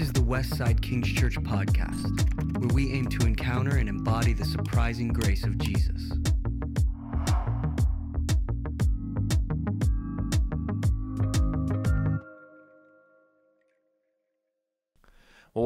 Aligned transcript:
This 0.00 0.08
is 0.08 0.14
the 0.14 0.20
Westside 0.20 0.80
Kings 0.80 1.12
Church 1.12 1.34
podcast, 1.42 2.56
where 2.56 2.74
we 2.74 2.90
aim 2.94 3.04
to 3.08 3.26
encounter 3.26 3.76
and 3.76 3.86
embody 3.86 4.32
the 4.32 4.46
surprising 4.46 5.08
grace 5.08 5.44
of 5.44 5.58
Jesus. 5.58 6.12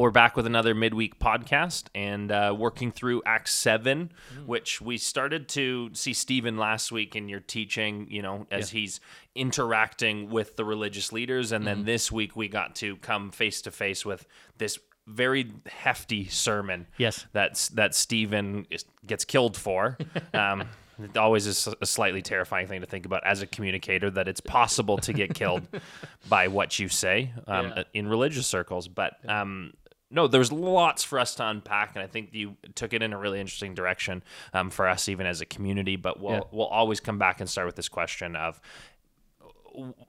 We're 0.05 0.11
back 0.11 0.35
with 0.37 0.45
another 0.45 0.75
midweek 0.75 1.17
podcast 1.17 1.85
and 1.95 2.31
uh, 2.31 2.53
working 2.55 2.91
through 2.91 3.23
Acts 3.25 3.51
7, 3.53 4.11
Mm. 4.35 4.45
which 4.45 4.79
we 4.79 4.99
started 4.99 5.47
to 5.49 5.89
see 5.93 6.13
Stephen 6.13 6.57
last 6.59 6.91
week 6.91 7.15
in 7.15 7.27
your 7.27 7.39
teaching, 7.39 8.05
you 8.11 8.21
know, 8.21 8.45
as 8.51 8.69
he's 8.69 8.99
interacting 9.33 10.29
with 10.29 10.57
the 10.57 10.63
religious 10.63 11.11
leaders. 11.11 11.51
And 11.51 11.63
Mm. 11.63 11.65
then 11.65 11.85
this 11.85 12.11
week 12.11 12.35
we 12.35 12.47
got 12.47 12.75
to 12.75 12.97
come 12.97 13.31
face 13.31 13.63
to 13.63 13.71
face 13.71 14.05
with 14.05 14.27
this 14.59 14.77
very 15.07 15.51
hefty 15.65 16.25
sermon. 16.27 16.85
Yes. 16.99 17.25
That's, 17.33 17.69
that 17.69 17.95
Stephen 17.95 18.67
is, 18.69 18.85
gets 19.07 19.25
killed 19.25 19.57
for. 19.57 19.97
Um, 20.35 20.65
it 21.03 21.17
always 21.17 21.47
is 21.47 21.67
a 21.81 21.85
slightly 21.87 22.21
terrifying 22.21 22.67
thing 22.67 22.81
to 22.81 22.87
think 22.87 23.05
about 23.07 23.25
as 23.25 23.41
a 23.41 23.47
communicator 23.47 24.11
that 24.11 24.27
it's 24.27 24.39
possible 24.39 24.97
to 24.99 25.13
get 25.13 25.33
killed 25.33 25.67
by 26.29 26.47
what 26.47 26.77
you 26.77 26.89
say 26.89 27.31
um, 27.47 27.73
Yeah. 27.75 27.83
in 27.95 28.07
religious 28.07 28.45
circles. 28.45 28.87
But 28.87 29.17
um, 29.27 29.73
no, 30.15 30.27
there's 30.27 30.51
lots 30.51 31.03
for 31.03 31.19
us 31.19 31.35
to 31.35 31.47
unpack, 31.47 31.95
and 31.95 32.03
I 32.03 32.07
think 32.07 32.29
you 32.33 32.55
took 32.73 32.93
it 32.93 33.03
in 33.03 33.13
a 33.13 33.17
really 33.17 33.39
interesting 33.39 33.75
direction 33.75 34.23
um, 34.53 34.69
for 34.71 34.87
us, 34.87 35.07
even 35.09 35.25
as 35.27 35.41
a 35.41 35.45
community. 35.45 35.95
But 35.97 36.19
we'll 36.19 36.31
Yeah. 36.33 36.41
we'll 36.51 36.67
always 36.67 36.99
come 36.99 37.19
back 37.19 37.39
and 37.41 37.49
start 37.49 37.67
with 37.67 37.75
this 37.75 37.89
question 37.89 38.35
of. 38.35 38.59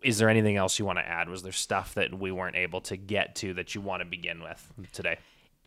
Is 0.02 0.18
there 0.18 0.28
anything 0.28 0.56
else 0.56 0.78
you 0.78 0.84
want 0.84 1.00
to 1.00 1.06
add? 1.06 1.28
Was 1.28 1.42
there 1.42 1.50
stuff 1.50 1.94
that 1.94 2.16
we 2.16 2.30
weren't 2.30 2.54
able 2.54 2.80
to 2.82 2.96
get 2.96 3.34
to 3.36 3.52
that 3.54 3.74
you 3.74 3.80
want 3.80 4.00
to 4.00 4.04
begin 4.06 4.40
with 4.40 4.72
today? 4.92 5.18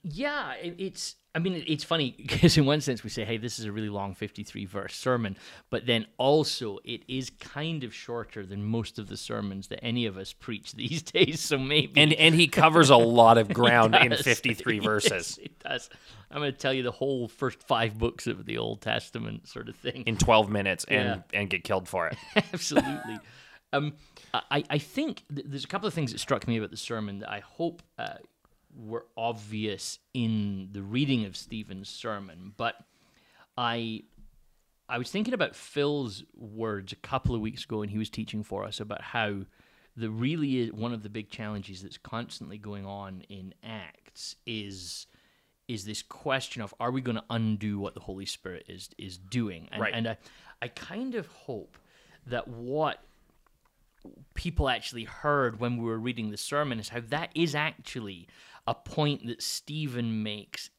Yeah, 0.03 0.53
it's. 0.53 1.15
I 1.35 1.39
mean, 1.39 1.63
it's 1.67 1.83
funny 1.83 2.15
because 2.17 2.57
in 2.57 2.65
one 2.65 2.81
sense 2.81 3.03
we 3.03 3.09
say, 3.09 3.23
"Hey, 3.23 3.37
this 3.37 3.59
is 3.59 3.65
a 3.65 3.71
really 3.71 3.89
long 3.89 4.15
fifty-three 4.15 4.65
verse 4.65 4.95
sermon," 4.95 5.37
but 5.69 5.85
then 5.85 6.07
also 6.17 6.79
it 6.83 7.03
is 7.07 7.29
kind 7.39 7.83
of 7.83 7.93
shorter 7.93 8.45
than 8.45 8.63
most 8.63 8.97
of 8.97 9.07
the 9.09 9.15
sermons 9.17 9.67
that 9.67 9.83
any 9.83 10.05
of 10.07 10.17
us 10.17 10.33
preach 10.33 10.71
these 10.75 11.01
days. 11.03 11.39
So 11.39 11.57
maybe 11.57 11.99
And 12.01 12.13
and 12.13 12.33
he 12.33 12.47
covers 12.47 12.89
a 12.89 12.97
lot 12.97 13.37
of 13.37 13.49
ground 13.53 13.95
in 13.95 14.09
does. 14.09 14.21
53 14.21 14.75
Yes, 14.75 14.83
verses 14.83 15.37
it 15.41 15.59
does. 15.59 15.89
I'm 16.31 16.39
going 16.41 16.51
to 16.51 16.57
tell 16.57 16.73
you 16.73 16.83
the 16.83 16.91
whole 16.91 17.27
first 17.27 17.61
five 17.63 17.97
books 17.97 18.27
of 18.27 18.45
the 18.45 18.57
Old 18.57 18.81
Testament, 18.81 19.47
sort 19.47 19.67
of 19.69 19.75
thing. 19.75 20.03
in 20.05 20.17
12 20.17 20.49
minutes 20.49 20.85
and 20.87 21.23
and 21.33 21.49
get 21.49 21.63
killed 21.63 21.87
for 21.87 22.07
it. 22.07 22.17
Absolutely. 22.53 23.19
Um, 23.71 23.93
I, 24.33 24.63
I 24.69 24.77
think 24.79 25.23
th- 25.33 25.45
there's 25.47 25.63
a 25.63 25.67
couple 25.67 25.87
of 25.87 25.93
things 25.93 26.11
that 26.11 26.19
struck 26.19 26.47
me 26.47 26.57
about 26.57 26.71
the 26.71 26.77
sermon 26.77 27.19
that 27.19 27.29
I 27.31 27.39
hope 27.39 27.83
uh, 27.99 28.15
were 28.75 29.05
obvious 29.17 29.99
in 30.13 30.69
the 30.71 30.81
reading 30.81 31.25
of 31.25 31.35
Stephen's 31.35 31.89
sermon, 31.89 32.53
but 32.57 32.75
I 33.57 34.03
I 34.87 34.97
was 34.97 35.11
thinking 35.11 35.33
about 35.33 35.55
Phil's 35.55 36.23
words 36.35 36.91
a 36.93 36.97
couple 36.97 37.35
of 37.35 37.41
weeks 37.41 37.63
ago 37.63 37.79
when 37.79 37.89
he 37.89 37.97
was 37.97 38.09
teaching 38.09 38.43
for 38.43 38.65
us 38.65 38.79
about 38.79 39.01
how 39.01 39.41
the 39.95 40.09
really 40.09 40.59
is 40.59 40.71
one 40.71 40.93
of 40.93 41.03
the 41.03 41.09
big 41.09 41.29
challenges 41.29 41.83
that's 41.83 41.97
constantly 41.97 42.57
going 42.57 42.85
on 42.85 43.23
in 43.29 43.53
Acts 43.63 44.35
is 44.45 45.07
is 45.67 45.85
this 45.85 46.01
question 46.01 46.63
of 46.63 46.73
are 46.79 46.89
we 46.89 47.01
going 47.01 47.17
to 47.17 47.23
undo 47.29 47.77
what 47.79 47.93
the 47.93 47.99
Holy 47.99 48.25
Spirit 48.25 48.65
is 48.67 48.89
is 48.97 49.17
doing? 49.17 49.67
And, 49.71 49.81
Right. 49.81 49.93
and 49.93 50.07
I 50.07 50.17
I 50.61 50.67
kind 50.69 51.15
of 51.15 51.27
hope 51.27 51.77
that 52.25 52.47
what 52.47 53.03
people 54.33 54.69
actually 54.69 55.03
heard 55.03 55.59
when 55.59 55.77
we 55.77 55.83
were 55.83 55.99
reading 55.99 56.31
the 56.31 56.37
sermon 56.37 56.79
is 56.79 56.89
how 56.89 57.01
that 57.09 57.29
is 57.35 57.53
actually 57.53 58.27
a 58.69 58.75
point 58.75 59.25
that 59.25 59.41
Stephen 59.41 60.21
makes 60.21 60.69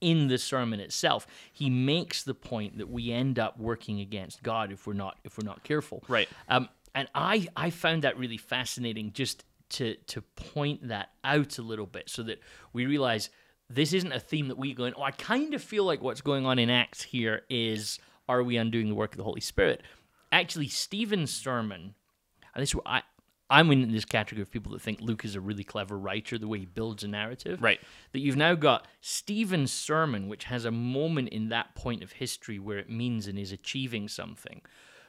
in 0.00 0.26
the 0.26 0.36
sermon 0.36 0.80
itself. 0.80 1.26
He 1.52 1.70
makes 1.70 2.24
the 2.24 2.34
point 2.34 2.78
that 2.78 2.90
we 2.90 3.12
end 3.12 3.38
up 3.38 3.58
working 3.58 4.00
against 4.00 4.42
God 4.42 4.72
if 4.72 4.86
we're 4.86 4.94
not 4.94 5.18
if 5.22 5.38
we're 5.38 5.46
not 5.46 5.62
careful. 5.62 6.02
Right. 6.08 6.28
Um, 6.48 6.68
and 6.94 7.08
I 7.14 7.46
I 7.56 7.70
found 7.70 8.02
that 8.02 8.18
really 8.18 8.36
fascinating 8.36 9.12
just 9.12 9.44
to 9.70 9.94
to 10.08 10.20
point 10.20 10.88
that 10.88 11.10
out 11.22 11.58
a 11.58 11.62
little 11.62 11.86
bit 11.86 12.10
so 12.10 12.24
that 12.24 12.40
we 12.72 12.86
realize 12.86 13.30
this 13.70 13.92
isn't 13.92 14.12
a 14.12 14.20
theme 14.20 14.48
that 14.48 14.58
we 14.58 14.74
go 14.74 14.84
in, 14.84 14.94
oh, 14.96 15.02
I 15.02 15.12
kind 15.12 15.54
of 15.54 15.62
feel 15.62 15.84
like 15.84 16.02
what's 16.02 16.20
going 16.20 16.44
on 16.44 16.58
in 16.58 16.68
Acts 16.68 17.02
here 17.02 17.42
is 17.48 18.00
are 18.28 18.42
we 18.42 18.56
undoing 18.56 18.88
the 18.88 18.94
work 18.94 19.12
of 19.12 19.18
the 19.18 19.24
Holy 19.24 19.40
Spirit? 19.40 19.82
Actually, 20.32 20.68
Stephen's 20.68 21.32
sermon, 21.32 21.94
and 22.54 22.62
this 22.62 22.74
I 22.84 23.02
I'm 23.52 23.70
in 23.70 23.92
this 23.92 24.06
category 24.06 24.40
of 24.40 24.50
people 24.50 24.72
that 24.72 24.80
think 24.80 25.02
Luke 25.02 25.26
is 25.26 25.34
a 25.34 25.40
really 25.40 25.62
clever 25.62 25.98
writer, 25.98 26.38
the 26.38 26.48
way 26.48 26.60
he 26.60 26.64
builds 26.64 27.04
a 27.04 27.08
narrative. 27.08 27.62
Right. 27.62 27.78
That 28.12 28.20
you've 28.20 28.36
now 28.36 28.54
got 28.54 28.88
Stephen's 29.02 29.70
sermon, 29.70 30.26
which 30.26 30.44
has 30.44 30.64
a 30.64 30.70
moment 30.70 31.28
in 31.28 31.50
that 31.50 31.74
point 31.74 32.02
of 32.02 32.12
history 32.12 32.58
where 32.58 32.78
it 32.78 32.88
means 32.88 33.26
and 33.26 33.38
is 33.38 33.52
achieving 33.52 34.08
something. 34.08 34.62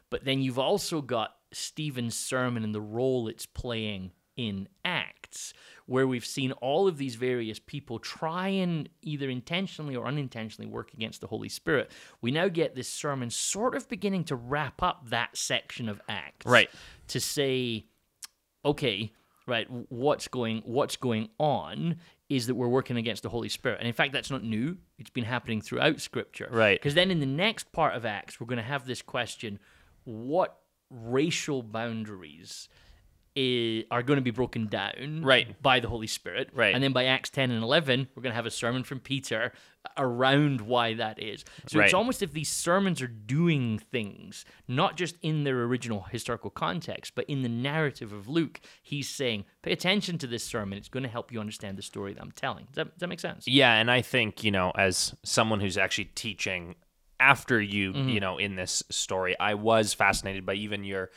But 0.09 0.26
then 0.26 0.42
you've 0.42 0.59
also 0.59 1.02
got 1.02 1.36
Stephen's 1.53 2.16
sermon 2.16 2.66
and 2.66 2.76
the 2.76 2.82
role 2.82 3.30
it's 3.30 3.46
playing 3.46 4.12
in 4.36 4.68
Acts, 4.84 5.53
where 5.86 6.06
we've 6.06 6.26
seen 6.26 6.52
all 6.53 6.88
of 6.88 6.98
these 6.98 7.16
various 7.16 7.59
people 7.59 7.98
try 7.98 8.50
and 8.50 8.90
either 9.02 9.30
intentionally 9.30 9.96
or 9.96 10.06
unintentionally 10.06 10.70
work 10.70 10.94
against 10.94 11.22
the 11.22 11.28
Holy 11.28 11.50
Spirit. 11.50 11.92
We 12.20 12.32
now 12.32 12.50
get 12.50 12.76
this 12.76 12.90
sermon 12.90 13.30
sort 13.30 13.74
of 13.74 13.88
beginning 13.88 14.26
to 14.26 14.36
wrap 14.36 14.84
up 14.84 15.09
that 15.09 15.38
section 15.38 15.88
of 15.88 16.02
Acts. 16.09 16.46
Right. 16.46 16.70
To 17.09 17.20
say, 17.20 17.86
okay, 18.66 19.12
right, 19.47 19.68
what's 19.90 20.28
going 20.28 20.62
what's 20.66 20.96
going 20.96 21.29
on 21.38 21.97
is 22.29 22.47
that 22.47 22.56
we're 22.56 22.68
working 22.68 22.97
against 22.97 23.24
the 23.24 23.29
Holy 23.29 23.50
Spirit. 23.50 23.79
And 23.79 23.88
in 23.88 23.94
fact, 23.94 24.13
that's 24.13 24.31
not 24.31 24.44
new. 24.44 24.78
It's 24.97 25.09
been 25.09 25.25
happening 25.25 25.62
throughout 25.62 26.01
Scripture. 26.01 26.50
Right. 26.51 26.79
Because 26.79 26.96
then 26.96 27.12
in 27.12 27.19
the 27.19 27.25
next 27.25 27.72
part 27.72 27.96
of 27.96 28.06
Acts, 28.06 28.40
we're 28.40 28.47
going 28.47 28.57
to 28.57 28.63
have 28.63 28.85
this 28.85 29.02
question 29.02 29.59
what 30.06 30.57
racial 30.90 31.63
boundaries 31.63 32.69
i- 33.38 33.84
are 33.92 34.04
going 34.04 34.18
to 34.18 34.22
be 34.24 34.32
broken 34.32 34.68
down 34.68 35.22
Right. 35.24 35.60
by 35.62 35.80
the 35.80 35.88
Holy 35.90 36.08
Spirit. 36.08 36.50
Right. 36.54 36.74
And 36.74 36.84
then 36.84 36.94
by 36.94 37.06
Acts 37.06 37.30
10 37.30 37.50
and 37.52 37.64
11, 37.64 38.08
we're 38.16 38.22
going 38.24 38.32
to 38.32 38.36
have 38.36 38.46
a 38.46 38.52
sermon 38.52 38.84
from 38.84 39.00
Peter 39.00 39.54
around 39.98 40.62
why 40.62 40.94
that 40.94 41.22
is. 41.22 41.44
So 41.68 41.80
Right. 41.80 41.86
it's 41.86 41.94
almost 41.94 42.22
if 42.24 42.32
these 42.32 42.50
sermons 42.50 43.02
are 43.02 43.08
doing 43.08 43.80
things, 43.80 44.46
not 44.68 44.96
just 44.98 45.16
in 45.22 45.44
their 45.44 45.64
original 45.64 46.04
historical 46.04 46.50
context, 46.50 47.14
but 47.16 47.26
in 47.26 47.42
the 47.42 47.50
narrative 47.50 48.14
of 48.14 48.28
Luke, 48.30 48.62
he's 48.82 49.10
saying, 49.10 49.46
pay 49.62 49.72
attention 49.74 50.18
to 50.20 50.28
this 50.28 50.44
sermon. 50.44 50.78
It's 50.78 50.88
going 50.90 51.04
to 51.04 51.10
help 51.10 51.32
you 51.32 51.40
understand 51.40 51.78
the 51.78 51.82
story 51.82 52.14
that 52.14 52.22
I'm 52.22 52.32
telling. 52.32 52.66
Does 52.66 52.76
that, 52.76 52.92
does 52.94 53.00
that 53.00 53.08
make 53.10 53.20
sense? 53.20 53.48
Yeah, 53.48 53.74
and 53.74 53.92
I 53.92 54.02
think, 54.02 54.44
you 54.44 54.52
know, 54.52 54.72
as 54.78 55.16
someone 55.24 55.60
who's 55.60 55.78
actually 55.78 56.06
teaching 56.16 56.76
after 57.20 57.62
you, 57.62 57.94
Mm-hmm. 57.94 58.10
you 58.10 58.20
know, 58.20 58.38
in 58.38 58.56
this 58.56 58.84
story, 58.90 59.38
I 59.40 59.54
was 59.56 59.94
fascinated 59.94 60.46
by 60.46 60.54
even 60.54 60.84
your 60.84 61.10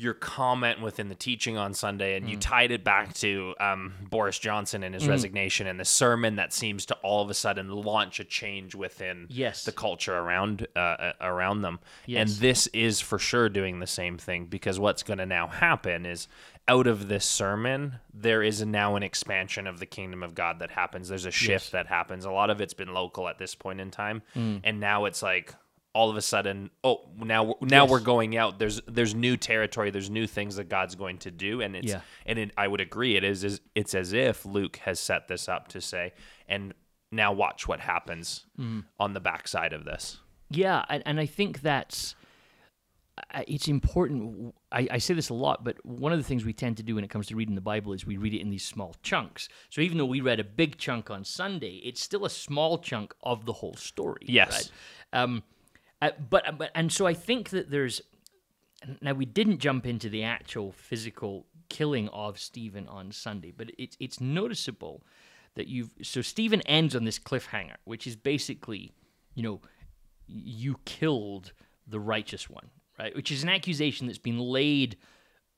your 0.00 0.14
comment 0.14 0.80
within 0.80 1.08
the 1.08 1.14
teaching 1.14 1.58
on 1.58 1.74
Sunday, 1.74 2.16
and 2.16 2.28
you 2.30 2.36
Mm. 2.36 2.40
tied 2.40 2.70
it 2.70 2.82
back 2.82 3.12
to 3.14 3.54
um, 3.60 3.92
Boris 4.08 4.38
Johnson 4.38 4.82
and 4.82 4.94
his 4.94 5.02
Mm-hmm. 5.02 5.10
resignation 5.10 5.66
and 5.66 5.78
the 5.78 5.84
sermon 5.84 6.36
that 6.36 6.52
seems 6.52 6.86
to 6.86 6.94
all 7.02 7.22
of 7.22 7.28
a 7.30 7.34
sudden 7.34 7.68
launch 7.68 8.18
a 8.20 8.24
change 8.24 8.74
within 8.74 9.26
Yes. 9.28 9.64
the 9.64 9.72
culture 9.72 10.16
around 10.16 10.66
uh, 10.74 10.78
uh, 10.78 11.12
around 11.20 11.62
them. 11.62 11.80
Yes. 12.06 12.30
And 12.32 12.40
this 12.40 12.66
is 12.68 13.00
for 13.00 13.18
sure 13.18 13.48
doing 13.48 13.80
the 13.80 13.86
same 13.86 14.16
thing 14.16 14.46
because 14.46 14.80
what's 14.80 15.02
going 15.02 15.18
to 15.18 15.26
now 15.26 15.48
happen 15.48 16.06
is 16.06 16.28
out 16.68 16.86
of 16.86 17.08
this 17.08 17.24
sermon, 17.24 17.96
there 18.14 18.42
is 18.42 18.64
now 18.64 18.94
an 18.96 19.02
expansion 19.02 19.66
of 19.66 19.80
the 19.80 19.86
kingdom 19.86 20.22
of 20.22 20.34
God 20.34 20.60
that 20.60 20.70
happens. 20.70 21.08
There's 21.08 21.26
a 21.26 21.30
shift 21.30 21.72
that 21.72 21.88
happens. 21.88 22.24
A 22.24 22.30
lot 22.30 22.48
of 22.48 22.60
it's 22.60 22.74
been 22.74 22.94
local 22.94 23.28
at 23.28 23.38
this 23.38 23.54
point 23.54 23.80
in 23.80 23.90
time, 23.90 24.22
Mm. 24.36 24.60
and 24.64 24.78
now 24.80 25.04
it's 25.06 25.22
like 25.22 25.54
all 25.92 26.08
of 26.10 26.16
a 26.16 26.22
sudden, 26.22 26.70
oh, 26.84 27.08
now 27.16 27.56
now 27.60 27.82
Yes. 27.84 27.90
we're 27.90 28.00
going 28.00 28.36
out. 28.36 28.58
There's 28.58 28.80
there's 28.86 29.14
new 29.14 29.36
territory. 29.36 29.90
There's 29.90 30.10
new 30.10 30.26
things 30.26 30.56
that 30.56 30.68
God's 30.68 30.94
going 30.94 31.18
to 31.18 31.30
do, 31.30 31.60
and 31.60 31.74
it's 31.76 31.88
Yeah. 31.88 32.00
and 32.26 32.38
it, 32.38 32.52
I 32.56 32.68
would 32.68 32.80
agree. 32.80 33.16
It 33.16 33.24
is, 33.24 33.42
is 33.44 33.60
it's 33.74 33.94
as 33.94 34.12
if 34.12 34.44
Luke 34.46 34.76
has 34.84 35.00
set 35.00 35.26
this 35.28 35.48
up 35.48 35.68
to 35.68 35.80
say, 35.80 36.12
and 36.48 36.74
now 37.10 37.32
watch 37.32 37.66
what 37.66 37.80
happens 37.80 38.46
Mm. 38.58 38.84
on 39.00 39.14
the 39.14 39.20
backside 39.20 39.72
of 39.72 39.84
this. 39.84 40.18
Yeah, 40.48 40.84
and, 40.88 41.02
and 41.06 41.18
I 41.20 41.26
think 41.26 41.60
that's 41.62 42.14
it's 43.46 43.68
important. 43.68 44.54
I, 44.72 44.88
I 44.92 44.98
say 44.98 45.12
this 45.14 45.28
a 45.28 45.34
lot, 45.34 45.62
but 45.62 45.84
one 45.84 46.12
of 46.12 46.18
the 46.18 46.24
things 46.24 46.44
we 46.44 46.52
tend 46.54 46.78
to 46.78 46.82
do 46.82 46.94
when 46.94 47.04
it 47.04 47.10
comes 47.10 47.26
to 47.26 47.36
reading 47.36 47.54
the 47.54 47.60
Bible 47.60 47.92
is 47.92 48.06
we 48.06 48.16
read 48.16 48.32
it 48.32 48.40
in 48.40 48.48
these 48.48 48.64
small 48.64 48.94
chunks. 49.02 49.48
So 49.68 49.82
even 49.82 49.98
though 49.98 50.06
we 50.06 50.20
read 50.22 50.40
a 50.40 50.44
big 50.44 50.78
chunk 50.78 51.10
on 51.10 51.24
Sunday, 51.24 51.80
it's 51.84 52.00
still 52.00 52.24
a 52.24 52.30
small 52.30 52.78
chunk 52.78 53.14
of 53.22 53.44
the 53.44 53.52
whole 53.52 53.74
story. 53.74 54.22
Yes. 54.26 54.70
Right? 55.12 55.20
Um, 55.22 55.42
uh, 56.02 56.10
but 56.28 56.58
but 56.58 56.70
and 56.74 56.92
so 56.92 57.06
I 57.06 57.14
think 57.14 57.50
that 57.50 57.70
there's 57.70 58.00
now 59.00 59.12
we 59.12 59.26
didn't 59.26 59.58
jump 59.58 59.86
into 59.86 60.08
the 60.08 60.22
actual 60.22 60.72
physical 60.72 61.46
killing 61.68 62.08
of 62.08 62.38
Stephen 62.38 62.88
on 62.88 63.12
Sunday, 63.12 63.52
but 63.56 63.70
it's 63.78 63.96
it's 64.00 64.20
noticeable 64.20 65.02
that 65.54 65.68
you've 65.68 65.90
so 66.02 66.22
Stephen 66.22 66.60
ends 66.62 66.94
on 66.96 67.04
this 67.04 67.18
cliffhanger, 67.18 67.76
which 67.84 68.06
is 68.06 68.16
basically, 68.16 68.92
you 69.34 69.42
know, 69.42 69.60
you 70.26 70.76
killed 70.84 71.52
the 71.86 72.00
righteous 72.00 72.48
one, 72.48 72.70
right? 72.98 73.14
Which 73.14 73.30
is 73.30 73.42
an 73.42 73.48
accusation 73.48 74.06
that's 74.06 74.18
been 74.18 74.38
laid 74.38 74.96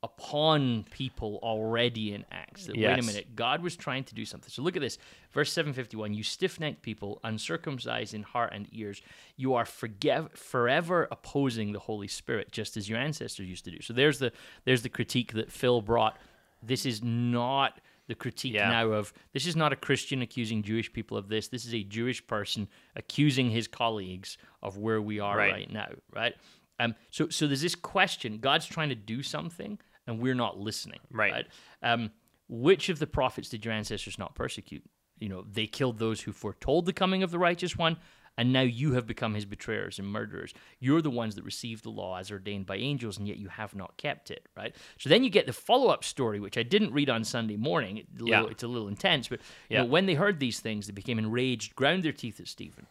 upon 0.02 0.84
people 0.90 1.38
already 1.42 2.12
in 2.12 2.24
Acts. 2.32 2.66
That 2.66 2.76
wait 2.76 2.98
a 2.98 3.02
minute, 3.02 3.36
God 3.36 3.62
was 3.62 3.76
trying 3.76 4.04
to 4.04 4.14
do 4.14 4.24
something. 4.24 4.50
So 4.50 4.62
look 4.62 4.74
at 4.76 4.82
this, 4.82 4.98
verse 5.32 5.52
seven 5.52 5.72
fifty 5.72 5.96
one. 5.96 6.12
You 6.12 6.22
stiff 6.22 6.58
necked 6.58 6.82
people, 6.82 7.20
uncircumcised 7.24 8.12
in 8.14 8.22
heart 8.22 8.52
and 8.52 8.66
ears, 8.72 9.00
you 9.36 9.54
are 9.54 9.64
forever 9.64 11.08
opposing 11.10 11.72
the 11.72 11.78
Holy 11.78 12.08
Spirit, 12.08 12.52
just 12.52 12.76
as 12.76 12.88
your 12.88 12.98
ancestors 12.98 13.46
used 13.48 13.64
to 13.64 13.70
do. 13.70 13.80
So 13.80 13.92
there's 13.92 14.18
the 14.18 14.32
there's 14.64 14.82
the 14.82 14.88
critique 14.88 15.32
that 15.34 15.50
Phil 15.52 15.80
brought. 15.80 16.18
This 16.62 16.86
is 16.86 17.02
not 17.02 17.80
the 18.08 18.14
critique 18.16 18.54
Yeah. 18.54 18.68
now 18.70 18.88
of 18.88 19.12
this 19.32 19.46
is 19.46 19.54
not 19.54 19.72
a 19.72 19.76
Christian 19.76 20.22
accusing 20.22 20.62
Jewish 20.62 20.92
people 20.92 21.16
of 21.16 21.28
this. 21.28 21.48
This 21.48 21.64
is 21.64 21.74
a 21.74 21.84
Jewish 21.84 22.24
person 22.26 22.68
accusing 22.96 23.50
his 23.50 23.68
colleagues 23.68 24.36
of 24.62 24.76
where 24.78 25.00
we 25.00 25.20
are 25.20 25.36
Right. 25.36 25.52
right, 25.52 25.72
now, 25.72 25.88
right? 26.12 26.34
Um, 26.80 26.96
so 27.10 27.28
so 27.28 27.46
there's 27.46 27.60
this 27.62 27.76
question. 27.76 28.38
God's 28.38 28.66
trying 28.66 28.88
to 28.88 28.94
do 28.96 29.22
something, 29.22 29.78
and 30.06 30.18
we're 30.20 30.34
not 30.34 30.58
listening, 30.58 31.00
Right. 31.10 31.46
Um, 31.82 32.10
which 32.48 32.88
of 32.88 32.98
the 32.98 33.06
prophets 33.06 33.48
did 33.48 33.64
your 33.64 33.72
ancestors 33.72 34.18
not 34.18 34.34
persecute? 34.34 34.84
You 35.18 35.28
know, 35.28 35.44
they 35.50 35.66
killed 35.66 35.98
those 35.98 36.22
who 36.22 36.32
foretold 36.32 36.86
the 36.86 36.92
coming 36.92 37.22
of 37.22 37.30
the 37.30 37.38
righteous 37.38 37.76
one, 37.76 37.96
and 38.36 38.52
now 38.52 38.62
you 38.62 38.92
have 38.94 39.06
become 39.06 39.34
his 39.34 39.44
betrayers 39.44 39.98
and 39.98 40.08
murderers. 40.08 40.52
You're 40.80 41.02
the 41.02 41.10
ones 41.10 41.34
that 41.36 41.44
received 41.44 41.84
the 41.84 41.90
law 41.90 42.18
as 42.18 42.30
ordained 42.32 42.66
by 42.66 42.76
angels, 42.76 43.18
and 43.18 43.28
yet 43.28 43.36
you 43.38 43.48
have 43.48 43.74
not 43.74 43.96
kept 43.96 44.30
it, 44.30 44.48
right? 44.56 44.74
So 44.98 45.08
then 45.08 45.22
you 45.22 45.30
get 45.30 45.46
the 45.46 45.52
follow 45.52 45.88
up 45.90 46.02
story, 46.02 46.40
which 46.40 46.58
I 46.58 46.62
didn't 46.62 46.92
read 46.92 47.08
on 47.10 47.24
Sunday 47.24 47.56
morning. 47.56 47.98
It- 47.98 48.06
a 48.18 48.24
little- 48.24 48.28
Yeah. 48.46 48.50
It's 48.50 48.62
a 48.62 48.68
little 48.68 48.88
intense, 48.88 49.28
but 49.28 49.38
you 49.68 49.76
Yeah. 49.76 49.82
know, 49.82 49.86
when 49.88 50.06
they 50.06 50.14
heard 50.14 50.40
these 50.40 50.60
things, 50.60 50.86
they 50.86 50.92
became 50.92 51.18
enraged, 51.18 51.76
ground 51.76 52.02
their 52.02 52.12
teeth 52.12 52.40
at 52.40 52.48
Stephen. 52.48 52.86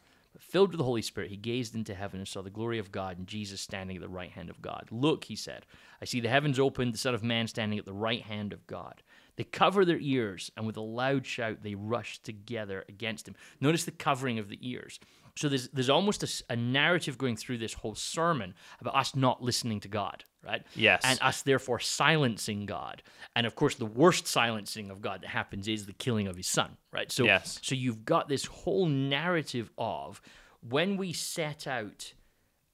Filled 0.52 0.72
with 0.72 0.80
the 0.80 0.84
Holy 0.84 1.02
Spirit, 1.02 1.30
he 1.30 1.38
gazed 1.38 1.76
into 1.76 1.96
heaven 1.96 2.20
and 2.20 2.28
saw 2.28 2.42
the 2.42 2.50
glory 2.50 2.78
of 2.78 2.92
God 2.92 3.18
and 3.18 3.26
Jesus 3.26 3.62
standing 3.62 3.96
at 3.96 4.02
the 4.02 4.10
right 4.10 4.32
hand 4.32 4.50
of 4.50 4.62
God. 4.62 4.86
Look, 4.92 5.24
he 5.24 5.36
said, 5.38 5.66
I 6.02 6.06
see 6.06 6.20
the 6.20 6.28
heavens 6.28 6.60
opened, 6.60 6.94
the 6.94 6.98
Son 6.98 7.16
of 7.16 7.24
Man 7.24 7.48
standing 7.48 7.80
at 7.80 7.86
the 7.86 7.94
right 7.94 8.22
hand 8.22 8.52
of 8.52 8.68
God. 8.68 9.02
They 9.38 9.46
cover 9.46 9.86
their 9.86 9.98
ears, 9.98 10.52
and 10.58 10.68
with 10.68 10.76
a 10.76 10.82
loud 10.82 11.26
shout, 11.26 11.64
they 11.64 11.76
rush 11.76 12.20
together 12.20 12.84
against 12.90 13.30
him. 13.30 13.36
Notice 13.62 13.86
the 13.86 13.92
covering 13.92 14.40
of 14.40 14.50
the 14.50 14.60
ears. 14.62 15.00
So 15.38 15.48
there's, 15.48 15.70
there's 15.70 15.90
almost 15.90 16.44
a 16.50 16.56
narrative 16.58 17.18
going 17.18 17.38
through 17.38 17.60
this 17.60 17.74
whole 17.74 17.96
sermon 17.96 18.54
about 18.82 18.98
us 18.98 19.16
not 19.16 19.42
listening 19.42 19.80
to 19.80 19.88
God, 19.88 20.26
right? 20.46 20.64
Yes. 20.76 21.00
And 21.06 21.18
us 21.22 21.44
therefore 21.44 21.80
silencing 21.80 22.66
God. 22.66 23.04
And 23.38 23.48
of 23.48 23.56
course, 23.56 23.76
the 23.76 23.86
worst 23.86 24.28
silencing 24.28 24.92
of 24.92 25.02
God 25.02 25.22
that 25.22 25.30
happens 25.30 25.70
is 25.70 25.86
the 25.86 25.94
killing 25.94 26.28
of 26.28 26.36
his 26.36 26.48
son, 26.48 26.76
right? 26.92 27.10
So, 27.10 27.24
Yes. 27.24 27.58
so 27.64 27.74
you've 27.74 28.04
got 28.04 28.28
this 28.28 28.44
whole 28.44 28.88
narrative 28.88 29.72
of 29.78 30.22
when 30.68 30.98
we 30.98 31.14
set 31.14 31.68
out 31.68 32.14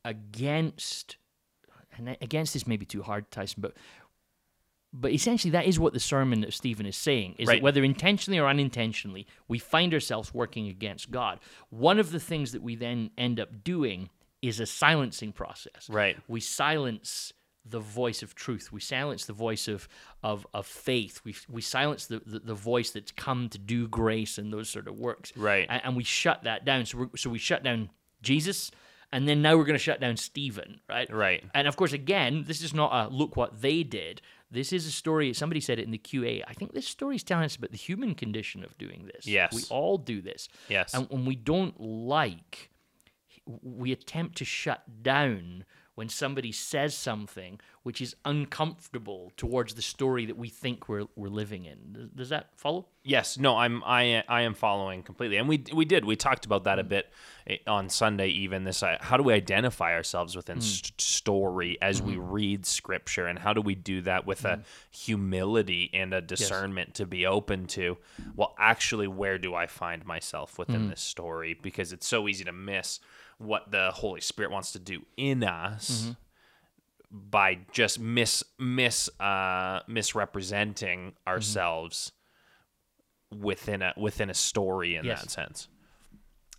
against, 0.05 1.17
and 1.97 2.17
against 2.21 2.53
this 2.53 2.67
may 2.67 2.77
be 2.77 2.85
too 2.85 3.03
hard, 3.03 3.29
Tyson, 3.31 3.61
but 3.61 3.73
but 4.93 5.11
essentially 5.11 5.51
that 5.51 5.65
is 5.65 5.77
what 5.77 5.93
the 5.93 5.99
sermon 5.99 6.43
of 6.45 6.55
Stephen 6.55 6.85
is 6.85 6.95
saying 6.95 7.35
is 7.37 7.47
Right. 7.47 7.55
that 7.55 7.61
whether 7.63 7.83
intentionally 7.83 8.39
or 8.39 8.47
unintentionally 8.47 9.27
we 9.47 9.59
find 9.59 9.93
ourselves 9.93 10.33
working 10.33 10.67
against 10.69 11.11
God. 11.11 11.39
One 11.69 11.99
of 11.99 12.11
the 12.11 12.21
things 12.21 12.53
that 12.53 12.61
we 12.61 12.75
then 12.75 13.11
end 13.17 13.39
up 13.39 13.63
doing 13.65 14.09
is 14.41 14.59
a 14.61 14.65
silencing 14.65 15.33
process. 15.33 15.89
Right. 15.89 16.17
We 16.27 16.39
silence 16.39 17.33
the 17.69 17.79
voice 17.79 18.23
of 18.23 18.35
truth. 18.35 18.71
We 18.71 18.79
silence 18.79 19.25
the 19.25 19.33
voice 19.33 19.67
of 19.67 19.87
of, 20.23 20.45
of 20.53 20.65
faith. 20.65 21.21
We 21.23 21.35
we 21.49 21.61
silence 21.61 22.07
the, 22.07 22.21
the, 22.25 22.39
the 22.39 22.53
voice 22.53 22.91
that's 22.91 23.11
come 23.11 23.49
to 23.49 23.57
do 23.57 23.87
grace 23.87 24.37
and 24.37 24.51
those 24.51 24.69
sort 24.69 24.87
of 24.87 24.97
works. 24.97 25.33
Right. 25.35 25.67
And, 25.69 25.81
and 25.83 25.95
we 25.95 26.03
shut 26.03 26.43
that 26.43 26.65
down. 26.65 26.85
So 26.85 27.09
so 27.15 27.29
we 27.29 27.39
shut 27.39 27.63
down 27.63 27.89
Jesus, 28.21 28.71
and 29.11 29.27
then 29.27 29.41
now 29.41 29.57
we're 29.57 29.65
going 29.65 29.73
to 29.73 29.79
shut 29.79 30.01
down 30.01 30.17
Stephen. 30.17 30.81
Right. 30.89 31.11
Right. 31.11 31.43
And 31.53 31.67
of 31.67 31.75
course, 31.75 31.93
again, 31.93 32.45
this 32.47 32.61
is 32.61 32.73
not 32.73 32.91
a 32.93 33.13
look 33.13 33.35
what 33.35 33.61
they 33.61 33.83
did. 33.83 34.21
This 34.49 34.71
is 34.71 34.85
a 34.85 34.91
story. 34.91 35.33
Somebody 35.33 35.59
said 35.59 35.77
it 35.79 35.85
in 35.85 35.91
the 35.91 35.97
QA. 35.97 36.41
I 36.47 36.53
think 36.53 36.73
this 36.73 36.87
story 36.87 37.17
is 37.17 37.23
telling 37.23 37.43
us 37.43 37.55
about 37.55 37.71
the 37.71 37.77
human 37.77 38.15
condition 38.15 38.63
of 38.63 38.77
doing 38.77 39.09
this. 39.13 39.27
Yes. 39.27 39.53
we 39.53 39.63
all 39.69 39.97
do 39.97 40.21
this. 40.21 40.47
Yes. 40.69 40.93
And 40.93 41.09
when 41.09 41.25
we 41.25 41.35
don't 41.35 41.79
like, 41.79 42.69
we 43.45 43.91
attempt 43.91 44.37
to 44.37 44.45
shut 44.45 45.03
down 45.03 45.65
when 45.97 46.09
somebody 46.09 46.51
says 46.51 46.95
something 46.95 47.59
which 47.81 48.01
is 48.01 48.15
uncomfortable 48.23 49.31
towards 49.35 49.73
the 49.73 49.81
story 49.81 50.27
that 50.27 50.37
we 50.37 50.47
think 50.47 50.87
we're 50.87 51.07
we're 51.15 51.27
living 51.27 51.65
in. 51.65 52.11
Does, 52.15 52.29
that 52.29 52.49
follow? 52.55 52.85
Yes, 53.03 53.39
no, 53.39 53.57
I'm 53.57 53.83
I 53.83 54.23
I 54.29 54.41
am 54.43 54.53
following 54.53 55.01
completely, 55.01 55.37
and 55.37 55.49
we 55.49 55.63
we 55.73 55.85
did 55.85 56.05
we 56.05 56.15
talked 56.15 56.45
about 56.45 56.65
that 56.65 56.77
a 56.77 56.83
mm. 56.83 56.89
bit 56.89 57.09
eh, 57.47 57.57
on 57.65 57.89
Sunday. 57.89 58.27
Even 58.27 58.63
this, 58.63 58.83
uh, 58.83 58.97
how 59.01 59.17
do 59.17 59.23
we 59.23 59.33
identify 59.33 59.93
ourselves 59.93 60.35
within 60.35 60.59
mm. 60.59 60.61
st- 60.61 61.01
story 61.01 61.79
as 61.81 61.99
we 61.99 62.13
mm-hmm. 62.13 62.31
read 62.31 62.65
Scripture, 62.67 63.25
and 63.25 63.39
how 63.39 63.53
do 63.53 63.61
we 63.61 63.73
do 63.73 64.01
that 64.01 64.27
with 64.27 64.45
a 64.45 64.57
mm. 64.57 64.63
humility 64.91 65.89
and 65.95 66.13
a 66.13 66.21
discernment 66.21 66.93
to 66.93 67.07
be 67.07 67.25
open 67.25 67.65
to? 67.67 67.97
Well, 68.35 68.53
actually, 68.59 69.07
where 69.07 69.39
do 69.39 69.55
I 69.55 69.65
find 69.65 70.05
myself 70.05 70.59
within 70.59 70.89
this 70.89 71.01
story? 71.01 71.57
Because 71.59 71.91
it's 71.91 72.05
so 72.05 72.27
easy 72.27 72.43
to 72.43 72.51
miss 72.51 72.99
what 73.37 73.71
the 73.71 73.91
Holy 73.91 74.21
Spirit 74.21 74.51
wants 74.51 74.71
to 74.73 74.79
do 74.79 75.05
in 75.15 75.43
us 75.43 76.11
by 77.11 77.59
just 77.71 77.99
mis 77.99 78.43
mis 78.59 79.09
uh 79.19 79.79
misrepresenting 79.87 81.13
ourselves 81.27 82.11
within 83.31 83.81
a 83.81 83.93
within 83.97 84.29
a 84.29 84.33
story 84.33 84.95
in 84.95 85.05
Yes. 85.05 85.21
that 85.21 85.29
sense. 85.31 85.67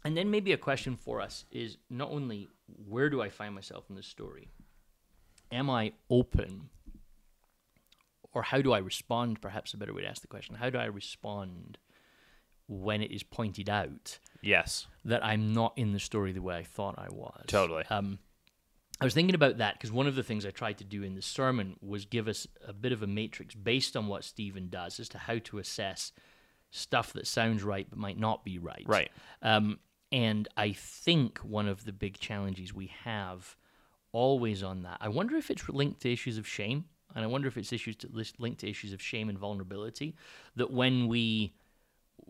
And 0.05 0.17
then 0.17 0.31
maybe 0.31 0.53
a 0.53 0.57
question 0.59 0.97
for 0.97 1.21
us 1.21 1.45
is 1.51 1.77
not 1.91 2.11
only 2.11 2.49
where 2.87 3.11
do 3.11 3.21
I 3.21 3.29
find 3.29 3.55
myself 3.55 3.85
in 3.91 3.97
this 3.97 4.07
story? 4.07 4.49
Am 5.51 5.69
I 5.71 5.93
open? 6.09 6.69
Or 8.33 8.43
how 8.43 8.61
do 8.63 8.73
I 8.73 8.79
respond? 8.79 9.41
Perhaps 9.41 9.75
a 9.75 9.77
better 9.79 9.93
way 9.95 10.03
to 10.03 10.09
ask 10.09 10.21
the 10.23 10.29
question. 10.29 10.55
How 10.57 10.71
do 10.71 10.79
I 10.79 10.85
respond 10.85 11.79
when 12.69 13.03
it 13.03 13.11
is 13.11 13.23
pointed 13.23 13.69
out 13.71 14.19
Yes. 14.43 14.87
that 15.05 15.25
I'm 15.25 15.53
not 15.53 15.73
in 15.77 15.93
the 15.93 15.99
story 15.99 16.33
the 16.33 16.43
way 16.43 16.57
I 16.57 16.63
thought 16.63 16.97
I 16.99 17.09
was? 17.11 17.45
Totally. 17.47 17.85
Um, 17.91 18.19
I 19.01 19.05
was 19.05 19.15
thinking 19.15 19.35
about 19.35 19.59
that 19.59 19.75
because 19.75 19.93
one 19.93 20.07
of 20.07 20.17
the 20.17 20.23
things 20.23 20.45
I 20.45 20.51
tried 20.51 20.79
to 20.79 20.85
do 20.85 21.03
in 21.03 21.15
the 21.15 21.23
sermon 21.23 21.77
was 21.81 22.05
give 22.05 22.27
us 22.27 22.47
a 22.67 22.73
bit 22.73 22.93
of 22.93 23.03
a 23.03 23.07
matrix 23.07 23.55
based 23.55 23.97
on 23.97 24.09
what 24.09 24.25
Stephen 24.25 24.69
does 24.69 24.99
as 24.99 25.09
to 25.11 25.19
how 25.19 25.39
to 25.39 25.59
assess 25.59 26.13
stuff 26.71 27.13
that 27.13 27.27
sounds 27.27 27.63
right 27.63 27.87
but 27.89 27.99
might 27.99 28.19
not 28.19 28.45
be 28.45 28.59
right. 28.59 28.85
Right. 28.87 29.11
Um, 29.43 29.79
and 30.11 30.49
I 30.57 30.73
think 30.73 31.39
one 31.39 31.69
of 31.69 31.85
the 31.85 31.93
big 31.93 32.19
challenges 32.19 32.75
we 32.75 32.91
have 33.05 33.57
always 34.13 34.63
on 34.63 34.83
that, 34.83 34.99
I 35.01 35.09
wonder 35.09 35.37
if 35.37 35.51
it's 35.51 35.69
linked 35.69 36.01
to 36.03 36.13
issues 36.13 36.39
of 36.39 36.47
shame. 36.47 36.87
And 37.15 37.25
I 37.25 37.27
wonder 37.27 37.49
if 37.49 37.57
it's 37.57 37.73
issues 37.73 37.97
to, 37.97 38.09
linked 38.39 38.61
to 38.61 38.69
issues 38.69 38.93
of 38.93 39.01
shame 39.01 39.31
and 39.31 39.39
vulnerability. 39.39 40.15
That 40.57 40.71
when 40.71 41.09
we 41.09 41.55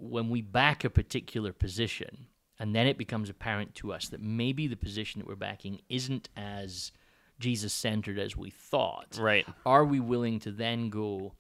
when 0.01 0.29
we 0.29 0.41
back 0.43 0.85
a 0.85 0.91
particular 0.91 1.53
position 1.53 2.27
and 2.59 2.75
then 2.75 2.87
it 2.87 2.99
becomes 2.99 3.29
apparent 3.31 3.75
to 3.77 3.93
us 3.93 4.09
that 4.09 4.21
maybe 4.21 4.67
the 4.67 4.77
position 4.77 5.19
that 5.21 5.27
we're 5.29 5.37
backing 5.37 5.81
isn't 5.89 6.29
as 6.37 6.93
Jesus 7.39 7.73
centered 7.73 8.19
as 8.19 8.37
we 8.37 8.51
thought, 8.51 9.17
Right. 9.21 9.47
are 9.65 9.85
we 9.85 10.01
willing 10.01 10.41
to 10.41 10.51
then 10.51 10.91
go, 10.91 11.35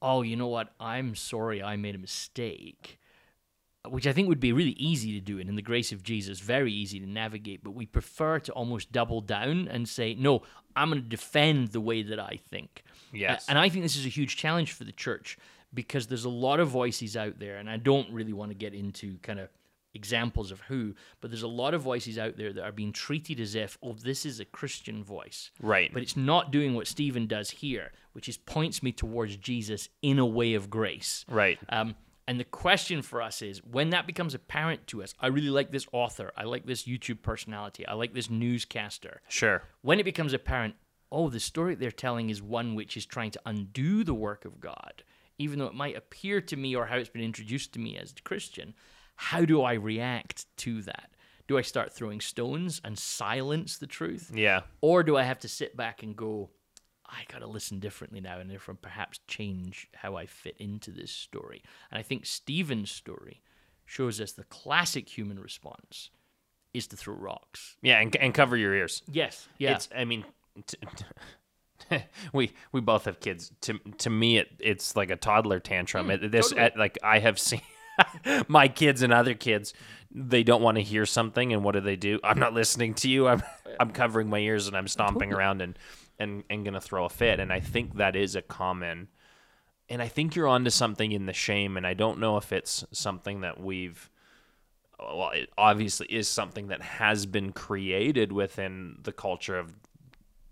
oh, 0.00 0.22
you 0.22 0.36
know 0.36 0.46
what? 0.48 0.72
I'm 0.78 1.14
sorry 1.14 1.62
I 1.62 1.76
made 1.76 1.94
a 1.94 1.98
mistake. 1.98 2.98
Which 3.86 4.06
I 4.06 4.12
think 4.12 4.28
would 4.28 4.40
be 4.40 4.52
really 4.52 4.70
easy 4.78 5.12
to 5.12 5.20
do, 5.20 5.38
and 5.38 5.46
in 5.46 5.56
the 5.56 5.62
grace 5.62 5.92
of 5.92 6.02
Jesus, 6.02 6.40
very 6.40 6.72
easy 6.72 6.98
to 7.00 7.06
navigate. 7.06 7.62
But 7.62 7.72
we 7.72 7.84
prefer 7.84 8.38
to 8.38 8.52
almost 8.52 8.92
double 8.92 9.20
down 9.20 9.68
and 9.68 9.86
say, 9.86 10.14
no, 10.14 10.40
I'm 10.74 10.88
going 10.88 11.02
to 11.02 11.06
defend 11.08 11.68
the 11.68 11.82
way 11.82 12.02
that 12.02 12.18
I 12.18 12.40
think. 12.48 12.82
Yes. 13.12 13.44
And 13.46 13.58
I 13.58 13.68
think 13.68 13.84
this 13.84 13.96
is 13.96 14.06
a 14.06 14.08
huge 14.08 14.36
challenge 14.38 14.72
for 14.72 14.84
the 14.84 14.92
church 14.92 15.36
because 15.74 16.06
there's 16.06 16.24
a 16.24 16.30
lot 16.30 16.60
of 16.60 16.68
voices 16.68 17.16
out 17.16 17.38
there, 17.38 17.56
and 17.56 17.68
I 17.68 17.76
don't 17.76 18.10
really 18.12 18.32
want 18.32 18.50
to 18.50 18.54
get 18.54 18.74
into 18.74 19.18
kind 19.18 19.40
of 19.40 19.48
examples 19.94 20.50
of 20.50 20.60
who, 20.62 20.94
but 21.20 21.30
there's 21.30 21.42
a 21.42 21.48
lot 21.48 21.72
of 21.72 21.80
voices 21.80 22.18
out 22.18 22.36
there 22.36 22.52
that 22.52 22.64
are 22.64 22.72
being 22.72 22.92
treated 22.92 23.40
as 23.40 23.54
if, 23.54 23.78
oh, 23.82 23.92
this 23.92 24.26
is 24.26 24.40
a 24.40 24.44
Christian 24.44 25.04
voice. 25.04 25.50
Right. 25.60 25.92
But 25.92 26.02
it's 26.02 26.16
not 26.16 26.50
doing 26.50 26.74
what 26.74 26.86
Stephen 26.86 27.26
does 27.26 27.50
here, 27.50 27.92
which 28.12 28.28
is 28.28 28.36
points 28.36 28.82
me 28.82 28.92
towards 28.92 29.36
Jesus 29.36 29.88
in 30.02 30.18
a 30.18 30.26
way 30.26 30.54
of 30.54 30.68
grace. 30.68 31.24
Right. 31.28 31.58
Um, 31.68 31.94
and 32.26 32.40
the 32.40 32.44
question 32.44 33.02
for 33.02 33.20
us 33.22 33.42
is 33.42 33.62
when 33.64 33.90
that 33.90 34.06
becomes 34.06 34.34
apparent 34.34 34.86
to 34.88 35.02
us, 35.02 35.14
I 35.20 35.28
really 35.28 35.50
like 35.50 35.70
this 35.70 35.86
author, 35.92 36.32
I 36.36 36.44
like 36.44 36.66
this 36.66 36.84
YouTube 36.84 37.22
personality, 37.22 37.86
I 37.86 37.94
like 37.94 38.14
this 38.14 38.30
newscaster. 38.30 39.20
Sure. 39.28 39.62
When 39.82 40.00
it 40.00 40.04
becomes 40.04 40.32
apparent, 40.32 40.74
oh, 41.12 41.28
the 41.28 41.40
story 41.40 41.74
they're 41.74 41.90
telling 41.90 42.30
is 42.30 42.42
one 42.42 42.74
which 42.74 42.96
is 42.96 43.06
trying 43.06 43.30
to 43.32 43.40
undo 43.44 44.04
the 44.04 44.14
work 44.14 44.44
of 44.44 44.58
God, 44.58 45.04
even 45.38 45.58
though 45.58 45.66
it 45.66 45.74
might 45.74 45.96
appear 45.96 46.40
to 46.40 46.56
me 46.56 46.74
or 46.74 46.86
how 46.86 46.96
it's 46.96 47.08
been 47.08 47.22
introduced 47.22 47.72
to 47.72 47.78
me 47.78 47.96
as 47.96 48.12
a 48.16 48.22
Christian, 48.22 48.74
how 49.16 49.44
do 49.44 49.62
I 49.62 49.74
react 49.74 50.46
to 50.58 50.82
that? 50.82 51.10
Do 51.46 51.58
I 51.58 51.62
start 51.62 51.92
throwing 51.92 52.20
stones 52.20 52.80
and 52.84 52.98
silence 52.98 53.78
the 53.78 53.86
truth? 53.86 54.30
Yeah. 54.34 54.62
Or 54.80 55.02
do 55.02 55.16
I 55.16 55.22
have 55.24 55.40
to 55.40 55.48
sit 55.48 55.76
back 55.76 56.02
and 56.02 56.16
go, 56.16 56.50
I 57.06 57.24
got 57.30 57.40
to 57.40 57.46
listen 57.46 57.80
differently 57.80 58.20
now 58.20 58.38
and 58.38 58.50
therefore 58.50 58.74
perhaps 58.74 59.20
change 59.28 59.88
how 59.94 60.16
I 60.16 60.26
fit 60.26 60.56
into 60.58 60.90
this 60.90 61.10
story? 61.10 61.62
And 61.90 61.98
I 61.98 62.02
think 62.02 62.24
Stephen's 62.24 62.90
story 62.90 63.42
shows 63.84 64.20
us 64.20 64.32
the 64.32 64.44
classic 64.44 65.08
human 65.08 65.38
response 65.38 66.10
is 66.72 66.86
to 66.88 66.96
throw 66.96 67.14
rocks. 67.14 67.76
Yeah, 67.82 68.00
and, 68.00 68.14
and 68.16 68.32
cover 68.34 68.56
your 68.56 68.74
ears. 68.74 69.02
Yes. 69.10 69.46
Yeah. 69.58 69.74
It's 69.74 69.88
I 69.96 70.04
mean 70.04 70.24
t- 70.66 70.78
t- 70.96 71.04
we 72.32 72.52
we 72.72 72.80
both 72.80 73.04
have 73.04 73.20
kids. 73.20 73.52
To 73.62 73.78
to 73.98 74.10
me, 74.10 74.38
it 74.38 74.48
it's 74.58 74.96
like 74.96 75.10
a 75.10 75.16
toddler 75.16 75.60
tantrum. 75.60 76.06
Hmm, 76.06 76.12
it, 76.12 76.30
this 76.30 76.50
totally. 76.50 76.66
at, 76.66 76.78
like 76.78 76.98
I 77.02 77.18
have 77.18 77.38
seen 77.38 77.62
my 78.48 78.68
kids 78.68 79.02
and 79.02 79.12
other 79.12 79.34
kids. 79.34 79.74
They 80.16 80.44
don't 80.44 80.62
want 80.62 80.76
to 80.76 80.82
hear 80.82 81.06
something, 81.06 81.52
and 81.52 81.64
what 81.64 81.72
do 81.72 81.80
they 81.80 81.96
do? 81.96 82.20
I'm 82.22 82.38
not 82.38 82.54
listening 82.54 82.94
to 82.94 83.08
you. 83.08 83.26
I'm 83.26 83.42
I'm 83.80 83.90
covering 83.90 84.28
my 84.28 84.38
ears 84.38 84.68
and 84.68 84.76
I'm 84.76 84.88
stomping 84.88 85.32
around 85.32 85.60
and 85.60 85.78
and 86.18 86.44
and 86.48 86.64
gonna 86.64 86.80
throw 86.80 87.04
a 87.04 87.10
fit. 87.10 87.40
And 87.40 87.52
I 87.52 87.60
think 87.60 87.96
that 87.96 88.16
is 88.16 88.36
a 88.36 88.42
common. 88.42 89.08
And 89.90 90.00
I 90.00 90.08
think 90.08 90.34
you're 90.34 90.48
onto 90.48 90.70
something 90.70 91.12
in 91.12 91.26
the 91.26 91.34
shame, 91.34 91.76
and 91.76 91.86
I 91.86 91.94
don't 91.94 92.18
know 92.18 92.36
if 92.36 92.52
it's 92.52 92.84
something 92.92 93.42
that 93.42 93.60
we've 93.60 94.08
well, 94.98 95.30
it 95.30 95.50
obviously 95.58 96.06
is 96.06 96.28
something 96.28 96.68
that 96.68 96.80
has 96.80 97.26
been 97.26 97.52
created 97.52 98.32
within 98.32 98.98
the 99.02 99.12
culture 99.12 99.58
of 99.58 99.74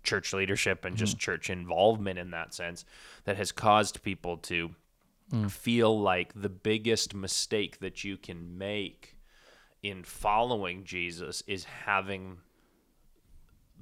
church 0.03 0.33
leadership 0.33 0.85
and 0.85 0.97
just 0.97 1.13
mm-hmm. 1.13 1.31
church 1.31 1.49
involvement 1.49 2.19
in 2.19 2.31
that 2.31 2.53
sense 2.53 2.85
that 3.23 3.37
has 3.37 3.51
caused 3.51 4.03
people 4.03 4.37
to 4.37 4.71
mm. 5.31 5.49
feel 5.49 5.99
like 5.99 6.31
the 6.35 6.49
biggest 6.49 7.13
mistake 7.13 7.79
that 7.79 8.03
you 8.03 8.17
can 8.17 8.57
make 8.57 9.15
in 9.81 10.03
following 10.03 10.83
Jesus 10.83 11.43
is 11.47 11.65
having 11.65 12.37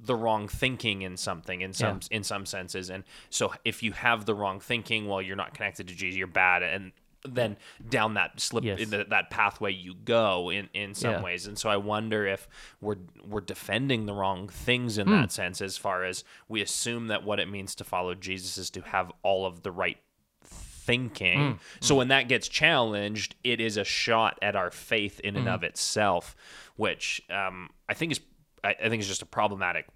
the 0.04 0.16
wrong 0.16 0.48
thinking 0.48 1.02
in 1.02 1.16
something 1.16 1.60
in 1.60 1.72
some 1.72 2.00
in 2.10 2.24
some 2.24 2.44
senses. 2.44 2.90
And 2.90 3.04
so 3.30 3.52
if 3.64 3.82
you 3.82 3.92
have 3.92 4.24
the 4.24 4.34
wrong 4.34 4.58
thinking 4.58 5.06
well 5.06 5.22
you're 5.22 5.36
not 5.36 5.54
connected 5.54 5.88
to 5.88 5.94
Jesus 5.94 6.18
you're 6.18 6.26
bad. 6.26 6.62
And 6.62 6.92
then 7.24 7.56
down 7.88 8.14
that 8.14 8.40
slip 8.40 8.64
Yes. 8.64 8.80
in 8.80 8.90
the, 8.90 9.04
that 9.10 9.30
pathway 9.30 9.72
you 9.72 9.94
go 9.94 10.50
in 10.50 10.68
in 10.74 10.92
some 10.94 11.12
Yeah. 11.12 11.22
ways 11.22 11.46
and 11.46 11.56
so 11.58 11.70
I 11.70 11.76
wonder 11.76 12.26
if 12.26 12.48
we're 12.80 12.96
we're 13.24 13.40
defending 13.40 14.06
the 14.06 14.12
wrong 14.14 14.48
things 14.48 14.98
in 14.98 15.06
Hmm. 15.06 15.12
that 15.12 15.32
sense 15.32 15.60
as 15.60 15.76
far 15.78 16.04
as 16.04 16.24
we 16.48 16.60
assume 16.62 17.06
that 17.08 17.22
what 17.22 17.38
it 17.38 17.48
means 17.48 17.74
to 17.76 17.84
follow 17.84 18.14
Jesus 18.14 18.58
is 18.58 18.70
to 18.70 18.80
have 18.82 19.12
all 19.22 19.46
of 19.46 19.62
the 19.62 19.70
right 19.70 19.98
thinking. 20.44 21.52
Hmm. 21.52 21.56
So 21.80 21.94
when 21.94 22.08
that 22.08 22.28
gets 22.28 22.48
challenged, 22.48 23.36
it 23.44 23.60
is 23.60 23.76
a 23.76 23.84
shot 23.84 24.38
at 24.42 24.56
our 24.56 24.70
faith 24.70 25.20
in 25.20 25.34
Hmm. 25.34 25.40
and 25.40 25.48
of 25.48 25.62
itself, 25.62 26.34
which 26.76 27.22
um, 27.30 27.70
I 27.88 27.94
think 27.94 28.12
is 28.12 28.20
I, 28.64 28.70
I 28.82 28.88
think 28.88 29.00
is 29.00 29.08
just 29.08 29.22
a 29.22 29.26
problematic 29.26 29.86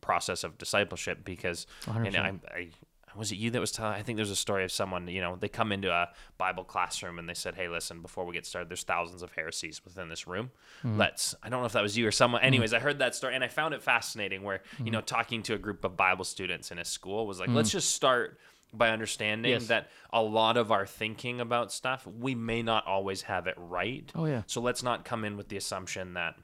process 0.00 0.44
of 0.44 0.58
discipleship 0.58 1.24
because 1.24 1.66
and 1.86 2.16
I, 2.16 2.34
I 2.54 2.68
was 3.16 3.32
it 3.32 3.36
you 3.36 3.50
that 3.50 3.60
was 3.60 3.72
telling 3.72 3.94
I 3.94 4.02
think 4.02 4.16
there's 4.16 4.30
a 4.30 4.36
story 4.36 4.64
of 4.64 4.72
someone, 4.72 5.08
you 5.08 5.20
know, 5.20 5.36
they 5.36 5.48
come 5.48 5.72
into 5.72 5.90
a 5.90 6.08
Bible 6.38 6.64
classroom 6.64 7.18
and 7.18 7.28
they 7.28 7.34
said, 7.34 7.54
Hey, 7.54 7.68
listen, 7.68 8.00
before 8.00 8.24
we 8.24 8.34
get 8.34 8.46
started, 8.46 8.68
there's 8.68 8.82
thousands 8.82 9.22
of 9.22 9.32
heresies 9.32 9.84
within 9.84 10.08
this 10.08 10.26
room. 10.26 10.50
Hmm. 10.82 10.98
Let's 10.98 11.34
I 11.42 11.48
don't 11.48 11.60
know 11.60 11.66
if 11.66 11.72
that 11.72 11.82
was 11.82 11.96
you 11.96 12.06
or 12.06 12.12
someone 12.12 12.40
hmm. 12.40 12.46
anyways, 12.46 12.72
I 12.72 12.78
heard 12.78 12.98
that 12.98 13.14
story 13.14 13.34
and 13.34 13.44
I 13.44 13.48
found 13.48 13.74
it 13.74 13.82
fascinating 13.82 14.42
where, 14.42 14.62
you 14.82 14.90
know, 14.90 15.00
hmm. 15.00 15.06
talking 15.06 15.42
to 15.44 15.54
a 15.54 15.58
group 15.58 15.84
of 15.84 15.96
Bible 15.96 16.24
students 16.24 16.70
in 16.70 16.78
a 16.78 16.84
school 16.84 17.26
was 17.26 17.40
like, 17.40 17.48
let's 17.50 17.70
just 17.70 17.90
start 17.94 18.38
by 18.76 18.90
understanding 18.90 19.52
Yes. 19.52 19.68
that 19.68 19.90
a 20.12 20.20
lot 20.20 20.56
of 20.56 20.72
our 20.72 20.86
thinking 20.86 21.40
about 21.40 21.72
stuff, 21.72 22.06
we 22.06 22.34
may 22.34 22.62
not 22.62 22.86
always 22.86 23.22
have 23.22 23.46
it 23.46 23.54
right. 23.56 24.10
Oh, 24.14 24.26
yeah. 24.26 24.42
So 24.46 24.60
let's 24.60 24.82
not 24.82 25.04
come 25.04 25.24
in 25.24 25.36
with 25.36 25.48
the 25.48 25.56
assumption 25.56 26.14
that 26.14 26.34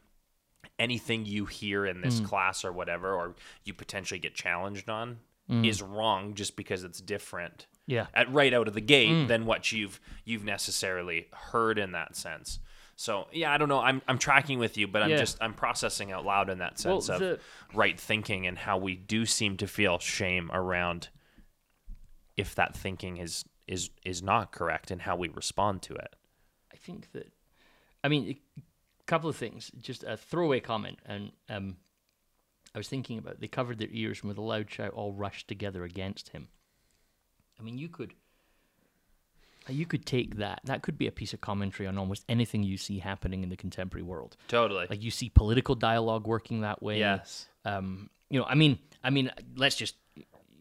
anything 0.79 1.27
you 1.27 1.45
hear 1.45 1.85
in 1.85 2.01
this 2.01 2.21
class 2.21 2.65
or 2.65 2.73
whatever, 2.73 3.13
or 3.13 3.35
you 3.65 3.75
potentially 3.75 4.19
get 4.19 4.35
challenged 4.35 4.89
on, 4.89 5.19
is 5.51 5.83
wrong 5.83 6.35
just 6.35 6.55
because 6.57 6.85
it's 6.85 7.01
different. 7.01 7.67
Yeah. 7.87 8.07
At 8.15 8.33
right 8.33 8.55
out 8.55 8.69
of 8.69 8.75
the 8.75 8.81
gate 8.81 9.27
than 9.29 9.47
what 9.47 9.73
you've 9.73 10.01
you've 10.25 10.45
necessarily 10.45 11.27
heard 11.33 11.79
in 11.79 11.93
that 11.93 12.15
sense. 12.17 12.61
So 12.97 13.27
yeah, 13.33 13.53
I 13.53 13.59
don't 13.59 13.69
know. 13.69 13.81
I'm 13.81 14.01
I'm 14.07 14.19
tracking 14.19 14.59
with 14.59 14.77
you, 14.79 14.87
but 14.87 15.03
I'm 15.03 15.11
Yeah. 15.11 15.17
just 15.17 15.39
I'm 15.41 15.55
processing 15.55 16.13
out 16.13 16.25
loud 16.25 16.51
in 16.51 16.59
that 16.59 16.81
Well, 16.85 17.01
sense 17.01 17.09
of 17.09 17.19
the- 17.21 17.41
right 17.75 17.99
thinking 17.99 18.47
and 18.47 18.59
how 18.59 18.79
we 18.79 18.95
do 18.95 19.27
seem 19.27 19.57
to 19.57 19.67
feel 19.67 19.99
shame 19.99 20.51
around 20.53 21.09
if 22.37 22.55
that 22.55 22.77
thinking 22.77 23.17
is 23.17 23.45
is 23.67 23.91
is 24.05 24.23
not 24.23 24.53
correct 24.53 24.91
and 24.91 25.03
how 25.03 25.17
we 25.17 25.29
respond 25.29 25.83
to 25.83 25.95
it. 25.95 26.15
I 26.73 26.77
think 26.77 27.11
that, 27.13 27.33
I 28.05 28.09
mean, 28.09 28.37
a 28.59 28.63
couple 29.07 29.29
of 29.29 29.37
things. 29.37 29.71
Just 29.81 30.03
a 30.05 30.17
throwaway 30.17 30.61
comment, 30.61 30.99
and 31.05 31.33
um, 31.49 31.77
I 32.75 32.79
was 32.79 32.89
thinking 32.89 33.19
about 33.19 33.41
they 33.41 33.49
covered 33.49 33.79
their 33.79 33.89
ears 33.91 34.21
and 34.21 34.29
with 34.29 34.39
a 34.39 34.43
loud 34.43 34.71
shout 34.71 34.93
all 34.93 35.13
rushed 35.13 35.49
together 35.49 35.85
against 35.85 36.31
him. 36.31 36.49
I 37.59 37.63
mean, 37.63 37.79
you 37.79 37.89
could, 37.89 38.15
uh, 39.69 39.73
you 39.73 39.87
could 39.87 40.07
take 40.07 40.37
that. 40.37 40.61
That 40.65 40.83
could 40.83 40.97
be 40.97 41.07
a 41.07 41.13
piece 41.13 41.35
of 41.35 41.41
commentary 41.41 41.87
on 41.87 41.99
almost 41.99 42.25
anything 42.29 42.63
you 42.63 42.77
see 42.77 42.99
happening 42.99 43.43
in 43.43 43.51
the 43.51 43.57
contemporary 43.57 44.03
world. 44.03 44.37
Totally. 44.49 44.87
Like 44.89 45.03
you 45.03 45.11
see 45.11 45.29
political 45.29 45.75
dialogue 45.75 46.27
working 46.27 46.61
that 46.63 46.83
way. 46.83 47.01
Yes. 47.01 47.49
Um, 47.65 48.09
you 48.31 48.39
know, 48.39 48.47
I 48.47 48.55
mean, 48.55 48.79
I 49.03 49.11
mean, 49.11 49.31
let's 49.57 49.77
just, 49.77 49.97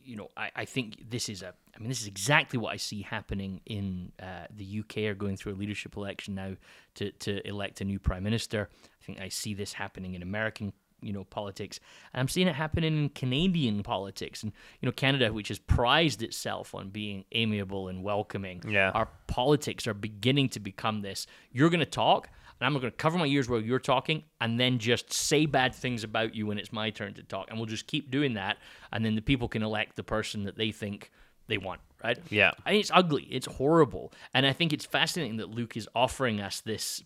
you 0.03 0.15
know, 0.15 0.29
I, 0.35 0.49
I 0.55 0.65
think 0.65 1.09
this 1.09 1.29
is 1.29 1.43
a, 1.43 1.53
I 1.75 1.79
mean, 1.79 1.89
this 1.89 2.01
is 2.01 2.07
exactly 2.07 2.57
what 2.57 2.73
I 2.73 2.77
see 2.77 3.03
happening 3.03 3.61
in 3.65 4.11
uh, 4.21 4.47
the 4.53 4.79
UK. 4.79 4.97
Are 5.03 5.13
going 5.13 5.37
through 5.37 5.53
a 5.53 5.55
leadership 5.55 5.95
election 5.95 6.35
now 6.35 6.55
to 6.95 7.11
to 7.11 7.47
elect 7.47 7.79
a 7.79 7.85
new 7.85 7.99
prime 7.99 8.23
minister. 8.23 8.67
I 9.01 9.05
think 9.05 9.21
I 9.21 9.29
see 9.29 9.53
this 9.53 9.73
happening 9.73 10.15
in 10.15 10.23
American. 10.23 10.73
You 11.01 11.13
know 11.13 11.23
politics, 11.23 11.79
and 12.13 12.21
I'm 12.21 12.27
seeing 12.27 12.47
it 12.47 12.55
happen 12.55 12.83
in 12.83 13.09
Canadian 13.09 13.83
politics, 13.83 14.43
and 14.43 14.51
you 14.81 14.85
know 14.85 14.91
Canada, 14.91 15.31
which 15.33 15.47
has 15.49 15.59
prized 15.59 16.21
itself 16.21 16.75
on 16.75 16.89
being 16.89 17.25
amiable 17.31 17.87
and 17.87 18.03
welcoming. 18.03 18.63
Yeah. 18.67 18.91
our 18.91 19.09
politics 19.27 19.87
are 19.87 19.93
beginning 19.93 20.49
to 20.49 20.59
become 20.59 21.01
this. 21.01 21.27
You're 21.51 21.69
going 21.69 21.79
to 21.79 21.85
talk, 21.85 22.29
and 22.59 22.65
I'm 22.65 22.73
going 22.73 22.91
to 22.91 22.97
cover 22.97 23.17
my 23.17 23.25
ears 23.25 23.49
while 23.49 23.61
you're 23.61 23.79
talking, 23.79 24.23
and 24.41 24.59
then 24.59 24.79
just 24.79 25.13
say 25.13 25.45
bad 25.45 25.73
things 25.73 26.03
about 26.03 26.35
you 26.35 26.47
when 26.47 26.57
it's 26.57 26.71
my 26.71 26.89
turn 26.89 27.13
to 27.15 27.23
talk. 27.23 27.47
And 27.49 27.57
we'll 27.57 27.67
just 27.67 27.87
keep 27.87 28.11
doing 28.11 28.33
that, 28.33 28.57
and 28.91 29.03
then 29.05 29.15
the 29.15 29.21
people 29.21 29.47
can 29.47 29.63
elect 29.63 29.95
the 29.95 30.03
person 30.03 30.43
that 30.43 30.57
they 30.57 30.71
think 30.71 31.11
they 31.49 31.57
want, 31.57 31.81
right? 32.03 32.17
Yeah. 32.29 32.51
I 32.65 32.71
think 32.71 32.81
it's 32.81 32.91
ugly. 32.93 33.27
It's 33.29 33.47
horrible. 33.47 34.13
And 34.33 34.45
I 34.45 34.53
think 34.53 34.71
it's 34.71 34.85
fascinating 34.85 35.37
that 35.37 35.49
Luke 35.49 35.75
is 35.75 35.89
offering 35.93 36.39
us 36.39 36.61
this 36.61 37.03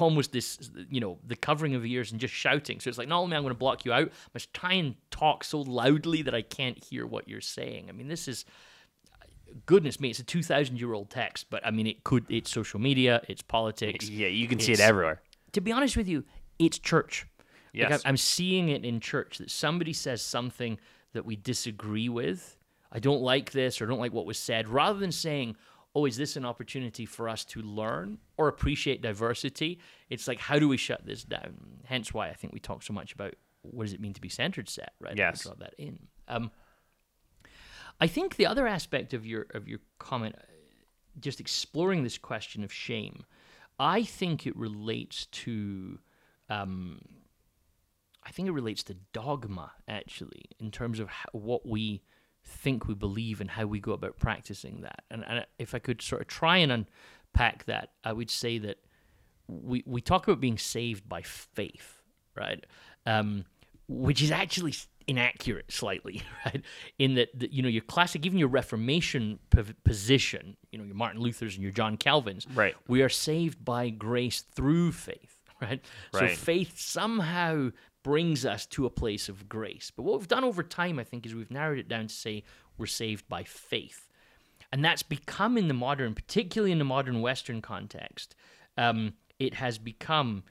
almost 0.00 0.32
this 0.32 0.70
you 0.90 1.00
know 1.00 1.18
the 1.26 1.36
covering 1.36 1.74
of 1.74 1.84
ears 1.84 2.10
and 2.12 2.20
just 2.20 2.34
shouting 2.34 2.80
so 2.80 2.88
it's 2.88 2.98
like 2.98 3.08
not 3.08 3.20
only 3.20 3.34
am 3.34 3.38
i'm 3.38 3.44
going 3.44 3.54
to 3.54 3.58
block 3.58 3.84
you 3.84 3.92
out 3.92 4.08
i 4.08 4.28
must 4.34 4.52
try 4.54 4.72
and 4.72 4.94
talk 5.10 5.44
so 5.44 5.60
loudly 5.60 6.22
that 6.22 6.34
i 6.34 6.42
can't 6.42 6.82
hear 6.84 7.06
what 7.06 7.28
you're 7.28 7.40
saying 7.40 7.86
i 7.88 7.92
mean 7.92 8.08
this 8.08 8.28
is 8.28 8.44
goodness 9.64 10.00
me, 10.00 10.10
it's 10.10 10.18
a 10.18 10.24
two 10.24 10.42
thousand 10.42 10.78
year 10.78 10.92
old 10.92 11.08
text, 11.10 11.46
but 11.50 11.64
I 11.64 11.70
mean, 11.70 11.86
it 11.86 12.04
could. 12.04 12.26
It's 12.28 12.50
social 12.50 12.80
media, 12.80 13.22
it's 13.28 13.42
politics. 13.42 14.08
Yeah, 14.08 14.28
you 14.28 14.48
can 14.48 14.58
see 14.58 14.72
it 14.72 14.80
everywhere. 14.80 15.22
To 15.52 15.60
be 15.60 15.72
honest 15.72 15.96
with 15.96 16.08
you, 16.08 16.24
it's 16.58 16.78
church. 16.78 17.26
Yes. 17.72 17.90
I'm- 17.90 18.00
I'm 18.04 18.16
seeing 18.16 18.68
it 18.70 18.84
in 18.84 19.00
church 19.00 19.38
that 19.38 19.50
somebody 19.50 19.92
says 19.92 20.20
something 20.22 20.78
that 21.12 21.24
we 21.24 21.36
disagree 21.36 22.08
with. 22.08 22.58
I 22.92 22.98
don't 22.98 23.22
like 23.22 23.52
this 23.52 23.80
or 23.80 23.86
I 23.86 23.88
don't 23.88 23.98
like 23.98 24.12
what 24.12 24.26
was 24.26 24.38
said. 24.38 24.68
Rather 24.68 24.98
than 24.98 25.12
saying, 25.12 25.56
"Oh, 25.96 26.04
is 26.04 26.16
this 26.16 26.36
an 26.36 26.44
opportunity 26.44 27.06
for 27.06 27.28
us 27.28 27.44
to 27.46 27.62
learn 27.62 28.18
or 28.36 28.48
appreciate 28.48 29.00
diversity?" 29.00 29.80
It's 30.10 30.28
like, 30.28 30.38
how 30.38 30.58
do 30.58 30.68
we 30.68 30.76
shut 30.76 31.06
this 31.06 31.24
down? 31.24 31.80
Hence, 31.84 32.12
why 32.12 32.28
I 32.28 32.34
think 32.34 32.52
we 32.52 32.60
talk 32.60 32.82
so 32.82 32.92
much 32.92 33.12
about 33.12 33.34
what 33.62 33.84
does 33.84 33.92
it 33.92 34.00
mean 34.00 34.12
to 34.12 34.20
be 34.20 34.28
centered 34.28 34.68
set, 34.68 34.92
right? 35.00 35.16
Yes. 35.16 35.42
Draw 35.42 35.54
that 35.54 35.74
in. 35.78 35.98
Um, 36.28 36.50
I 38.00 38.06
think 38.06 38.36
the 38.36 38.46
other 38.46 38.66
aspect 38.66 39.14
of 39.14 39.24
your 39.24 39.46
of 39.54 39.68
your 39.68 39.80
comment, 39.98 40.36
just 41.18 41.40
exploring 41.40 42.04
this 42.04 42.18
question 42.18 42.62
of 42.62 42.72
shame, 42.72 43.24
I 43.78 44.02
think 44.02 44.46
it 44.46 44.56
relates 44.56 45.26
to, 45.26 45.98
um, 46.48 47.00
I 48.22 48.30
think 48.30 48.48
it 48.48 48.52
relates 48.52 48.82
to 48.84 48.94
dogma 49.12 49.72
actually 49.88 50.44
in 50.58 50.70
terms 50.70 51.00
of 51.00 51.08
how, 51.08 51.28
what 51.32 51.66
we 51.66 52.02
think 52.46 52.86
we 52.86 52.94
believe 52.94 53.40
and 53.40 53.50
how 53.50 53.66
we 53.66 53.80
go 53.80 53.92
about 53.92 54.18
practicing 54.18 54.80
that. 54.82 55.02
And, 55.10 55.24
and 55.26 55.44
if 55.58 55.74
I 55.74 55.78
could 55.78 56.00
sort 56.00 56.22
of 56.22 56.28
try 56.28 56.58
and 56.58 56.86
unpack 57.34 57.64
that, 57.64 57.90
I 58.04 58.12
would 58.12 58.30
say 58.30 58.58
that 58.58 58.78
we 59.48 59.82
we 59.86 60.00
talk 60.00 60.26
about 60.26 60.40
being 60.40 60.58
saved 60.58 61.08
by 61.08 61.22
faith, 61.22 62.02
right? 62.36 62.64
Um, 63.04 63.44
which 63.88 64.22
is 64.22 64.30
actually 64.32 64.74
inaccurate 65.06 65.70
slightly, 65.70 66.22
right? 66.46 66.62
In 66.98 67.14
that, 67.14 67.38
that 67.38 67.52
you 67.52 67.62
know 67.62 67.68
your 67.68 67.82
classic, 67.82 68.26
even 68.26 68.38
your 68.38 68.48
Reformation 68.48 69.38
p- 69.50 69.62
position, 69.84 70.56
you 70.70 70.78
know 70.78 70.84
your 70.84 70.96
Martin 70.96 71.20
Luther's 71.20 71.54
and 71.54 71.62
your 71.62 71.72
John 71.72 71.96
Calvin's, 71.96 72.46
Right. 72.54 72.74
We 72.88 73.02
are 73.02 73.08
saved 73.08 73.64
by 73.64 73.90
grace 73.90 74.40
through 74.40 74.92
faith, 74.92 75.36
right? 75.62 75.80
So 76.12 76.28
faith 76.28 76.78
somehow 76.78 77.70
brings 78.06 78.46
us 78.46 78.66
to 78.66 78.86
a 78.86 78.90
place 78.90 79.28
of 79.28 79.48
grace. 79.48 79.90
But 79.90 80.04
what 80.04 80.16
we've 80.16 80.28
done 80.28 80.44
over 80.44 80.62
time, 80.62 81.00
I 81.00 81.02
think, 81.02 81.26
is 81.26 81.34
we've 81.34 81.50
narrowed 81.50 81.80
it 81.80 81.88
down 81.88 82.06
to 82.06 82.14
say 82.14 82.44
we're 82.78 82.86
saved 82.86 83.28
by 83.28 83.42
faith. 83.42 84.08
And 84.70 84.84
that's 84.84 85.02
become 85.02 85.58
in 85.58 85.66
the 85.66 85.74
modern, 85.74 86.14
particularly 86.14 86.70
in 86.70 86.78
the 86.78 86.84
modern 86.84 87.20
Western 87.20 87.60
context, 87.60 88.36
um, 88.78 89.14
it 89.40 89.54
has 89.54 89.76
become 89.78 90.44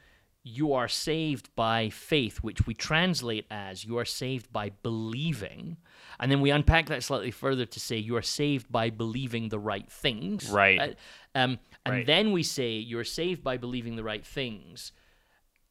you 0.44 0.74
are 0.74 0.90
saved 0.90 1.48
by 1.56 1.90
faith, 1.90 2.40
which 2.40 2.68
we 2.68 2.74
translate 2.74 3.46
as 3.50 3.86
you 3.86 3.98
are 3.98 4.04
saved 4.06 4.52
by 4.52 4.72
believing. 4.84 5.78
And 6.20 6.30
then 6.30 6.42
we 6.42 6.50
unpack 6.52 6.88
that 6.88 7.04
slightly 7.04 7.32
further 7.32 7.66
to 7.66 7.80
say 7.80 7.96
you 7.96 8.18
are 8.18 8.22
saved 8.22 8.70
by 8.70 8.90
believing 8.90 9.48
the 9.48 9.60
right 9.60 9.90
things. 9.90 10.50
Right. 10.50 10.98
Um, 11.34 11.58
and 11.86 11.96
Right. 11.96 12.06
then 12.06 12.34
we 12.34 12.44
say 12.44 12.74
you're 12.74 13.06
saved 13.06 13.46
by 13.46 13.56
believing 13.56 13.96
the 13.96 14.04
right 14.04 14.26
things, 14.26 14.92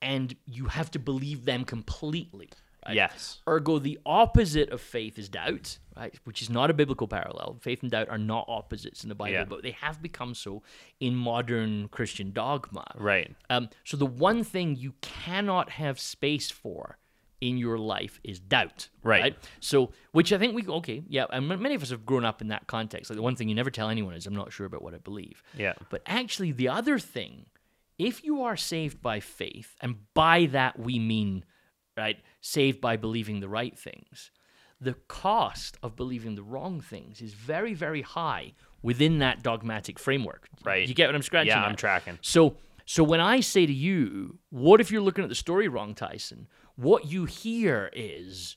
and 0.04 0.36
you 0.46 0.66
have 0.66 0.90
to 0.92 0.98
believe 0.98 1.44
them 1.46 1.64
completely. 1.64 2.50
Right? 2.86 2.96
Yes. 2.96 3.40
Ergo, 3.48 3.78
the 3.78 3.98
opposite 4.04 4.68
of 4.68 4.80
faith 4.80 5.18
is 5.18 5.30
doubt, 5.30 5.78
right? 5.96 6.14
Which 6.24 6.42
is 6.42 6.50
not 6.50 6.68
a 6.68 6.74
biblical 6.74 7.08
parallel. 7.08 7.56
Faith 7.62 7.80
and 7.82 7.90
doubt 7.90 8.10
are 8.10 8.18
not 8.18 8.44
opposites 8.46 9.02
in 9.02 9.08
the 9.08 9.14
Bible, 9.14 9.32
Yeah. 9.32 9.44
but 9.44 9.62
they 9.62 9.70
have 9.70 10.02
become 10.02 10.34
so 10.34 10.62
in 11.00 11.14
modern 11.16 11.88
Christian 11.88 12.30
dogma. 12.32 12.84
Right. 12.96 13.34
Um, 13.48 13.70
so 13.84 13.96
the 13.96 14.04
one 14.06 14.44
thing 14.44 14.76
you 14.76 14.92
cannot 15.00 15.70
have 15.70 15.98
space 15.98 16.50
for 16.50 16.98
in 17.40 17.56
your 17.56 17.78
life 17.78 18.20
is 18.22 18.38
doubt. 18.38 18.88
Right. 19.02 19.34
So, 19.60 19.92
which 20.12 20.30
I 20.32 20.38
think 20.38 20.54
we 20.54 20.66
okay, 20.66 21.02
yeah, 21.08 21.24
and 21.30 21.48
many 21.48 21.74
of 21.74 21.82
us 21.82 21.90
have 21.90 22.04
grown 22.06 22.24
up 22.24 22.40
in 22.42 22.48
that 22.48 22.66
context. 22.66 23.10
Like 23.10 23.16
the 23.16 23.22
one 23.22 23.36
thing 23.36 23.48
you 23.48 23.54
never 23.54 23.70
tell 23.70 23.88
anyone 23.90 24.14
is, 24.14 24.26
"I'm 24.26 24.34
not 24.34 24.52
sure 24.52 24.66
about 24.66 24.82
what 24.82 24.94
I 24.94 24.98
believe." 24.98 25.42
Yeah. 25.56 25.74
But 25.90 26.02
actually, 26.06 26.52
the 26.52 26.68
other 26.68 26.98
thing, 26.98 27.46
if 27.98 28.24
you 28.24 28.42
are 28.42 28.56
saved 28.56 29.00
by 29.00 29.20
faith, 29.20 29.74
and 29.80 29.96
by 30.14 30.46
that 30.46 30.78
we 30.78 30.98
mean, 30.98 31.44
right, 31.96 32.18
saved 32.40 32.80
by 32.80 32.96
believing 32.96 33.40
the 33.40 33.48
right 33.48 33.78
things, 33.78 34.30
the 34.80 34.94
cost 35.08 35.78
of 35.82 35.96
believing 35.96 36.34
the 36.34 36.42
wrong 36.42 36.80
things 36.80 37.22
is 37.22 37.34
very, 37.34 37.74
very 37.74 38.02
high 38.02 38.52
within 38.82 39.18
that 39.20 39.42
dogmatic 39.42 39.98
framework. 39.98 40.48
Right. 40.64 40.86
You 40.86 40.94
get 40.94 41.08
what 41.08 41.14
I'm 41.14 41.22
scratching 41.22 41.48
Yeah, 41.48 41.62
at? 41.62 41.68
I'm 41.68 41.76
tracking. 41.76 42.18
So, 42.20 42.56
so 42.84 43.02
when 43.02 43.20
I 43.20 43.40
say 43.40 43.64
to 43.64 43.72
you, 43.72 44.38
what 44.50 44.80
if 44.80 44.90
you're 44.90 45.00
looking 45.00 45.24
at 45.24 45.30
the 45.30 45.36
story 45.36 45.68
wrong, 45.68 45.94
Tyson? 45.94 46.48
What 46.76 47.06
you 47.10 47.24
hear 47.24 47.90
is, 47.94 48.56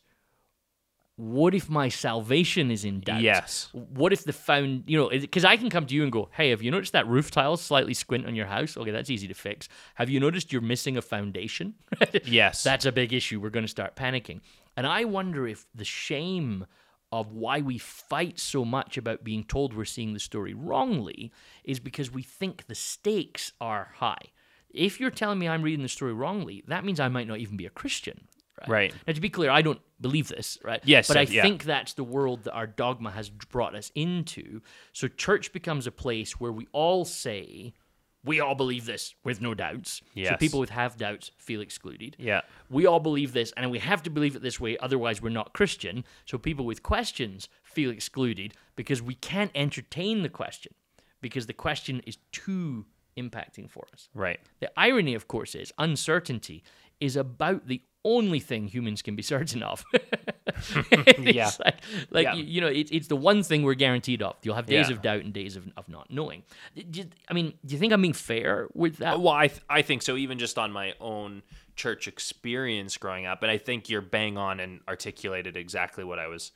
what 1.17 1.55
if 1.55 1.67
my 1.67 1.89
salvation 1.89 2.69
is 2.69 2.85
in 2.85 2.99
doubt? 2.99 3.21
Yes. 3.21 3.69
What 3.73 4.13
if 4.13 4.23
the 4.23 4.33
found, 4.33 4.83
you 4.85 4.97
know, 4.97 5.09
because 5.09 5.43
I 5.43 5.57
can 5.57 5.69
come 5.71 5.87
to 5.87 5.95
you 5.95 6.03
and 6.03 6.11
go, 6.11 6.29
hey, 6.31 6.51
have 6.51 6.61
you 6.61 6.69
noticed 6.69 6.93
that 6.93 7.07
roof 7.07 7.31
tile 7.31 7.57
slightly 7.57 7.95
squint 7.95 8.27
on 8.27 8.35
your 8.35 8.45
house? 8.45 8.77
Okay, 8.77 8.91
that's 8.91 9.09
easy 9.09 9.27
to 9.27 9.33
fix. 9.33 9.67
Have 9.95 10.11
you 10.11 10.19
noticed 10.19 10.53
you're 10.53 10.61
missing 10.61 10.95
a 10.95 11.01
foundation? 11.01 11.73
Yes. 12.23 12.63
That's 12.63 12.85
a 12.85 12.91
big 12.91 13.13
issue. 13.13 13.39
We're 13.39 13.49
going 13.49 13.65
to 13.65 13.69
start 13.69 13.95
panicking. 13.95 14.41
And 14.75 14.85
I 14.85 15.05
wonder 15.05 15.47
if 15.47 15.65
the 15.73 15.85
shame 15.85 16.65
of 17.11 17.31
why 17.31 17.61
we 17.61 17.77
fight 17.77 18.39
so 18.39 18.63
much 18.63 18.97
about 18.97 19.23
being 19.23 19.43
told 19.43 19.73
we're 19.73 19.85
seeing 19.85 20.13
the 20.13 20.19
story 20.19 20.53
wrongly 20.53 21.31
is 21.63 21.79
because 21.79 22.11
we 22.11 22.21
think 22.21 22.67
the 22.67 22.75
stakes 22.75 23.53
are 23.59 23.91
high. 23.95 24.31
If 24.69 24.99
you're 24.99 25.09
telling 25.09 25.39
me 25.39 25.47
I'm 25.47 25.63
reading 25.63 25.83
the 25.83 25.89
story 25.89 26.13
wrongly, 26.13 26.63
that 26.67 26.85
means 26.85 26.99
I 26.99 27.07
might 27.07 27.27
not 27.27 27.39
even 27.39 27.57
be 27.57 27.65
a 27.65 27.71
Christian. 27.71 28.27
Right. 28.61 28.69
Right. 28.69 28.93
Now, 29.05 29.13
to 29.13 29.21
be 29.21 29.29
clear, 29.29 29.49
I 29.51 29.61
don't 29.61 29.79
believe 30.01 30.27
this, 30.29 30.57
right? 30.63 30.81
Yes, 30.83 31.07
But 31.07 31.17
I 31.17 31.21
yeah. 31.21 31.41
think 31.41 31.63
that's 31.63 31.93
the 31.93 32.03
world 32.03 32.43
that 32.45 32.53
our 32.53 32.67
dogma 32.67 33.11
has 33.11 33.29
brought 33.29 33.75
us 33.75 33.91
into. 33.95 34.61
So 34.93 35.07
church 35.07 35.53
becomes 35.53 35.87
a 35.87 35.91
place 35.91 36.39
where 36.39 36.51
we 36.51 36.67
all 36.71 37.03
say, 37.05 37.73
we 38.23 38.39
all 38.39 38.55
believe 38.55 38.85
this 38.85 39.15
with 39.23 39.41
no 39.41 39.53
doubts. 39.53 40.01
So 40.23 40.35
people 40.37 40.59
with 40.59 40.71
have 40.71 40.97
doubts 40.97 41.31
feel 41.37 41.61
excluded 41.61 42.15
Yeah. 42.19 42.41
we 42.69 42.85
all 42.85 42.99
believe 42.99 43.31
this 43.33 43.53
and 43.55 43.69
we 43.71 43.79
have 43.79 44.03
to 44.03 44.09
believe 44.09 44.35
it 44.35 44.41
this 44.41 44.59
way 44.59 44.75
otherwise 44.79 45.21
we're 45.21 45.29
not 45.29 45.53
christian 45.53 46.03
so 46.25 46.37
people 46.37 46.65
with 46.65 46.83
questions 46.83 47.47
feel 47.63 47.89
excluded 47.89 48.53
because 48.75 49.01
we 49.01 49.13
can't 49.15 49.51
entertain 49.55 50.23
the 50.23 50.29
question 50.29 50.73
because 51.21 51.45
the 51.45 51.53
question 51.53 52.01
is 52.05 52.17
too 52.33 52.85
impacting 53.17 53.69
for 53.69 53.85
us 53.93 54.09
Right. 54.13 54.39
the 54.59 54.71
irony 54.77 55.13
of 55.13 55.27
course 55.29 55.55
is 55.55 55.71
uncertainty 55.77 56.63
is 56.99 57.15
about 57.15 57.67
the 57.67 57.81
only 58.05 58.39
thing 58.39 58.67
humans 58.67 59.01
can 59.01 59.15
be 59.15 59.21
certain 59.21 59.61
of 59.63 59.83
Yeah. 61.19 61.51
like, 61.63 61.75
like 62.09 62.23
Yeah. 62.23 62.33
you, 62.35 62.43
you 62.43 62.61
know 62.61 62.67
it, 62.67 62.89
it's 62.91 63.07
the 63.07 63.15
one 63.15 63.43
thing 63.43 63.63
we're 63.63 63.73
guaranteed 63.73 64.21
of 64.21 64.35
you'll 64.43 64.55
have 64.55 64.65
days 64.65 64.89
Yeah. 64.89 64.95
of 64.95 65.01
doubt 65.01 65.23
and 65.23 65.33
days 65.33 65.55
of, 65.55 65.67
of 65.75 65.89
not 65.89 66.09
knowing 66.09 66.43
you- 66.73 67.09
i 67.29 67.33
mean 67.33 67.53
do 67.65 67.73
you 67.73 67.79
think 67.79 67.91
i'm 67.93 68.01
being 68.01 68.13
fair 68.13 68.67
with 68.73 68.97
that 68.97 69.19
Well, 69.19 69.33
I, 69.33 69.47
th- 69.47 69.61
I 69.69 69.81
think 69.81 70.01
so, 70.01 70.15
even 70.15 70.39
just 70.39 70.57
on 70.57 70.71
my 70.71 70.93
own 70.99 71.43
church 71.75 72.07
experience 72.07 72.97
growing 72.97 73.25
up. 73.25 73.43
And 73.43 73.51
I 73.51 73.57
think 73.57 73.87
you're 73.89 74.01
bang 74.01 74.37
on 74.37 74.59
and 74.59 74.81
articulated 74.87 75.55
exactly 75.55 76.03
what 76.03 76.19
I 76.19 76.27
was 76.27 76.51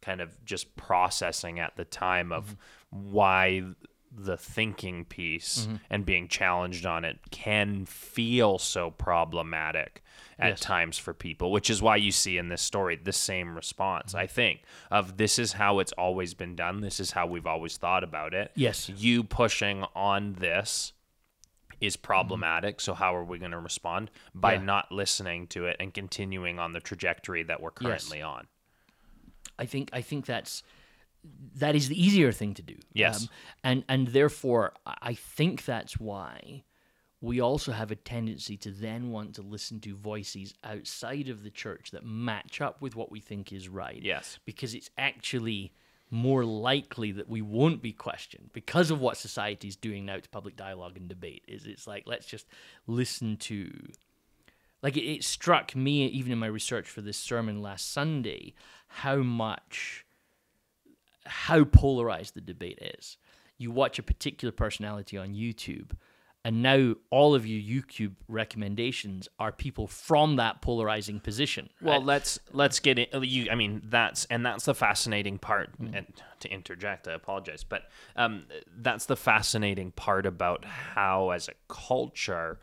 kind 0.00 0.20
of 0.20 0.44
just 0.44 0.74
processing 0.76 1.60
at 1.60 1.76
the 1.76 1.84
time 1.84 2.32
of 2.32 2.46
mm-hmm. 2.46 3.12
why 3.12 3.62
the 4.10 4.36
thinking 4.36 5.04
piece 5.04 5.66
mm-hmm. 5.66 5.76
and 5.90 6.04
being 6.04 6.28
challenged 6.28 6.84
on 6.86 7.04
it 7.04 7.18
can 7.30 7.86
feel 7.86 8.58
so 8.58 8.90
problematic 8.90 10.02
at 10.42 10.48
Yes. 10.50 10.60
times 10.60 10.98
for 10.98 11.14
people, 11.14 11.52
which 11.52 11.70
is 11.70 11.80
why 11.80 11.96
you 11.96 12.10
see 12.12 12.36
in 12.36 12.48
this 12.48 12.60
story 12.62 12.96
the 12.96 13.12
same 13.12 13.54
response, 13.54 14.14
I 14.14 14.26
think, 14.26 14.62
of 14.90 15.16
this 15.16 15.38
is 15.38 15.52
how 15.54 15.78
it's 15.78 15.92
always 15.92 16.34
been 16.34 16.56
done. 16.56 16.80
This 16.80 16.98
is 17.00 17.12
how 17.12 17.26
we've 17.26 17.46
always 17.46 17.76
thought 17.76 18.02
about 18.04 18.34
it. 18.34 18.50
Yes. 18.54 18.88
You 18.88 19.22
pushing 19.24 19.84
on 19.94 20.34
this 20.34 20.92
is 21.80 21.96
problematic. 21.96 22.80
So 22.80 22.94
how 22.94 23.14
are 23.14 23.24
we 23.24 23.38
going 23.38 23.50
to 23.52 23.58
respond? 23.58 24.10
By 24.34 24.54
Yeah. 24.54 24.62
not 24.62 24.92
listening 24.92 25.46
to 25.48 25.66
it 25.66 25.76
and 25.80 25.92
continuing 25.94 26.58
on 26.58 26.72
the 26.72 26.80
trajectory 26.80 27.42
that 27.44 27.60
we're 27.60 27.70
currently 27.72 28.20
on. 28.22 28.46
I 29.58 29.66
think 29.66 29.90
I 29.92 30.00
think 30.00 30.26
that's 30.26 30.62
that 31.54 31.76
is 31.76 31.88
the 31.88 32.00
easier 32.02 32.32
thing 32.32 32.54
to 32.54 32.62
do. 32.62 32.74
Um, 32.74 32.80
Yes. 32.94 33.28
and 33.62 33.84
and 33.88 34.08
therefore 34.08 34.74
I 34.86 35.14
think 35.14 35.64
that's 35.64 35.98
why 36.00 36.64
we 37.22 37.40
also 37.40 37.72
have 37.72 37.90
a 37.90 37.96
tendency 37.96 38.56
to 38.58 38.70
then 38.70 39.10
want 39.10 39.34
to 39.36 39.42
listen 39.42 39.80
to 39.80 39.94
voices 39.96 40.52
outside 40.64 41.28
of 41.28 41.44
the 41.44 41.50
church 41.50 41.92
that 41.92 42.04
match 42.04 42.60
up 42.60 42.82
with 42.82 42.96
what 42.96 43.12
we 43.12 43.20
think 43.20 43.52
is 43.52 43.68
right. 43.68 44.02
Yes. 44.02 44.38
Because 44.44 44.74
it's 44.74 44.90
actually 44.98 45.72
more 46.10 46.44
likely 46.44 47.12
that 47.12 47.28
we 47.28 47.40
won't 47.40 47.80
be 47.80 47.92
questioned 47.92 48.50
because 48.52 48.90
of 48.90 49.00
what 49.00 49.16
society's 49.16 49.76
doing 49.76 50.04
now 50.04 50.18
to 50.18 50.28
public 50.28 50.56
dialogue 50.56 50.98
and 50.98 51.08
debate 51.08 51.42
is 51.48 51.64
it's 51.64 51.86
like 51.86 52.02
let's 52.04 52.26
just 52.26 52.46
listen 52.86 53.34
to 53.34 53.72
like 54.82 54.94
it, 54.94 55.10
it 55.10 55.24
struck 55.24 55.74
me 55.74 56.04
even 56.08 56.30
in 56.30 56.38
my 56.38 56.46
research 56.46 56.86
for 56.86 57.00
this 57.00 57.16
sermon 57.16 57.62
last 57.62 57.90
Sunday 57.90 58.52
how 58.88 59.16
much 59.16 60.04
how 61.24 61.64
polarized 61.64 62.34
the 62.34 62.40
debate 62.40 62.78
is. 62.98 63.16
You 63.58 63.70
watch 63.70 63.98
a 63.98 64.02
particular 64.02 64.52
personality 64.52 65.16
on 65.16 65.34
YouTube, 65.34 65.92
and 66.44 66.62
now 66.62 66.94
all 67.10 67.34
of 67.34 67.46
your 67.46 67.60
YouTube 67.60 68.14
recommendations 68.28 69.28
are 69.38 69.52
people 69.52 69.86
from 69.86 70.36
that 70.36 70.60
polarizing 70.60 71.20
position. 71.20 71.70
Well, 71.80 72.02
let's 72.02 72.38
let's 72.52 72.80
get 72.80 72.98
it. 72.98 73.10
You, 73.14 73.48
I 73.50 73.54
mean, 73.54 73.82
that's 73.84 74.24
and 74.26 74.44
that's 74.44 74.64
the 74.64 74.74
fascinating 74.74 75.38
part. 75.38 75.72
Mm-hmm. 75.80 75.94
And 75.94 76.06
to 76.40 76.50
interject, 76.50 77.06
I 77.06 77.12
apologize, 77.12 77.62
but 77.62 77.82
um, 78.16 78.46
that's 78.76 79.06
the 79.06 79.16
fascinating 79.16 79.92
part 79.92 80.26
about 80.26 80.64
how, 80.64 81.30
as 81.30 81.48
a 81.48 81.52
culture, 81.68 82.58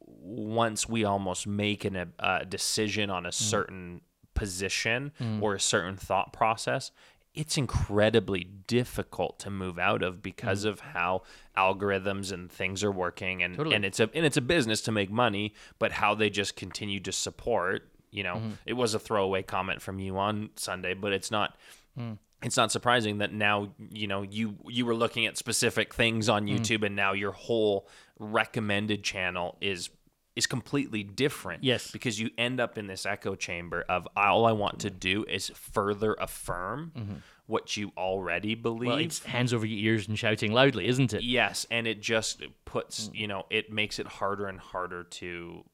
once 0.00 0.88
we 0.88 1.04
almost 1.04 1.46
make 1.46 1.84
an, 1.84 2.12
a 2.18 2.44
decision 2.44 3.10
on 3.10 3.26
a 3.26 3.28
Mm-hmm. 3.28 3.44
certain 3.44 4.00
position 4.34 5.12
or 5.40 5.54
a 5.54 5.60
certain 5.60 5.96
thought 5.96 6.32
process, 6.32 6.90
it's 7.34 7.58
incredibly 7.58 8.44
difficult 8.44 9.38
to 9.40 9.50
move 9.50 9.78
out 9.78 10.02
of 10.02 10.22
because 10.22 10.64
mm. 10.64 10.68
of 10.68 10.80
how 10.80 11.22
algorithms 11.56 12.32
and 12.32 12.50
things 12.50 12.84
are 12.84 12.92
working 12.92 13.42
and, 13.42 13.56
Totally. 13.56 13.74
and 13.74 13.84
it's 13.84 13.98
a 13.98 14.08
and 14.14 14.24
it's 14.24 14.36
a 14.36 14.40
business 14.42 14.80
to 14.82 14.92
make 14.92 15.10
money, 15.10 15.54
but 15.78 15.92
how 15.92 16.14
they 16.14 16.30
just 16.30 16.54
continue 16.54 17.00
to 17.00 17.12
support, 17.12 17.88
you 18.10 18.22
know, 18.22 18.36
mm-hmm. 18.36 18.50
it 18.66 18.74
was 18.74 18.94
a 18.94 18.98
throwaway 18.98 19.42
comment 19.42 19.82
from 19.82 19.98
you 19.98 20.16
on 20.16 20.50
Sunday, 20.56 20.94
but 20.94 21.12
it's 21.12 21.30
not 21.30 21.56
mm. 21.98 22.16
it's 22.42 22.56
not 22.56 22.70
surprising 22.70 23.18
that 23.18 23.32
now 23.32 23.70
you 23.90 24.06
know 24.06 24.22
you 24.22 24.56
you 24.68 24.86
were 24.86 24.94
looking 24.94 25.26
at 25.26 25.36
specific 25.36 25.92
things 25.92 26.28
on 26.28 26.46
Mm. 26.46 26.58
YouTube 26.58 26.86
and 26.86 26.94
now 26.94 27.12
your 27.12 27.32
whole 27.32 27.88
recommended 28.18 29.02
channel 29.02 29.56
is 29.60 29.90
is 30.36 30.46
completely 30.46 31.02
different. 31.02 31.62
Yes. 31.62 31.90
Because 31.90 32.18
you 32.18 32.30
end 32.36 32.60
up 32.60 32.76
in 32.76 32.86
this 32.86 33.06
echo 33.06 33.34
chamber 33.34 33.84
of 33.88 34.08
all 34.16 34.46
I 34.46 34.52
want 34.52 34.80
to 34.80 34.90
do 34.90 35.24
is 35.28 35.50
further 35.54 36.14
affirm 36.14 36.92
mm-hmm. 36.96 37.14
what 37.46 37.76
you 37.76 37.92
already 37.96 38.54
believe. 38.54 38.88
well, 38.88 38.98
it's 38.98 39.24
hands 39.24 39.52
over 39.54 39.64
your 39.64 39.92
ears 39.92 40.08
and 40.08 40.18
shouting 40.18 40.52
loudly, 40.52 40.88
isn't 40.88 41.12
it? 41.14 41.22
Yes, 41.22 41.66
and 41.70 41.86
it 41.86 42.00
just 42.00 42.42
puts, 42.64 43.08
mm. 43.08 43.14
you 43.14 43.26
know, 43.28 43.46
it 43.50 43.72
makes 43.72 43.98
it 43.98 44.06
harder 44.06 44.46
and 44.46 44.58
harder 44.58 45.04
to 45.04 45.64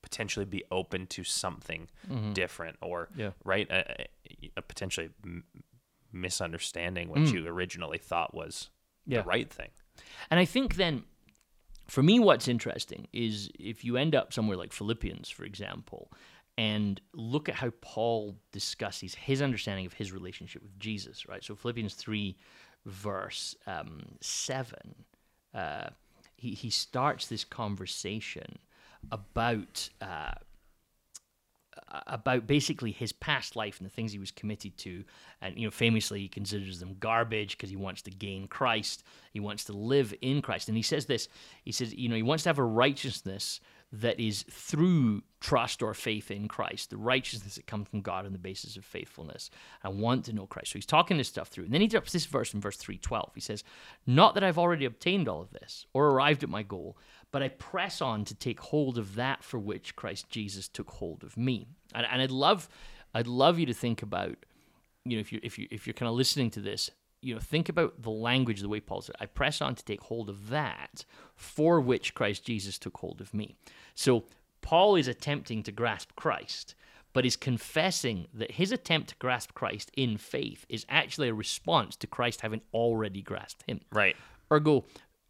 potentially 0.00 0.46
be 0.46 0.64
open 0.70 1.06
to 1.08 1.22
something 1.24 1.88
mm-hmm. 2.10 2.32
different 2.32 2.76
or 2.80 3.08
Yeah. 3.14 3.32
right, 3.44 3.70
a, 3.70 4.06
a- 4.56 4.62
potentially 4.62 5.10
m- 5.22 5.44
misunderstanding 6.12 7.10
what 7.10 7.18
mm. 7.18 7.32
you 7.32 7.46
originally 7.46 7.98
thought 7.98 8.32
was 8.32 8.70
Yeah. 9.04 9.20
the 9.20 9.28
right 9.28 9.50
thing. 9.50 9.68
And 10.30 10.40
I 10.40 10.46
think 10.46 10.76
then, 10.76 11.04
for 11.88 12.02
me, 12.02 12.20
what's 12.20 12.48
interesting 12.48 13.08
is 13.12 13.50
if 13.58 13.84
you 13.84 13.96
end 13.96 14.14
up 14.14 14.32
somewhere 14.32 14.56
like 14.56 14.72
Philippians, 14.72 15.30
for 15.30 15.44
example, 15.44 16.12
and 16.58 17.00
look 17.14 17.48
at 17.48 17.54
how 17.54 17.70
Paul 17.80 18.36
discusses 18.52 19.14
his 19.14 19.40
understanding 19.40 19.86
of 19.86 19.94
his 19.94 20.12
relationship 20.12 20.62
with 20.62 20.78
Jesus, 20.78 21.26
right? 21.26 21.42
So 21.42 21.54
Philippians 21.54 21.94
3, 21.94 22.36
verse 22.84 23.56
um, 23.66 24.02
7, 24.20 24.74
uh, 25.54 25.88
he, 26.36 26.50
he 26.50 26.70
starts 26.70 27.26
this 27.26 27.44
conversation 27.44 28.58
about. 29.10 29.88
Uh, 30.00 30.34
about 32.06 32.46
basically 32.46 32.92
his 32.92 33.12
past 33.12 33.56
life 33.56 33.78
and 33.78 33.88
the 33.88 33.92
things 33.92 34.12
he 34.12 34.18
was 34.18 34.30
committed 34.30 34.76
to. 34.78 35.04
And 35.40 35.56
you 35.58 35.66
know 35.66 35.70
famously 35.70 36.20
he 36.20 36.28
considers 36.28 36.80
them 36.80 36.96
garbage 36.98 37.56
because 37.56 37.70
he 37.70 37.76
wants 37.76 38.02
to 38.02 38.10
gain 38.10 38.48
Christ. 38.48 39.04
He 39.32 39.40
wants 39.40 39.64
to 39.64 39.72
live 39.72 40.14
in 40.20 40.42
Christ. 40.42 40.68
And 40.68 40.76
he 40.76 40.82
says 40.82 41.06
this 41.06 41.28
he 41.64 41.72
says 41.72 41.94
you 41.94 42.08
know 42.08 42.16
he 42.16 42.22
wants 42.22 42.44
to 42.44 42.48
have 42.48 42.58
a 42.58 42.64
righteousness 42.64 43.60
that 43.90 44.20
is 44.20 44.44
through 44.50 45.22
trust 45.40 45.82
or 45.82 45.94
faith 45.94 46.30
in 46.30 46.46
Christ, 46.46 46.90
the 46.90 46.96
righteousness 46.96 47.54
that 47.54 47.66
comes 47.66 47.88
from 47.88 48.02
God 48.02 48.26
on 48.26 48.32
the 48.32 48.38
basis 48.38 48.76
of 48.76 48.84
faithfulness. 48.84 49.50
I 49.82 49.88
want 49.88 50.26
to 50.26 50.32
know 50.32 50.46
Christ. 50.46 50.72
So 50.72 50.78
he's 50.78 50.84
talking 50.86 51.16
this 51.16 51.28
stuff 51.28 51.48
through. 51.48 51.64
And 51.64 51.72
then 51.72 51.80
he 51.80 51.86
drops 51.86 52.12
this 52.12 52.26
verse 52.26 52.52
in 52.52 52.60
verse 52.60 52.76
312. 52.76 53.30
He 53.34 53.40
says, 53.40 53.64
Not 54.06 54.34
that 54.34 54.44
I've 54.44 54.58
already 54.58 54.84
obtained 54.84 55.26
all 55.26 55.40
of 55.40 55.52
this 55.52 55.86
or 55.94 56.08
arrived 56.08 56.42
at 56.42 56.50
my 56.50 56.62
goal, 56.62 56.98
but 57.30 57.42
I 57.42 57.48
press 57.48 58.02
on 58.02 58.24
to 58.26 58.34
take 58.34 58.60
hold 58.60 58.98
of 58.98 59.14
that 59.14 59.42
for 59.42 59.58
which 59.58 59.96
Christ 59.96 60.28
Jesus 60.28 60.68
took 60.68 60.90
hold 60.90 61.24
of 61.24 61.36
me. 61.36 61.68
And, 61.94 62.06
and 62.10 62.20
I'd 62.20 62.30
love 62.30 62.68
I'd 63.14 63.26
love 63.26 63.58
you 63.58 63.64
to 63.66 63.74
think 63.74 64.02
about, 64.02 64.36
you 65.04 65.16
know, 65.16 65.20
if 65.20 65.32
you 65.32 65.40
if 65.42 65.58
you 65.58 65.66
if 65.70 65.86
you're 65.86 65.94
kind 65.94 66.10
of 66.10 66.14
listening 66.14 66.50
to 66.50 66.60
this, 66.60 66.90
you 67.20 67.34
know, 67.34 67.40
think 67.40 67.68
about 67.68 68.02
the 68.02 68.10
language, 68.10 68.60
the 68.60 68.68
way 68.68 68.80
Paul 68.80 69.02
said, 69.02 69.16
I 69.20 69.26
press 69.26 69.60
on 69.60 69.74
to 69.74 69.84
take 69.84 70.02
hold 70.02 70.28
of 70.28 70.50
that 70.50 71.04
for 71.34 71.80
which 71.80 72.14
Christ 72.14 72.44
Jesus 72.44 72.78
took 72.78 72.98
hold 72.98 73.20
of 73.20 73.34
me. 73.34 73.56
So 73.94 74.24
Paul 74.60 74.96
is 74.96 75.08
attempting 75.08 75.62
to 75.64 75.72
grasp 75.72 76.10
Christ, 76.16 76.74
but 77.12 77.26
is 77.26 77.36
confessing 77.36 78.28
that 78.34 78.52
his 78.52 78.70
attempt 78.70 79.10
to 79.10 79.16
grasp 79.16 79.54
Christ 79.54 79.90
in 79.96 80.16
faith 80.16 80.64
is 80.68 80.86
actually 80.88 81.28
a 81.28 81.34
response 81.34 81.96
to 81.96 82.06
Christ 82.06 82.42
having 82.42 82.60
already 82.72 83.22
grasped 83.22 83.64
him. 83.66 83.80
Right. 83.92 84.16
Ergo, 84.52 84.84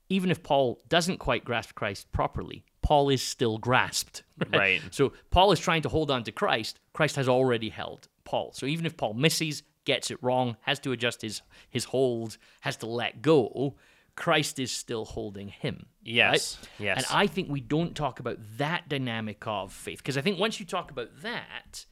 even 0.09 0.31
if 0.31 0.43
Paul 0.43 0.81
doesn't 0.89 1.19
quite 1.19 1.45
grasp 1.45 1.75
Christ 1.75 2.11
properly, 2.13 2.65
Paul 2.83 3.11
is 3.11 3.23
still 3.23 3.59
grasped. 3.59 4.23
Right. 4.53 4.81
So 4.91 5.13
Paul 5.31 5.53
is 5.53 5.61
trying 5.61 5.83
to 5.83 5.89
hold 5.89 6.11
on 6.11 6.25
to 6.25 6.33
Christ. 6.33 6.81
Christ 6.93 7.17
has 7.17 7.29
already 7.29 7.69
held 7.69 8.09
Paul. 8.25 8.53
So 8.55 8.67
even 8.67 8.87
if 8.87 8.97
Paul 8.97 9.15
misses, 9.15 9.63
gets 9.89 10.11
it 10.11 10.19
wrong, 10.23 10.59
has 10.61 10.79
to 10.81 10.93
adjust 10.93 11.23
his 11.23 11.41
his 11.71 11.85
hold, 11.85 12.37
has 12.61 12.77
to 12.77 12.87
let 12.87 13.23
go, 13.23 13.75
Christ 14.17 14.59
is 14.59 14.71
still 14.71 15.07
holding 15.07 15.49
him. 15.49 15.87
Yes. 16.05 16.59
right? 16.61 16.69
Yes. 16.79 16.97
And 16.99 17.07
I 17.11 17.27
think 17.27 17.49
we 17.49 17.61
don't 17.61 17.95
talk 17.97 18.21
about 18.21 18.37
that 18.59 18.89
dynamic 18.89 19.47
of 19.47 19.73
faith 19.73 19.99
because 19.99 20.19
I 20.19 20.21
think 20.21 20.39
once 20.39 20.61
you 20.61 20.67
talk 20.67 20.91
about 20.91 21.23
that, 21.23 21.87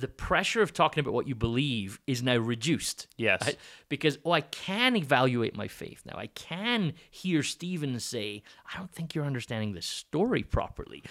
the 0.00 0.08
pressure 0.08 0.62
of 0.62 0.72
talking 0.72 1.00
about 1.00 1.14
what 1.14 1.26
you 1.28 1.34
believe 1.34 2.00
is 2.06 2.22
now 2.22 2.36
reduced. 2.36 3.06
Yes. 3.16 3.42
right? 3.44 3.56
Because, 3.88 4.18
oh, 4.24 4.32
I 4.32 4.40
can 4.40 4.96
evaluate 4.96 5.56
my 5.56 5.68
faith 5.68 6.02
now. 6.06 6.16
I 6.16 6.28
can 6.28 6.94
hear 7.10 7.42
Stephen 7.42 7.98
say, 8.00 8.42
I 8.72 8.78
don't 8.78 8.90
think 8.92 9.14
you're 9.14 9.24
understanding 9.24 9.72
the 9.72 9.82
story 9.82 10.42
properly. 10.42 11.02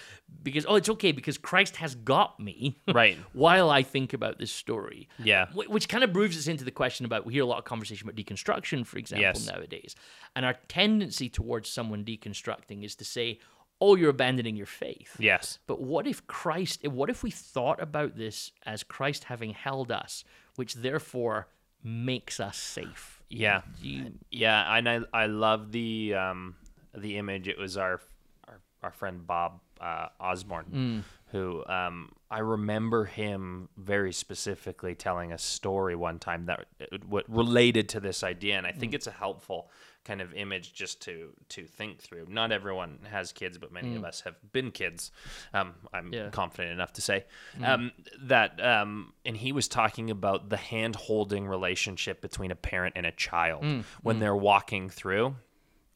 Because, 0.42 0.64
oh, 0.68 0.76
it's 0.76 0.88
okay 0.88 1.12
because 1.12 1.38
Christ 1.38 1.76
has 1.76 1.94
got 1.94 2.38
me. 2.40 2.78
Right. 2.92 3.16
while 3.32 3.70
I 3.70 3.82
think 3.82 4.12
about 4.12 4.38
this 4.38 4.50
story. 4.50 5.08
Yeah. 5.22 5.46
Which 5.54 5.88
kind 5.88 6.02
of 6.04 6.12
moves 6.14 6.36
us 6.36 6.48
into 6.48 6.64
the 6.64 6.70
question 6.72 7.06
about 7.06 7.24
we 7.24 7.32
hear 7.34 7.42
a 7.44 7.46
lot 7.46 7.58
of 7.58 7.64
conversation 7.64 8.08
about 8.08 8.16
deconstruction, 8.22 8.84
for 8.84 8.98
example, 8.98 9.22
Yes. 9.22 9.46
nowadays. 9.46 9.94
And 10.34 10.44
our 10.44 10.54
tendency 10.68 11.28
towards 11.28 11.68
someone 11.68 12.04
deconstructing 12.04 12.84
is 12.84 12.94
to 12.96 13.04
say, 13.04 13.38
oh, 13.80 13.94
you're 13.96 14.10
abandoning 14.10 14.56
your 14.56 14.66
faith. 14.66 15.16
yes. 15.18 15.58
But 15.66 15.80
what 15.80 16.06
if 16.06 16.26
Christ, 16.26 16.86
what 16.86 17.08
if 17.10 17.22
we 17.22 17.30
thought 17.30 17.80
about 17.82 18.16
this 18.16 18.52
as 18.66 18.82
Christ 18.82 19.24
having 19.24 19.50
held 19.50 19.90
us, 19.90 20.24
which 20.56 20.74
therefore 20.74 21.48
makes 21.82 22.38
us 22.40 22.56
safe? 22.58 23.22
Yeah. 23.30 23.62
You- 23.80 24.18
Yeah, 24.30 24.76
and 24.76 24.88
I 24.88 25.00
I 25.12 25.26
love 25.26 25.72
the 25.72 26.14
um 26.14 26.56
the 26.94 27.16
image. 27.16 27.48
It 27.48 27.58
was 27.58 27.76
our 27.76 28.00
our, 28.48 28.60
our 28.82 28.90
friend 28.92 29.26
Bob 29.26 29.60
uh, 29.80 30.08
Osborne 30.20 31.04
who 31.32 31.64
um 31.66 32.10
I 32.30 32.40
remember 32.40 33.04
him 33.04 33.68
very 33.76 34.12
specifically 34.12 34.94
telling 34.94 35.32
a 35.32 35.38
story 35.38 35.94
one 35.96 36.18
time 36.18 36.46
that 36.46 36.66
what 37.06 37.24
related 37.28 37.88
to 37.90 38.00
this 38.00 38.22
idea, 38.22 38.56
and 38.58 38.66
I 38.66 38.72
think 38.72 38.94
it's 38.94 39.06
a 39.06 39.12
helpful 39.12 39.70
kind 40.04 40.20
of 40.22 40.32
image 40.34 40.72
just 40.74 41.00
to 41.02 41.32
to 41.50 41.64
think 41.66 42.00
through. 42.00 42.26
Not 42.28 42.50
everyone 42.52 42.98
has 43.10 43.32
kids, 43.32 43.58
but 43.58 43.70
many 43.72 43.94
of 43.96 44.04
us 44.04 44.22
have 44.22 44.34
been 44.52 44.70
kids. 44.70 45.12
Um, 45.54 45.74
I'm 45.92 46.12
Yeah. 46.12 46.30
confident 46.30 46.72
enough 46.72 46.92
to 46.94 47.00
say 47.00 47.24
um, 47.62 47.92
that. 48.22 48.60
Um, 48.64 49.12
and 49.24 49.36
he 49.36 49.52
was 49.52 49.68
talking 49.68 50.10
about 50.10 50.48
the 50.48 50.56
hand 50.56 50.96
holding 50.96 51.46
relationship 51.46 52.20
between 52.20 52.50
a 52.50 52.56
parent 52.56 52.94
and 52.96 53.06
a 53.06 53.12
child 53.12 53.64
when 54.02 54.18
they're 54.20 54.36
walking 54.36 54.88
through. 54.90 55.36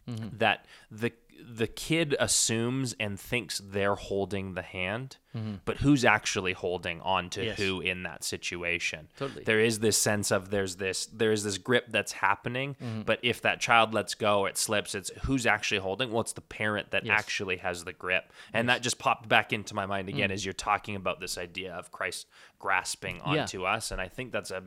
That 0.07 0.67
the 0.91 1.13
the 1.47 1.67
kid 1.67 2.17
assumes 2.19 2.95
and 2.99 3.21
thinks 3.21 3.61
they're 3.63 3.95
holding 3.95 4.55
the 4.55 4.63
hand, 4.63 5.19
mm-hmm. 5.37 5.57
but 5.65 5.79
who's 5.79 6.05
actually 6.05 6.53
holding 6.53 7.01
on 7.03 7.29
to 7.31 7.45
Yes. 7.45 7.59
who 7.59 7.81
in 7.81 8.03
that 8.05 8.25
situation? 8.25 9.09
Totally. 9.19 9.45
There 9.45 9.61
is 9.61 9.81
this 9.81 9.99
sense 9.99 10.31
of 10.31 10.51
there's 10.51 10.77
this 10.77 11.07
there's 11.07 11.43
this 11.45 11.59
grip 11.59 11.87
that's 11.89 12.13
happening, 12.13 12.77
mm-hmm. 12.83 13.03
but 13.03 13.19
if 13.23 13.43
that 13.43 13.61
child 13.61 13.93
lets 13.93 14.15
go, 14.15 14.47
it 14.47 14.57
slips. 14.57 14.95
It's 14.95 15.11
who's 15.25 15.47
actually 15.47 15.81
holding? 15.81 16.11
Well, 16.11 16.23
it's 16.23 16.33
the 16.33 16.41
parent 16.41 16.91
that 16.93 17.05
Yes. 17.05 17.19
actually 17.19 17.59
has 17.59 17.85
the 17.85 17.93
grip, 17.93 18.33
and 18.53 18.69
that 18.69 18.83
just 18.83 18.99
popped 18.99 19.29
back 19.29 19.53
into 19.53 19.75
my 19.75 19.87
mind 19.87 20.09
again 20.09 20.29
mm-hmm. 20.29 20.33
as 20.33 20.45
you're 20.47 20.55
talking 20.55 20.97
about 20.97 21.21
this 21.21 21.37
idea 21.37 21.75
of 21.75 21.93
Christ 21.93 22.27
grasping 22.59 23.17
Yeah. 23.17 23.43
onto 23.43 23.65
us, 23.65 23.91
and 23.91 24.01
I 24.01 24.09
think 24.09 24.33
that's 24.33 24.51
a 24.51 24.63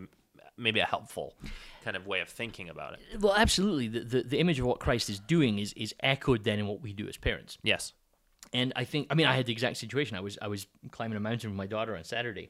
maybe 0.58 0.80
a 0.80 0.86
helpful 0.86 1.36
kind 1.84 1.96
of 1.96 2.08
way 2.08 2.20
of 2.20 2.30
thinking 2.30 2.70
about 2.70 2.94
it. 2.94 3.22
Well, 3.22 3.34
absolutely. 3.36 3.88
The, 3.88 4.00
the, 4.02 4.24
the 4.24 4.40
image 4.40 4.60
of 4.60 4.66
what 4.66 4.80
Christ 4.80 5.10
is 5.10 5.20
doing 5.20 5.60
is, 5.60 5.74
is 5.74 5.94
echoed 6.02 6.44
then 6.44 6.60
in 6.60 6.68
what 6.68 6.82
we 6.82 6.94
do 6.94 7.08
as 7.08 7.18
parents. 7.18 7.58
Yes. 7.64 7.94
And 8.54 8.74
I 8.76 8.84
think, 8.84 9.08
I 9.10 9.16
mean, 9.16 9.28
I 9.28 9.36
had 9.36 9.46
the 9.46 9.52
exact 9.52 9.78
situation. 9.78 10.18
I 10.18 10.22
was 10.22 10.38
I 10.42 10.48
was 10.48 10.68
climbing 10.92 11.18
a 11.18 11.20
mountain 11.20 11.50
with 11.50 11.58
my 11.58 11.68
daughter 11.68 11.96
on 11.98 12.04
Saturday, 12.04 12.50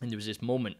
and 0.00 0.10
there 0.10 0.16
was 0.16 0.26
this 0.26 0.40
moment 0.40 0.76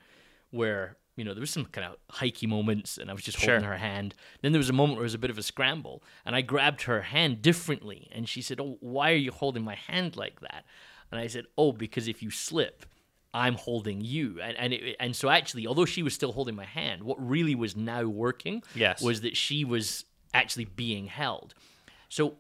where 0.51 0.97
you 1.17 1.25
know 1.25 1.35
there 1.35 1.41
was 1.41 1.51
some 1.51 1.67
kind 1.67 1.87
of 1.87 1.97
hikey 2.11 2.47
moments, 2.47 2.97
and 2.97 3.11
I 3.11 3.13
was 3.13 3.23
just 3.23 3.39
holding 3.39 3.65
her 3.65 3.77
hand. 3.77 4.15
Then 4.41 4.53
there 4.53 4.59
was 4.59 4.71
a 4.71 4.75
moment 4.75 4.97
where 4.97 5.05
it 5.05 5.11
was 5.13 5.15
a 5.15 5.19
bit 5.19 5.31
of 5.31 5.37
a 5.37 5.43
scramble, 5.43 6.03
and 6.25 6.35
I 6.35 6.41
grabbed 6.41 6.83
her 6.83 7.03
hand 7.03 7.43
differently, 7.43 8.09
and 8.13 8.29
she 8.29 8.41
said, 8.41 8.59
"Oh, 8.59 8.79
why 8.81 9.13
are 9.13 9.17
you 9.17 9.33
holding 9.33 9.65
my 9.65 9.75
hand 9.75 10.17
like 10.17 10.41
that?" 10.41 10.65
And 11.11 11.21
I 11.21 11.27
said, 11.27 11.45
"Oh, 11.59 11.73
because 11.73 12.09
if 12.09 12.23
you 12.23 12.31
slip." 12.31 12.87
I'm 13.35 13.55
holding 13.55 14.01
you, 14.03 14.41
and 14.43 14.57
and 14.59 14.73
it, 14.73 14.97
and 15.01 15.17
so 15.17 15.29
actually, 15.31 15.67
although 15.67 15.85
she 15.87 16.03
was 16.03 16.13
still 16.15 16.33
holding 16.33 16.55
my 16.55 16.65
hand, 16.67 17.03
what 17.03 17.17
really 17.27 17.55
was 17.55 17.77
now 17.77 18.05
working 18.05 18.63
Yes. 18.75 19.01
was 19.01 19.23
that 19.23 19.37
she 19.37 19.65
was 19.65 20.05
actually 20.35 20.67
being 20.67 21.07
held. 21.07 21.55
So, 22.09 22.35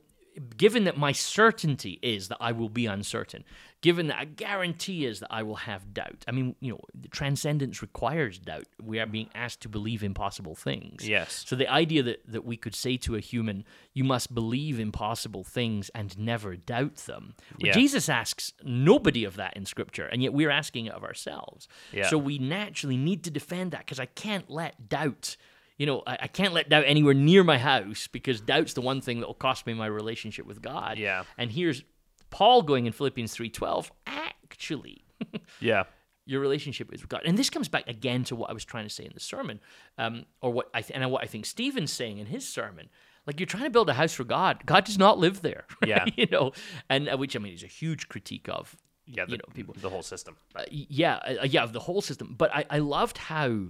given 0.56 0.84
that 0.84 0.96
my 0.96 1.12
certainty 1.12 1.98
is 2.02 2.28
that 2.28 2.38
I 2.40 2.52
will 2.52 2.68
be 2.68 2.86
uncertain, 2.86 3.44
given 3.82 4.06
that 4.06 4.22
a 4.22 4.26
guarantee 4.26 5.04
is 5.04 5.20
that 5.20 5.28
I 5.30 5.42
will 5.42 5.56
have 5.56 5.92
doubt, 5.92 6.24
I 6.28 6.30
mean, 6.32 6.54
you 6.60 6.72
know, 6.72 6.80
transcendence 7.10 7.82
requires 7.82 8.38
doubt. 8.38 8.66
We 8.82 9.00
are 9.00 9.06
being 9.06 9.28
asked 9.34 9.60
to 9.62 9.68
believe 9.68 10.02
impossible 10.02 10.54
things. 10.54 11.06
Yes. 11.08 11.44
So, 11.46 11.56
the 11.56 11.68
idea 11.68 12.02
that, 12.04 12.22
that 12.28 12.44
we 12.44 12.56
could 12.56 12.74
say 12.74 12.96
to 12.98 13.16
a 13.16 13.20
human, 13.20 13.64
you 13.92 14.04
must 14.04 14.34
believe 14.34 14.78
impossible 14.78 15.44
things 15.44 15.90
and 15.94 16.16
never 16.18 16.56
doubt 16.56 16.96
them. 16.96 17.34
Well, 17.60 17.68
Yeah. 17.68 17.72
Jesus 17.72 18.08
asks 18.08 18.52
nobody 18.62 19.24
of 19.24 19.36
that 19.36 19.56
in 19.56 19.66
Scripture, 19.66 20.06
and 20.06 20.22
yet 20.22 20.32
we're 20.32 20.50
asking 20.50 20.86
it 20.86 20.92
of 20.92 21.02
ourselves. 21.04 21.68
Yeah. 21.92 22.08
So, 22.08 22.16
we 22.18 22.38
naturally 22.38 22.96
need 22.96 23.24
to 23.24 23.30
defend 23.30 23.72
that 23.72 23.80
because 23.80 24.00
I 24.00 24.06
can't 24.06 24.48
let 24.48 24.88
doubt 24.88 25.36
you 25.78 25.86
know, 25.86 26.02
I, 26.06 26.18
I 26.22 26.26
can't 26.28 26.52
let 26.52 26.68
doubt 26.68 26.84
anywhere 26.86 27.14
near 27.14 27.42
my 27.44 27.58
house 27.58 28.06
because 28.06 28.40
doubt's 28.40 28.74
the 28.74 28.80
one 28.80 29.00
thing 29.00 29.20
that 29.20 29.26
will 29.26 29.34
cost 29.34 29.66
me 29.66 29.74
my 29.74 29.86
relationship 29.86 30.46
with 30.46 30.60
God. 30.62 30.98
Yeah. 30.98 31.24
And 31.38 31.50
here's 31.50 31.82
Paul 32.30 32.62
going 32.62 32.86
in 32.86 32.92
Philippians 32.92 33.34
3:12, 33.36 33.90
actually, 34.06 35.04
Yeah. 35.60 35.84
your 36.24 36.40
relationship 36.40 36.92
is 36.94 37.00
with 37.02 37.08
God. 37.08 37.22
And 37.24 37.36
this 37.38 37.50
comes 37.50 37.68
back 37.68 37.88
again 37.88 38.24
to 38.24 38.36
what 38.36 38.50
I 38.50 38.52
was 38.52 38.64
trying 38.64 38.84
to 38.84 38.90
say 38.94 39.04
in 39.04 39.12
the 39.14 39.20
sermon, 39.20 39.60
um, 39.98 40.24
or 40.40 40.50
what 40.52 40.70
I 40.74 40.82
th- 40.82 40.98
and 40.98 41.10
what 41.10 41.22
I 41.22 41.26
think 41.26 41.46
Stephen's 41.46 41.92
saying 41.92 42.18
in 42.18 42.26
his 42.26 42.48
sermon. 42.48 42.88
Like 43.26 43.38
you're 43.38 43.46
trying 43.46 43.64
to 43.64 43.70
build 43.70 43.88
a 43.88 43.94
house 43.94 44.12
for 44.14 44.24
God. 44.24 44.62
God 44.66 44.84
does 44.84 44.98
not 44.98 45.18
live 45.18 45.42
there. 45.42 45.64
Yeah. 45.86 46.04
you 46.16 46.26
know, 46.30 46.52
and 46.88 47.08
uh, 47.08 47.16
which 47.16 47.36
I 47.36 47.38
mean 47.38 47.52
is 47.54 47.62
a 47.62 47.68
huge 47.68 48.08
critique 48.08 48.48
of 48.48 48.76
Yeah. 49.06 49.24
The, 49.26 49.32
you 49.32 49.38
know 49.38 49.44
people 49.54 49.74
the 49.78 49.90
whole 49.90 50.02
system. 50.02 50.36
uh, 50.56 50.64
yeah, 50.70 51.16
uh, 51.16 51.44
yeah, 51.44 51.62
of 51.64 51.72
the 51.72 51.80
whole 51.80 52.00
system. 52.00 52.34
But 52.36 52.52
I, 52.54 52.64
I 52.70 52.78
loved 52.78 53.18
how 53.18 53.66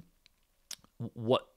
what 1.14 1.48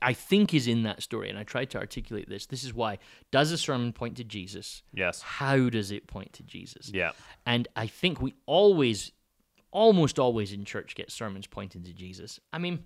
I 0.00 0.12
think 0.12 0.54
is 0.54 0.68
in 0.68 0.84
that 0.84 1.02
story, 1.02 1.28
and 1.28 1.38
I 1.38 1.42
tried 1.42 1.70
to 1.70 1.78
articulate 1.78 2.28
this. 2.28 2.46
This 2.46 2.62
is 2.62 2.72
why 2.72 2.98
does 3.30 3.50
a 3.50 3.58
sermon 3.58 3.92
point 3.92 4.16
to 4.18 4.24
Jesus? 4.24 4.82
Yes. 4.94 5.20
How 5.20 5.68
does 5.68 5.90
it 5.90 6.06
point 6.06 6.32
to 6.34 6.42
Jesus? 6.42 6.90
Yeah. 6.92 7.12
And 7.44 7.66
I 7.74 7.88
think 7.88 8.20
we 8.20 8.34
always, 8.46 9.12
almost 9.72 10.18
always 10.18 10.52
in 10.52 10.64
church 10.64 10.94
get 10.94 11.10
sermons 11.10 11.46
pointing 11.46 11.82
to 11.84 11.92
Jesus. 11.92 12.38
I 12.52 12.58
mean, 12.58 12.84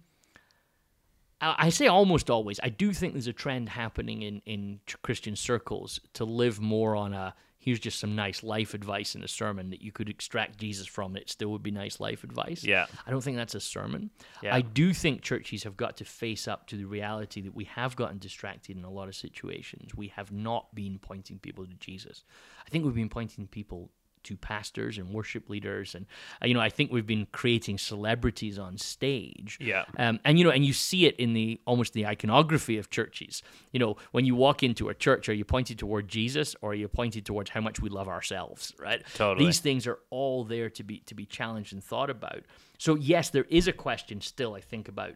I 1.40 1.54
I 1.58 1.68
say 1.68 1.88
almost 1.88 2.30
always. 2.30 2.58
I 2.62 2.70
do 2.70 2.92
think 2.92 3.12
there's 3.12 3.26
a 3.26 3.32
trend 3.32 3.68
happening 3.68 4.22
in 4.22 4.40
in 4.46 4.80
Christian 5.02 5.36
circles 5.36 6.00
to 6.14 6.24
live 6.24 6.60
more 6.60 6.96
on 6.96 7.12
a 7.12 7.34
here's 7.62 7.78
just 7.78 8.00
some 8.00 8.16
nice 8.16 8.42
life 8.42 8.74
advice 8.74 9.14
in 9.14 9.22
a 9.22 9.28
sermon 9.28 9.70
that 9.70 9.80
you 9.80 9.92
could 9.92 10.08
extract 10.08 10.58
Jesus 10.58 10.84
from. 10.84 11.16
It 11.16 11.30
still 11.30 11.48
would 11.52 11.62
be 11.62 11.70
nice 11.70 12.00
life 12.00 12.24
advice. 12.24 12.64
Yeah. 12.64 12.86
I 13.06 13.12
don't 13.12 13.22
think 13.22 13.36
that's 13.36 13.54
a 13.54 13.60
sermon. 13.60 14.10
Yeah. 14.42 14.52
I 14.52 14.62
do 14.62 14.92
think 14.92 15.22
churches 15.22 15.62
have 15.62 15.76
got 15.76 15.96
to 15.98 16.04
face 16.04 16.48
up 16.48 16.66
to 16.66 16.76
the 16.76 16.86
reality 16.86 17.40
that 17.42 17.54
we 17.54 17.64
have 17.64 17.94
gotten 17.94 18.18
distracted 18.18 18.76
in 18.76 18.82
a 18.82 18.90
lot 18.90 19.06
of 19.06 19.14
situations. 19.14 19.94
We 19.94 20.08
have 20.08 20.32
not 20.32 20.74
been 20.74 20.98
pointing 20.98 21.38
people 21.38 21.64
to 21.64 21.74
Jesus. 21.74 22.24
I 22.66 22.68
think 22.68 22.84
we've 22.84 22.96
been 22.96 23.08
pointing 23.08 23.46
people 23.46 23.90
to 24.24 24.36
pastors 24.36 24.98
and 24.98 25.10
worship 25.10 25.48
leaders, 25.48 25.94
and 25.94 26.06
uh, 26.42 26.46
you 26.46 26.54
know, 26.54 26.60
I 26.60 26.68
think 26.68 26.92
we've 26.92 27.06
been 27.06 27.26
creating 27.32 27.78
celebrities 27.78 28.58
on 28.58 28.78
stage. 28.78 29.58
Yeah. 29.60 29.84
Um, 29.96 30.20
and 30.24 30.38
you 30.38 30.44
know, 30.44 30.50
and 30.50 30.64
you 30.64 30.72
see 30.72 31.06
it 31.06 31.16
in 31.16 31.32
the 31.32 31.60
almost 31.66 31.92
the 31.92 32.06
iconography 32.06 32.78
of 32.78 32.90
churches. 32.90 33.42
You 33.72 33.80
know, 33.80 33.96
when 34.12 34.24
you 34.24 34.34
walk 34.34 34.62
into 34.62 34.88
a 34.88 34.94
church, 34.94 35.28
are 35.28 35.34
you 35.34 35.44
pointed 35.44 35.78
toward 35.78 36.08
Jesus 36.08 36.54
or 36.62 36.70
are 36.70 36.74
you 36.74 36.88
pointed 36.88 37.24
towards 37.24 37.50
how 37.50 37.60
much 37.60 37.80
we 37.80 37.88
love 37.88 38.08
ourselves? 38.08 38.72
Right. 38.78 39.02
Totally. 39.14 39.46
These 39.46 39.60
things 39.60 39.86
are 39.86 39.98
all 40.10 40.44
there 40.44 40.70
to 40.70 40.82
be 40.82 40.98
to 41.06 41.14
be 41.14 41.26
challenged 41.26 41.72
and 41.72 41.82
thought 41.82 42.10
about. 42.10 42.42
So 42.78 42.94
yes, 42.94 43.30
there 43.30 43.46
is 43.48 43.68
a 43.68 43.72
question 43.72 44.20
still. 44.20 44.54
I 44.54 44.60
think 44.60 44.88
about 44.88 45.14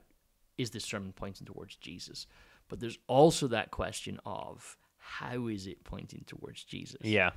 is 0.59 0.71
this 0.71 0.85
sermon 0.85 1.12
pointing 1.14 1.47
towards 1.47 1.77
Jesus? 1.77 2.27
But 2.69 2.81
there's 2.81 2.99
also 3.07 3.49
that 3.49 3.71
question 3.71 4.19
of 4.25 4.77
how 4.99 5.47
is 5.47 5.66
it 5.66 5.85
pointing 5.85 6.25
towards 6.27 6.64
Jesus? 6.64 7.01
Yeah. 7.03 7.31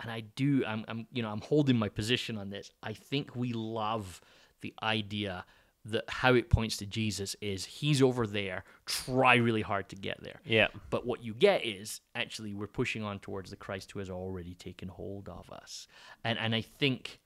And 0.00 0.10
I 0.10 0.20
do. 0.20 0.64
I'm, 0.66 0.84
I'm, 0.88 1.06
you 1.12 1.22
know, 1.22 1.30
I'm 1.30 1.40
holding 1.40 1.76
my 1.76 1.88
position 1.88 2.36
on 2.36 2.50
this. 2.50 2.70
I 2.82 2.92
think 2.92 3.34
we 3.34 3.52
love 3.52 4.20
the 4.60 4.74
idea 4.82 5.44
that 5.86 6.04
how 6.08 6.34
it 6.34 6.50
points 6.50 6.76
to 6.78 6.86
Jesus 6.86 7.36
is 7.40 7.64
he's 7.64 8.02
over 8.02 8.26
there. 8.26 8.64
Try 8.86 9.36
really 9.36 9.62
hard 9.62 9.88
to 9.90 9.96
get 9.96 10.22
there. 10.22 10.40
Yeah. 10.44 10.68
But 10.90 11.06
what 11.06 11.22
you 11.22 11.32
get 11.32 11.64
is 11.64 12.00
actually 12.14 12.54
we're 12.54 12.66
pushing 12.66 13.02
on 13.02 13.20
towards 13.20 13.50
the 13.50 13.56
Christ 13.56 13.92
who 13.92 14.00
has 14.00 14.10
already 14.10 14.54
taken 14.54 14.88
hold 14.88 15.28
of 15.28 15.50
us, 15.50 15.86
and 16.24 16.38
and 16.38 16.54
I 16.54 16.62
think, 16.62 17.20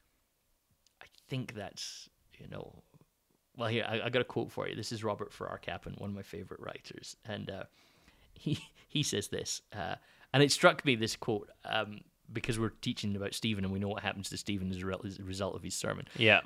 I 1.02 1.06
think 1.28 1.54
that's 1.54 2.08
you 2.38 2.48
know, 2.48 2.82
well 3.56 3.68
here 3.68 3.86
I, 3.88 4.02
I 4.02 4.10
got 4.10 4.22
a 4.22 4.26
quote 4.26 4.50
for 4.50 4.68
you. 4.68 4.76
This 4.76 4.92
is 4.92 5.02
Robert 5.02 5.32
Farrar 5.32 5.58
Capon, 5.58 5.94
one 5.98 6.10
of 6.10 6.16
my 6.16 6.22
favorite 6.22 6.60
writers, 6.60 7.16
and 7.24 7.50
uh, 7.50 7.64
he 8.34 8.58
he 8.88 9.02
says 9.02 9.28
this, 9.28 9.62
uh, 9.72 9.94
and 10.34 10.42
it 10.42 10.52
struck 10.52 10.84
me 10.84 10.96
this 10.96 11.16
quote 11.16 11.48
um, 11.64 12.00
because 12.32 12.58
we're 12.58 12.70
teaching 12.80 13.16
about 13.16 13.34
Stephen 13.34 13.64
and 13.64 13.72
we 13.72 13.78
know 13.78 13.88
what 13.88 14.02
happens 14.02 14.28
to 14.30 14.36
Stephen 14.36 14.70
as 14.70 14.82
a 14.82 14.86
re- 14.86 14.96
as 15.04 15.18
a 15.18 15.24
result 15.24 15.54
of 15.54 15.62
his 15.62 15.74
sermon. 15.74 16.06
Yeah. 16.16 16.40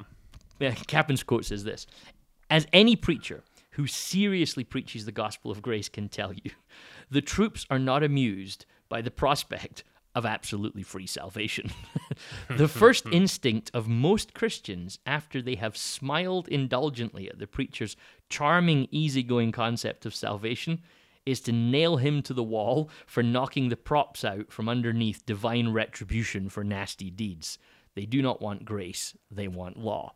Yeah, 0.59 0.73
Capon's 0.73 1.23
quote 1.23 1.45
says 1.45 1.65
this 1.65 1.87
As 2.51 2.67
any 2.73 2.97
preacher 2.97 3.43
who 3.71 3.87
seriously 3.87 4.65
preaches 4.65 5.05
the 5.05 5.13
gospel 5.13 5.51
of 5.51 5.63
grace 5.63 5.89
can 5.89 6.09
tell 6.09 6.33
you, 6.33 6.51
the 7.11 7.21
troops 7.21 7.67
are 7.71 7.79
not 7.79 8.03
amused 8.03 8.67
by 8.89 9.03
the 9.03 9.11
prospect 9.11 9.85
of 10.15 10.25
absolutely 10.25 10.83
free 10.83 11.07
salvation. 11.07 11.71
the 12.49 12.69
first 12.69 13.05
instinct 13.13 13.71
of 13.75 13.89
most 13.89 14.33
Christians 14.33 15.01
after 15.05 15.43
they 15.43 15.57
have 15.57 15.77
smiled 15.77 16.47
indulgently 16.49 17.29
at 17.29 17.41
the 17.41 17.49
preacher's 17.49 17.97
charming, 18.31 18.87
easygoing 18.93 19.51
concept 19.51 20.07
of 20.07 20.15
salvation 20.15 20.83
is 21.27 21.41
to 21.41 21.53
nail 21.53 21.97
him 21.97 22.23
to 22.23 22.35
the 22.35 22.43
wall 22.43 22.91
for 23.07 23.23
knocking 23.23 23.69
the 23.69 23.77
props 23.77 24.25
out 24.25 24.53
from 24.53 24.69
underneath 24.69 25.25
divine 25.27 25.69
retribution 25.71 26.49
for 26.49 26.63
nasty 26.65 27.11
deeds. 27.11 27.59
They 27.95 28.07
do 28.07 28.21
not 28.23 28.43
want 28.43 28.65
grace, 28.65 29.17
they 29.31 29.49
want 29.49 29.79
law. 29.79 30.15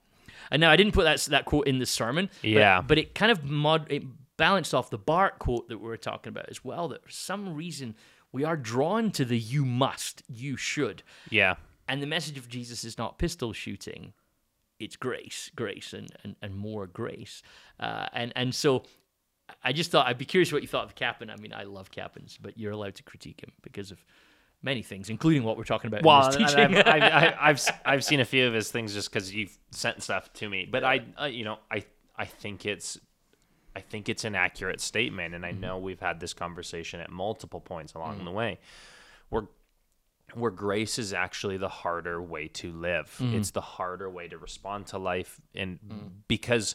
And 0.50 0.60
now 0.60 0.70
I 0.70 0.76
didn't 0.76 0.92
put 0.94 1.04
that 1.04 1.20
that 1.30 1.44
quote 1.46 1.66
in 1.66 1.78
the 1.78 1.86
sermon, 1.86 2.28
but- 2.42 2.48
Yeah. 2.48 2.80
but, 2.80 2.98
it 2.98 3.14
kind 3.14 3.32
of 3.32 3.44
mod 3.44 3.90
it 3.90 4.04
balanced 4.36 4.74
off 4.74 4.90
the 4.90 4.98
Barth 4.98 5.38
quote 5.38 5.68
that 5.68 5.78
we 5.78 5.88
were 5.88 5.96
talking 5.96 6.30
about 6.30 6.48
as 6.48 6.64
well. 6.64 6.88
That 6.88 7.02
for 7.04 7.10
some 7.10 7.54
reason 7.54 7.96
we 8.30 8.44
are 8.44 8.56
drawn 8.56 9.10
to 9.12 9.24
the 9.24 9.38
"you 9.38 9.64
must," 9.64 10.22
"you 10.28 10.56
should," 10.56 11.02
Yeah. 11.30 11.56
and 11.88 12.02
the 12.02 12.06
message 12.06 12.36
of 12.38 12.48
Jesus 12.48 12.84
is 12.84 12.98
not 12.98 13.18
pistol 13.18 13.52
shooting; 13.52 14.12
it's 14.78 14.94
grace, 14.96 15.50
grace, 15.56 15.92
and 15.92 16.08
and, 16.22 16.36
and 16.42 16.54
more 16.56 16.86
grace. 16.86 17.42
Uh, 17.80 18.06
and 18.12 18.32
and 18.36 18.54
so 18.54 18.84
I 19.62 19.72
just 19.72 19.90
thought 19.90 20.06
I'd 20.06 20.18
be 20.18 20.24
curious 20.24 20.52
what 20.52 20.62
you 20.62 20.68
thought 20.68 20.84
of 20.84 20.94
Capon. 20.94 21.30
I 21.30 21.36
mean, 21.36 21.52
I 21.52 21.64
love 21.64 21.90
Capons, 21.90 22.38
but 22.40 22.58
you're 22.58 22.72
allowed 22.72 22.94
to 22.96 23.02
critique 23.02 23.42
him 23.42 23.52
because 23.62 23.90
of 23.90 24.04
many 24.62 24.82
things, 24.82 25.10
including 25.10 25.44
what 25.44 25.56
we're 25.56 25.64
talking 25.64 25.88
about 25.88 26.02
Well, 26.02 26.28
in 26.28 26.42
and 26.42 26.74
this 26.74 26.84
I've. 26.86 27.02
I've, 27.02 27.34
I've, 27.40 27.80
I've, 27.84 28.04
seen 28.04 28.20
a 28.20 28.24
few 28.24 28.46
of 28.46 28.54
his 28.54 28.70
things 28.70 28.94
just 28.94 29.12
because 29.12 29.32
you've 29.32 29.56
sent 29.70 30.02
stuff 30.02 30.32
to 30.34 30.48
me. 30.48 30.68
But 30.70 30.84
I, 30.84 31.04
I, 31.16 31.26
you 31.28 31.44
know, 31.44 31.58
I, 31.70 31.84
I 32.16 32.24
think 32.24 32.66
it's, 32.66 32.98
I 33.76 33.80
think 33.80 34.08
it's 34.08 34.24
an 34.24 34.34
accurate 34.34 34.80
statement, 34.80 35.34
and 35.34 35.46
I 35.46 35.52
mm-hmm. 35.52 35.60
know 35.60 35.78
we've 35.78 36.00
had 36.00 36.20
this 36.20 36.34
conversation 36.34 37.00
at 37.00 37.10
multiple 37.10 37.60
points 37.60 37.94
along 37.94 38.16
mm-hmm. 38.16 38.24
the 38.24 38.32
way, 38.32 38.58
where, 39.28 39.44
where 40.34 40.50
grace 40.50 40.98
is 40.98 41.12
actually 41.12 41.56
the 41.56 41.68
harder 41.68 42.20
way 42.20 42.48
to 42.48 42.72
live. 42.72 43.14
Mm-hmm. 43.20 43.36
It's 43.36 43.52
the 43.52 43.60
harder 43.60 44.10
way 44.10 44.28
to 44.28 44.38
respond 44.38 44.86
to 44.88 44.98
life, 44.98 45.40
and 45.54 45.78
because 46.26 46.74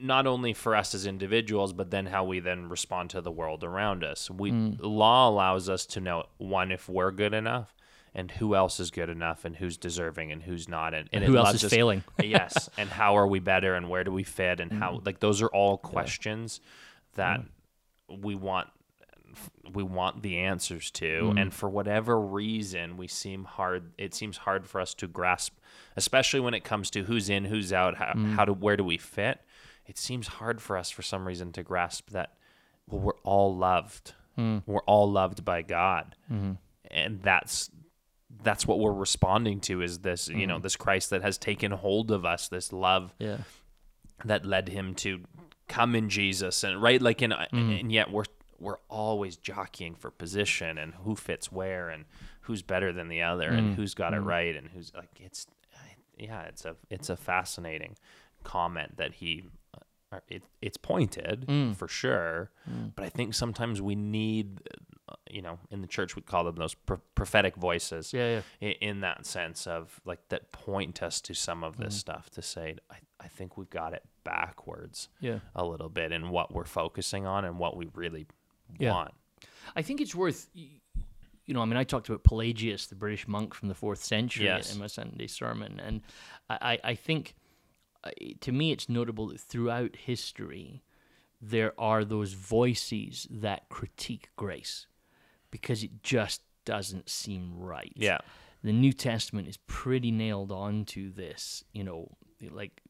not 0.00 0.26
only 0.26 0.52
for 0.52 0.74
us 0.74 0.94
as 0.94 1.06
individuals, 1.06 1.72
but 1.72 1.90
then 1.90 2.06
how 2.06 2.24
we 2.24 2.40
then 2.40 2.68
respond 2.68 3.10
to 3.10 3.20
the 3.20 3.30
world 3.30 3.64
around 3.64 4.04
us. 4.04 4.30
We 4.30 4.50
hmm. 4.50 4.72
law 4.80 5.28
allows 5.28 5.68
us 5.68 5.86
to 5.86 6.00
know 6.00 6.24
one 6.38 6.72
if 6.72 6.88
we're 6.88 7.10
good 7.10 7.34
enough, 7.34 7.74
and 8.14 8.30
who 8.30 8.54
else 8.54 8.80
is 8.80 8.90
good 8.90 9.08
enough, 9.08 9.44
and 9.44 9.56
who's 9.56 9.76
deserving, 9.76 10.32
and 10.32 10.42
who's 10.42 10.68
not, 10.68 10.94
and, 10.94 11.08
and 11.12 11.24
it 11.24 11.26
who 11.28 11.36
else 11.36 11.54
is 11.54 11.64
us- 11.64 11.72
failing. 11.72 12.04
yes, 12.22 12.68
and 12.76 12.88
how 12.88 13.16
are 13.16 13.26
we 13.26 13.38
better, 13.38 13.74
and 13.74 13.88
where 13.88 14.04
do 14.04 14.12
we 14.12 14.24
fit, 14.24 14.60
and 14.60 14.72
how 14.72 14.98
hmm. 14.98 15.04
like 15.04 15.20
those 15.20 15.42
are 15.42 15.48
all 15.48 15.78
questions 15.78 16.60
that 17.14 17.40
we 18.08 18.34
want 18.34 18.68
we 19.72 19.82
want 19.82 20.22
the 20.22 20.38
answers 20.38 20.90
to. 20.90 21.30
Hmm. 21.30 21.38
And 21.38 21.54
for 21.54 21.68
whatever 21.68 22.18
reason 22.20 22.96
we 22.96 23.06
seem 23.06 23.44
hard 23.44 23.92
it 23.98 24.14
seems 24.14 24.38
hard 24.38 24.66
for 24.66 24.80
us 24.80 24.94
to 24.94 25.06
grasp 25.06 25.58
especially 25.96 26.40
when 26.40 26.54
it 26.54 26.64
comes 26.64 26.90
to 26.90 27.04
who's 27.04 27.28
in 27.28 27.44
who's 27.44 27.72
out 27.72 27.96
how, 27.96 28.12
how 28.34 28.44
do 28.44 28.52
where 28.52 28.76
do 28.76 28.84
we 28.84 28.96
fit 28.96 29.40
it 29.86 29.98
seems 29.98 30.26
hard 30.28 30.60
for 30.60 30.76
us 30.76 30.90
for 30.90 31.02
some 31.02 31.26
reason 31.26 31.52
to 31.52 31.62
grasp 31.62 32.10
that 32.10 32.34
well 32.88 33.00
we're 33.00 33.20
all 33.24 33.54
loved. 33.56 34.14
We're 34.36 34.80
all 34.86 35.10
loved 35.10 35.44
by 35.44 35.62
god. 35.62 36.14
And 36.28 37.22
that's 37.22 37.70
that's 38.42 38.66
what 38.66 38.78
we're 38.78 38.92
responding 38.92 39.60
to 39.60 39.80
is 39.82 40.00
this 40.00 40.28
you 40.28 40.46
know 40.46 40.58
this 40.58 40.76
christ 40.76 41.10
that 41.10 41.22
has 41.22 41.38
taken 41.38 41.72
hold 41.72 42.10
of 42.10 42.24
us 42.26 42.48
this 42.48 42.70
love 42.72 43.14
yeah, 43.18 43.38
that 44.24 44.44
led 44.44 44.68
him 44.68 44.94
to 44.96 45.20
come 45.68 45.94
in 45.94 46.08
Jesus 46.10 46.62
and 46.62 46.80
right 46.82 47.00
like 47.00 47.22
in 47.22 47.30
Mm. 47.30 47.80
and 47.80 47.90
yet 47.92 48.10
we're 48.10 48.24
we're 48.58 48.78
always 48.90 49.36
jockeying 49.36 49.94
for 49.94 50.10
position 50.10 50.76
and 50.78 50.94
who 51.04 51.14
fits 51.16 51.50
where 51.50 51.88
and 51.88 52.04
who's 52.42 52.62
better 52.62 52.92
than 52.92 53.08
the 53.08 53.22
other 53.22 53.50
Mm. 53.50 53.58
and 53.58 53.74
who's 53.76 53.94
got 53.94 54.12
it 54.12 54.20
right 54.20 54.54
and 54.54 54.68
who's 54.68 54.92
like 54.94 55.18
it's 55.18 55.46
yeah 56.18 56.42
it's 56.42 56.64
a 56.66 56.76
it's 56.90 57.08
a 57.08 57.16
fascinating 57.16 57.96
comment 58.44 58.96
that 58.98 59.14
he 59.14 59.44
it, 60.28 60.42
it's 60.62 60.76
pointed 60.76 61.46
Mm. 61.48 61.74
for 61.76 61.88
sure 61.88 62.50
but 62.94 63.04
I 63.04 63.08
think 63.08 63.34
sometimes 63.34 63.82
we 63.82 63.94
need 63.94 64.60
uh, 65.08 65.14
you 65.30 65.42
know 65.42 65.58
in 65.70 65.80
the 65.82 65.86
church 65.86 66.16
we 66.16 66.22
call 66.22 66.44
them 66.44 66.56
those 66.56 66.74
pro- 66.74 67.00
prophetic 67.14 67.56
voices 67.56 68.12
yeah, 68.12 68.40
yeah. 68.60 68.68
i- 68.68 68.76
in 68.80 69.00
that 69.00 69.26
sense 69.26 69.66
of 69.66 70.00
like 70.04 70.28
that 70.28 70.52
point 70.52 71.02
us 71.02 71.20
to 71.22 71.34
some 71.34 71.62
of 71.64 71.76
Mm. 71.76 71.84
this 71.84 71.96
stuff 71.96 72.30
to 72.30 72.42
say 72.42 72.76
I, 72.90 72.96
I 73.20 73.28
think 73.28 73.56
we've 73.56 73.70
got 73.70 73.92
it 73.94 74.04
backwards 74.24 75.08
Yeah. 75.20 75.40
a 75.54 75.64
little 75.64 75.88
bit 75.88 76.12
in 76.12 76.30
what 76.30 76.52
we're 76.54 76.64
focusing 76.64 77.26
on 77.26 77.44
and 77.44 77.58
what 77.58 77.76
we 77.76 77.88
really 77.94 78.26
Yeah. 78.78 78.92
want 78.92 79.14
I 79.74 79.82
think 79.82 80.00
it's 80.00 80.14
worth, 80.14 80.48
you 80.54 81.54
know, 81.54 81.60
I 81.60 81.64
mean, 81.66 81.76
I 81.76 81.84
talked 81.84 82.08
about 82.08 82.22
Pelagius, 82.24 82.86
the 82.86 82.94
British 82.94 83.28
monk 83.28 83.52
from 83.54 83.68
the 83.68 83.74
fourth 83.74 84.02
century, 84.02 84.46
Yes. 84.46 84.72
in 84.72 84.78
my 84.80 84.86
Sunday 84.86 85.26
sermon, 85.26 85.78
and 85.80 86.00
I, 86.48 86.56
I 86.84 86.90
I 86.90 86.94
think, 86.94 87.34
Uh, 88.04 88.10
to 88.40 88.52
me, 88.52 88.72
it's 88.72 88.88
notable 88.88 89.28
that 89.28 89.40
throughout 89.40 89.96
history, 89.96 90.82
there 91.40 91.72
are 91.78 92.04
those 92.04 92.32
voices 92.32 93.26
that 93.30 93.68
critique 93.68 94.30
grace, 94.36 94.86
because 95.50 95.82
it 95.82 96.02
just 96.02 96.42
doesn't 96.64 97.08
seem 97.08 97.52
right. 97.56 97.92
yeah 97.94 98.18
the 98.66 98.72
New 98.72 98.92
Testament 98.92 99.46
is 99.46 99.58
pretty 99.68 100.10
nailed 100.10 100.50
on 100.50 100.84
to 100.86 101.08
this, 101.10 101.62
you 101.72 101.84
know, 101.84 102.08
like 102.50 102.82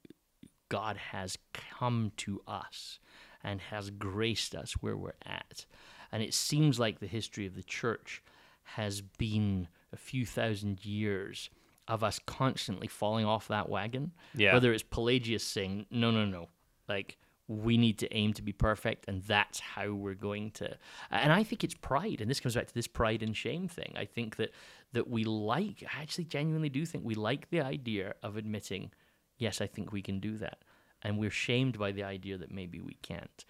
God 0.71 0.97
has 0.97 1.37
come 1.53 2.13
to 2.17 2.41
us 2.49 2.99
and 3.45 3.61
has 3.61 3.91
graced 3.91 4.55
us 4.55 4.73
where 4.81 4.97
we're 4.97 5.13
at. 5.27 5.67
And 6.11 6.23
it 6.23 6.33
seems 6.33 6.79
like 6.79 6.99
the 6.99 7.07
history 7.07 7.45
of 7.45 7.55
the 7.55 7.63
church 7.63 8.23
has 8.63 9.03
been 9.03 9.69
a 9.93 9.99
few 9.99 10.25
thousand 10.25 10.87
years 10.87 11.51
of 11.89 12.03
us 12.03 12.21
constantly 12.27 12.89
falling 12.89 13.25
off 13.25 13.49
that 13.49 13.69
wagon. 13.69 14.13
Yeah. 14.35 14.55
Whether 14.55 14.73
it's 14.73 14.83
Pelagius 14.83 15.45
saying, 15.45 15.87
no, 15.91 16.11
no, 16.11 16.25
no, 16.25 16.49
like 16.89 17.19
we 17.49 17.77
need 17.77 17.99
to 17.99 18.13
aim 18.13 18.33
to 18.33 18.43
be 18.43 18.53
perfect, 18.53 19.05
and 19.07 19.23
that's 19.23 19.61
how 19.61 19.93
we're 19.93 20.15
going 20.15 20.51
to. 20.51 20.77
And 21.11 21.33
I 21.33 21.45
think 21.45 21.63
it's 21.63 21.75
pride, 21.75 22.21
and 22.21 22.29
this 22.29 22.41
comes 22.41 22.57
back 22.57 22.67
to 22.67 22.75
this 22.75 22.89
pride 22.89 23.23
and 23.23 23.37
shame 23.37 23.69
thing. 23.69 23.95
I 23.97 24.05
think 24.05 24.37
that 24.37 24.53
that 24.93 25.09
we 25.09 25.25
like, 25.25 25.85
I 25.97 26.03
actually 26.03 26.25
genuinely 26.25 26.69
do 26.69 26.85
think 26.87 27.05
we 27.05 27.15
like 27.15 27.51
the 27.51 27.61
idea 27.61 28.15
of 28.23 28.37
admitting, 28.37 28.93
yes, 29.37 29.61
I 29.61 29.67
think 29.67 29.93
we 29.93 30.03
can 30.03 30.21
do 30.21 30.37
that, 30.39 30.63
and 31.03 31.19
we're 31.19 31.31
shamed 31.31 31.79
by 31.79 31.93
the 31.93 32.03
idea 32.03 32.39
that 32.39 32.51
maybe 32.51 32.81
we 32.81 32.95
can't. 33.03 33.45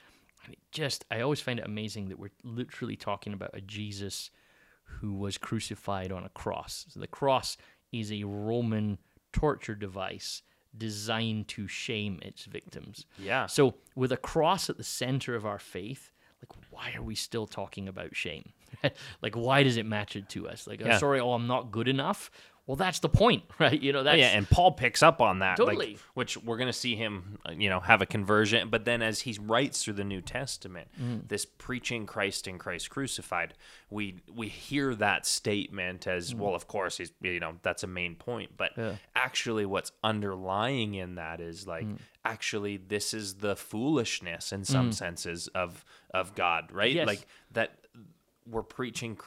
And 0.45 0.55
it 0.55 0.61
just, 0.73 1.05
I 1.11 1.21
always 1.21 1.41
find 1.41 1.59
it 1.59 1.67
amazing 1.67 2.09
that 2.09 2.19
we're 2.19 2.33
literally 2.43 2.97
talking 2.97 3.33
about 3.33 3.51
a 3.55 3.61
Jesus 3.61 4.31
who 4.85 5.15
was 5.15 5.39
crucified 5.39 6.13
on 6.13 6.25
a 6.25 6.29
cross. 6.29 6.87
So 6.89 7.01
the 7.01 7.07
cross 7.07 7.57
is 7.93 8.13
a 8.13 8.25
Roman 8.25 8.99
torture 9.33 9.75
device 9.75 10.43
designed 10.77 11.49
to 11.49 11.67
shame 11.67 12.19
its 12.23 12.45
victims. 12.45 13.07
Yeah. 13.19 13.47
So 13.47 13.75
with 13.95 14.13
a 14.13 14.17
cross 14.17 14.69
at 14.69 14.77
the 14.77 14.85
center 14.85 15.35
of 15.35 15.47
our 15.47 15.59
faith, 15.59 16.13
like 16.43 16.53
why 16.71 16.93
are 16.97 17.03
we 17.03 17.15
still 17.15 17.47
talking 17.47 17.89
about 17.89 18.15
shame? 18.15 18.53
like 19.23 19.35
why 19.35 19.63
does 19.63 19.77
it 19.77 19.87
matter 19.87 20.21
to 20.21 20.49
us? 20.49 20.67
Like 20.67 20.83
oh, 20.83 20.87
Yeah. 20.89 20.97
oh, 20.97 20.99
sorry, 20.99 21.21
oh 21.21 21.33
I'm 21.33 21.47
not 21.47 21.71
good 21.71 21.89
enough. 21.89 22.31
Well, 22.67 22.77
that's 22.77 22.99
the 22.99 23.09
point, 23.09 23.45
right? 23.61 23.81
You 23.81 23.93
know, 23.93 24.03
that's 24.03 24.15
Oh, 24.15 24.19
yeah, 24.19 24.37
and 24.37 24.49
Paul 24.51 24.73
picks 24.73 25.03
up 25.03 25.21
on 25.21 25.39
that, 25.39 25.59
like, 25.59 25.69
Totally. 25.77 25.99
which 26.15 26.37
we're 26.37 26.57
going 26.57 26.67
to 26.69 26.73
see 26.73 26.97
him, 26.97 27.39
uh, 27.49 27.53
you 27.53 27.69
know, 27.71 27.79
have 27.81 28.03
a 28.03 28.07
conversion. 28.07 28.69
But 28.71 28.85
then, 28.85 29.03
as 29.03 29.21
he 29.21 29.39
writes 29.41 29.85
through 29.85 29.95
the 29.95 30.05
New 30.05 30.21
Testament, 30.21 30.89
Mm. 31.01 31.29
this 31.29 31.45
preaching 31.47 32.07
Christ 32.07 32.47
and 32.49 32.59
Christ 32.59 32.91
crucified, 32.91 33.55
we 33.89 34.17
we 34.35 34.49
hear 34.49 34.95
that 34.97 35.27
statement 35.27 36.07
as 36.09 36.35
Mm. 36.35 36.39
well. 36.39 36.55
Of 36.57 36.67
course, 36.67 36.97
he's 36.99 37.13
you 37.21 37.39
know 37.39 37.55
that's 37.63 37.83
a 37.85 37.87
main 37.87 38.17
point, 38.17 38.57
but 38.57 38.73
actually, 39.15 39.65
what's 39.67 39.93
underlying 40.03 40.95
in 40.95 41.15
that 41.15 41.41
is 41.41 41.67
like 41.67 41.87
Mm. 41.87 41.99
actually 42.25 42.77
this 42.79 43.15
is 43.15 43.35
the 43.37 43.55
foolishness 43.55 44.53
in 44.53 44.65
some 44.65 44.91
senses 44.93 45.47
of 45.49 45.85
of 46.13 46.35
God, 46.35 46.73
right? 46.73 46.93
Yes. 46.95 47.07
Like 47.07 47.27
that 47.53 47.79
we're 48.49 48.63
preaching 48.63 49.19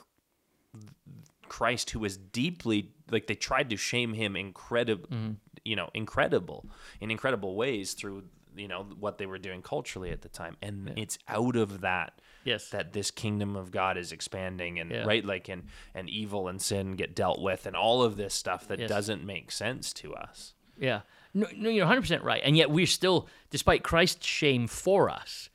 Christ 1.49 1.89
who 1.89 1.99
was 1.99 2.15
deeply 2.17 2.91
like 3.11 3.27
they 3.27 3.35
tried 3.35 3.69
to 3.71 3.77
shame 3.77 4.13
him 4.13 4.35
incredible 4.35 5.07
Mm-hmm. 5.09 5.33
you 5.65 5.75
know 5.75 5.89
incredible 5.93 6.65
in 7.01 7.11
incredible 7.11 7.55
ways 7.55 7.93
through 7.93 8.23
you 8.55 8.67
know 8.67 8.83
what 8.99 9.17
they 9.17 9.25
were 9.25 9.37
doing 9.37 9.61
culturally 9.61 10.11
at 10.11 10.21
the 10.21 10.29
time 10.29 10.55
and 10.61 10.93
it's 10.95 11.17
out 11.27 11.55
of 11.55 11.81
that 11.81 12.21
Yes. 12.45 12.69
that 12.69 12.93
this 12.93 13.11
kingdom 13.11 13.55
of 13.57 13.69
God 13.69 13.97
is 13.97 14.11
expanding 14.11 14.79
and 14.79 14.89
Yeah. 14.91 15.03
right 15.05 15.23
like 15.25 15.49
and 15.49 15.63
and 15.93 16.09
evil 16.09 16.47
and 16.47 16.61
sin 16.61 16.95
get 16.95 17.15
dealt 17.15 17.41
with 17.41 17.65
and 17.65 17.75
all 17.75 18.01
of 18.03 18.15
this 18.15 18.33
stuff 18.33 18.67
that 18.69 18.79
Yes. 18.79 18.89
doesn't 18.89 19.23
make 19.25 19.51
sense 19.51 19.91
to 19.93 20.13
us 20.15 20.53
Yeah. 20.77 21.01
No, 21.33 21.45
no, 21.55 21.69
you're 21.69 21.85
100% 21.85 22.23
right. 22.23 22.41
And 22.43 22.57
yet 22.57 22.71
we're 22.71 22.87
still, 22.87 23.27
despite 23.51 23.83
Christ's 23.83 24.25
shame 24.25 24.65
for 24.67 25.09
us, 25.11 25.49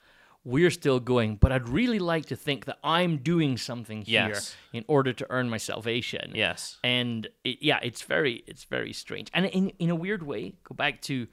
we're 0.44 0.70
still 0.70 1.00
going, 1.00 1.36
but 1.36 1.52
I'd 1.52 1.68
really 1.68 1.98
like 1.98 2.26
to 2.26 2.36
think 2.36 2.66
that 2.66 2.78
I'm 2.84 3.16
doing 3.18 3.56
something 3.56 4.02
here 4.02 4.28
Yes. 4.28 4.54
in 4.72 4.84
order 4.88 5.12
to 5.14 5.26
earn 5.30 5.48
my 5.48 5.56
salvation. 5.56 6.32
yes 6.34 6.78
And 6.84 7.28
it, 7.44 7.58
yeah, 7.62 7.80
it's 7.82 8.02
very, 8.02 8.44
it's 8.46 8.64
very 8.64 8.92
strange. 8.92 9.30
And 9.32 9.46
in, 9.46 9.70
in 9.78 9.90
a 9.90 9.94
weird 9.94 10.22
way, 10.22 10.54
go 10.64 10.74
back 10.74 11.00
to, 11.02 11.26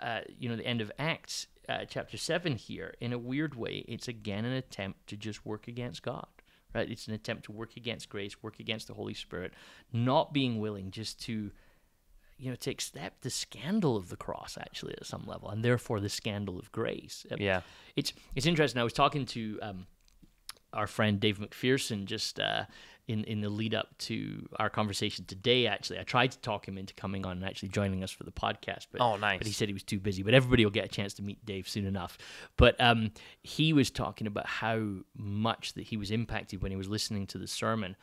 uh, 0.00 0.22
you 0.38 0.48
know, 0.48 0.56
the 0.56 0.66
end 0.66 0.80
of 0.80 0.90
Acts, 0.98 1.46
uh, 1.68 1.84
chapter 1.88 2.16
7 2.16 2.56
here. 2.56 2.94
In 3.00 3.12
a 3.12 3.18
weird 3.18 3.54
way, 3.54 3.84
it's 3.86 4.08
again 4.08 4.44
an 4.44 4.52
attempt 4.54 5.06
to 5.08 5.16
just 5.16 5.46
work 5.46 5.68
against 5.68 6.02
God. 6.02 6.26
Right? 6.74 6.90
It's 6.90 7.06
an 7.08 7.14
attempt 7.14 7.44
to 7.44 7.52
work 7.52 7.76
against 7.76 8.08
grace, 8.08 8.42
work 8.42 8.58
against 8.60 8.86
the 8.88 8.94
Holy 8.94 9.14
Spirit, 9.14 9.52
not 9.92 10.32
being 10.32 10.58
willing 10.60 10.90
just 10.90 11.20
to 11.26 11.50
you 12.40 12.50
know, 12.50 12.56
to 12.56 12.70
accept 12.70 13.22
the 13.22 13.30
scandal 13.30 13.96
of 13.96 14.08
the 14.08 14.16
cross 14.16 14.56
actually 14.58 14.94
at 14.94 15.06
some 15.06 15.24
level, 15.26 15.50
and 15.50 15.64
therefore 15.64 16.00
the 16.00 16.08
scandal 16.08 16.58
of 16.58 16.72
grace. 16.72 17.26
Uh, 17.30 17.36
Yeah. 17.38 17.60
it's 17.96 18.12
it's 18.34 18.46
interesting. 18.46 18.80
I 18.80 18.84
was 18.84 18.92
talking 18.94 19.26
to 19.26 19.58
um, 19.62 19.86
our 20.72 20.86
friend 20.86 21.20
Dave 21.20 21.38
McPherson 21.38 22.04
just 22.06 22.38
uh, 22.40 22.64
in 23.08 23.24
in 23.24 23.40
the 23.40 23.48
lead 23.48 23.74
up 23.74 23.88
to 23.98 24.48
our 24.58 24.70
conversation 24.70 25.24
today. 25.24 25.66
Actually, 25.66 25.98
I 25.98 26.04
tried 26.04 26.30
to 26.30 26.38
talk 26.38 26.66
him 26.66 26.78
into 26.78 26.94
coming 26.94 27.26
on 27.26 27.32
and 27.38 27.44
actually 27.44 27.70
joining 27.70 28.02
us 28.04 28.10
for 28.12 28.24
the 28.24 28.30
podcast, 28.32 28.86
but 28.92 29.00
Oh, 29.00 29.16
nice. 29.16 29.38
But 29.38 29.46
he 29.46 29.52
said 29.52 29.68
he 29.68 29.74
was 29.74 29.82
too 29.82 29.98
busy. 30.00 30.22
But 30.22 30.32
everybody 30.34 30.64
will 30.64 30.70
get 30.72 30.84
a 30.84 30.88
chance 30.88 31.12
to 31.14 31.22
meet 31.22 31.44
Dave 31.44 31.68
soon 31.68 31.86
enough. 31.86 32.16
But 32.56 32.80
um, 32.80 33.10
he 33.42 33.72
was 33.72 33.90
talking 33.90 34.26
about 34.26 34.46
how 34.46 34.80
much 35.16 35.74
that 35.74 35.82
he 35.84 35.96
was 35.96 36.10
impacted 36.10 36.62
when 36.62 36.70
he 36.70 36.76
was 36.76 36.88
listening 36.88 37.26
to 37.28 37.38
the 37.38 37.48
sermon 37.48 37.96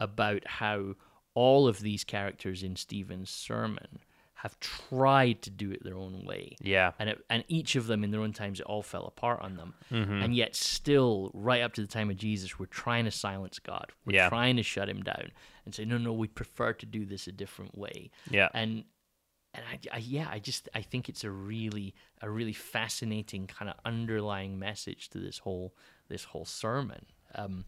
about 0.00 0.46
how 0.46 0.94
all 1.34 1.66
of 1.68 1.80
these 1.80 2.04
characters 2.04 2.62
in 2.62 2.76
Stephen's 2.76 3.30
sermon 3.30 3.98
have 4.34 4.58
tried 4.60 5.40
to 5.40 5.48
do 5.48 5.70
it 5.70 5.82
their 5.82 5.96
own 5.96 6.22
way. 6.26 6.54
Yeah. 6.60 6.92
And 6.98 7.08
it, 7.08 7.24
and 7.30 7.44
each 7.48 7.76
of 7.76 7.86
them 7.86 8.04
in 8.04 8.10
their 8.10 8.20
own 8.20 8.34
times 8.34 8.60
it 8.60 8.66
all 8.66 8.82
fell 8.82 9.06
apart 9.06 9.40
on 9.40 9.56
them. 9.56 9.72
Mm-hmm. 9.90 10.22
And 10.22 10.36
yet 10.36 10.54
still 10.54 11.30
right 11.32 11.62
up 11.62 11.72
to 11.74 11.80
the 11.80 11.86
time 11.86 12.10
of 12.10 12.16
Jesus 12.16 12.58
we're 12.58 12.66
trying 12.66 13.06
to 13.06 13.10
silence 13.10 13.58
God. 13.58 13.86
We're 14.04 14.16
Yeah. 14.16 14.28
trying 14.28 14.56
to 14.56 14.62
shut 14.62 14.88
him 14.88 15.02
down 15.02 15.30
and 15.64 15.74
say 15.74 15.84
no 15.86 15.96
no 15.96 16.12
we 16.12 16.28
prefer 16.28 16.74
to 16.74 16.84
do 16.86 17.06
this 17.06 17.26
a 17.26 17.32
different 17.32 17.76
way. 17.78 18.10
Yeah. 18.30 18.48
And 18.52 18.84
and 19.54 19.64
I, 19.70 19.78
I 19.96 19.98
yeah, 19.98 20.28
I 20.30 20.40
just 20.40 20.68
I 20.74 20.82
think 20.82 21.08
it's 21.08 21.24
a 21.24 21.30
really 21.30 21.94
a 22.20 22.28
really 22.28 22.52
fascinating 22.52 23.46
kind 23.46 23.70
of 23.70 23.76
underlying 23.86 24.58
message 24.58 25.08
to 25.10 25.18
this 25.18 25.38
whole 25.38 25.74
this 26.08 26.24
whole 26.24 26.44
sermon. 26.44 27.06
Um, 27.34 27.64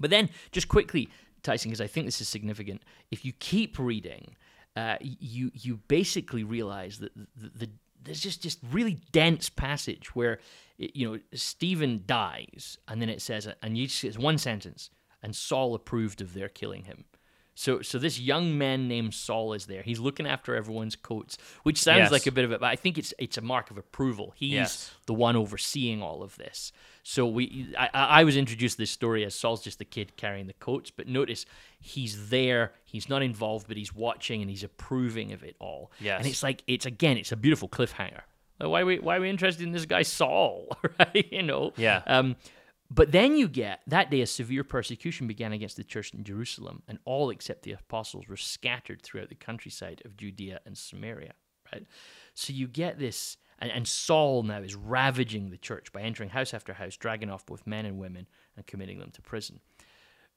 but 0.00 0.10
then, 0.10 0.28
just 0.50 0.66
quickly, 0.66 1.08
Tyson, 1.44 1.70
because 1.70 1.80
I 1.80 1.86
think 1.86 2.06
this 2.06 2.20
is 2.20 2.28
significant. 2.28 2.82
If 3.12 3.24
you 3.24 3.32
keep 3.32 3.78
reading, 3.78 4.34
uh, 4.76 4.96
you 5.00 5.52
you 5.54 5.76
basically 5.86 6.42
realize 6.42 6.98
that 6.98 7.14
the, 7.14 7.50
the 7.54 7.70
there's 8.02 8.20
just 8.20 8.42
just 8.42 8.58
really 8.72 8.98
dense 9.12 9.48
passage 9.48 10.14
where 10.16 10.40
it- 10.78 10.96
you 10.96 11.08
know 11.10 11.18
Stephen 11.34 12.02
dies, 12.06 12.76
and 12.88 13.00
then 13.00 13.08
it 13.08 13.22
says, 13.22 13.48
and 13.62 13.78
you 13.78 13.86
just, 13.86 14.02
it's 14.04 14.18
one 14.18 14.38
sentence, 14.38 14.90
and 15.22 15.34
Saul 15.36 15.74
approved 15.74 16.20
of 16.20 16.34
their 16.34 16.48
killing 16.48 16.84
him. 16.84 17.04
So, 17.56 17.82
so 17.82 18.00
this 18.00 18.18
young 18.18 18.58
man 18.58 18.88
named 18.88 19.14
Saul 19.14 19.52
is 19.52 19.66
there. 19.66 19.82
He's 19.82 20.00
looking 20.00 20.26
after 20.26 20.56
everyone's 20.56 20.96
coats, 20.96 21.38
which 21.62 21.80
sounds 21.80 21.98
Yes. 22.06 22.10
like 22.10 22.26
a 22.26 22.32
bit 22.32 22.44
of 22.44 22.50
it, 22.50 22.58
but 22.58 22.66
I 22.66 22.74
think 22.74 22.98
it's 22.98 23.14
it's 23.16 23.38
a 23.38 23.42
mark 23.42 23.70
of 23.70 23.78
approval. 23.78 24.32
He's 24.36 24.50
Yes. 24.52 24.90
the 25.06 25.14
one 25.14 25.36
overseeing 25.36 26.02
all 26.02 26.24
of 26.24 26.36
this. 26.36 26.72
So 27.06 27.26
we, 27.26 27.74
I, 27.78 27.90
I 27.92 28.24
was 28.24 28.34
introduced 28.34 28.76
to 28.76 28.82
this 28.82 28.90
story 28.90 29.26
as 29.26 29.34
Saul's 29.34 29.62
just 29.62 29.78
the 29.78 29.84
kid 29.84 30.16
carrying 30.16 30.46
the 30.46 30.54
coats, 30.54 30.90
but 30.90 31.06
notice 31.06 31.44
he's 31.78 32.30
there. 32.30 32.72
He's 32.82 33.10
not 33.10 33.22
involved, 33.22 33.68
but 33.68 33.76
he's 33.76 33.94
watching 33.94 34.40
and 34.40 34.50
he's 34.50 34.64
approving 34.64 35.32
of 35.32 35.44
it 35.44 35.54
all. 35.60 35.92
Yes. 36.00 36.18
and 36.20 36.26
it's 36.26 36.42
like 36.42 36.62
it's 36.66 36.86
again, 36.86 37.18
it's 37.18 37.30
a 37.30 37.36
beautiful 37.36 37.68
cliffhanger. 37.68 38.22
Like, 38.58 38.70
why 38.70 38.80
are 38.80 38.86
we 38.86 38.98
why 39.00 39.18
are 39.18 39.20
we 39.20 39.28
interested 39.28 39.64
in 39.66 39.72
this 39.72 39.84
guy 39.84 40.00
Saul, 40.00 40.76
right? 40.98 41.30
You 41.30 41.42
know. 41.42 41.74
Yeah. 41.76 42.02
Um, 42.06 42.36
but 42.90 43.12
then 43.12 43.36
you 43.36 43.48
get 43.48 43.80
that 43.86 44.10
day 44.10 44.20
a 44.20 44.26
severe 44.26 44.64
persecution 44.64 45.26
began 45.26 45.52
against 45.52 45.76
the 45.76 45.84
church 45.84 46.14
in 46.14 46.24
Jerusalem, 46.24 46.82
and 46.88 46.98
all 47.04 47.28
except 47.28 47.62
the 47.62 47.72
apostles 47.72 48.28
were 48.28 48.36
scattered 48.36 49.02
throughout 49.02 49.28
the 49.28 49.34
countryside 49.34 50.00
of 50.04 50.16
Judea 50.16 50.60
and 50.64 50.78
Samaria. 50.78 51.32
Right? 51.72 51.86
So 52.34 52.52
you 52.52 52.68
get 52.68 52.98
this, 52.98 53.36
and, 53.64 53.72
and 53.72 53.88
Saul 53.88 54.42
now 54.42 54.60
is 54.60 54.74
ravaging 54.74 55.48
the 55.48 55.56
church 55.56 55.90
by 55.90 56.02
entering 56.02 56.28
house 56.28 56.52
after 56.52 56.74
house, 56.74 56.96
dragging 56.96 57.30
off 57.30 57.46
both 57.46 57.66
men 57.66 57.86
and 57.86 57.98
women 57.98 58.26
and 58.56 58.66
committing 58.66 58.98
them 58.98 59.10
to 59.12 59.22
prison. 59.22 59.60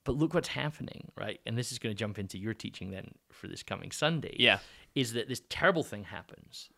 But 0.06 0.16
look 0.16 0.34
what's 0.34 0.48
happening, 0.48 1.12
right? 1.18 1.42
And 1.46 1.58
this 1.58 1.74
is 1.74 1.80
going 1.80 1.94
to 1.94 2.00
jump 2.00 2.18
into 2.18 2.38
your 2.38 2.54
teaching 2.54 2.92
then 2.92 3.12
for 3.30 3.48
this 3.48 3.64
coming 3.64 3.92
Sunday. 3.92 4.38
Yeah. 4.40 4.60
Is 4.96 5.12
that 5.14 5.28
this 5.28 5.42
terrible 5.50 5.84
thing 5.84 6.06
happens, 6.06 6.70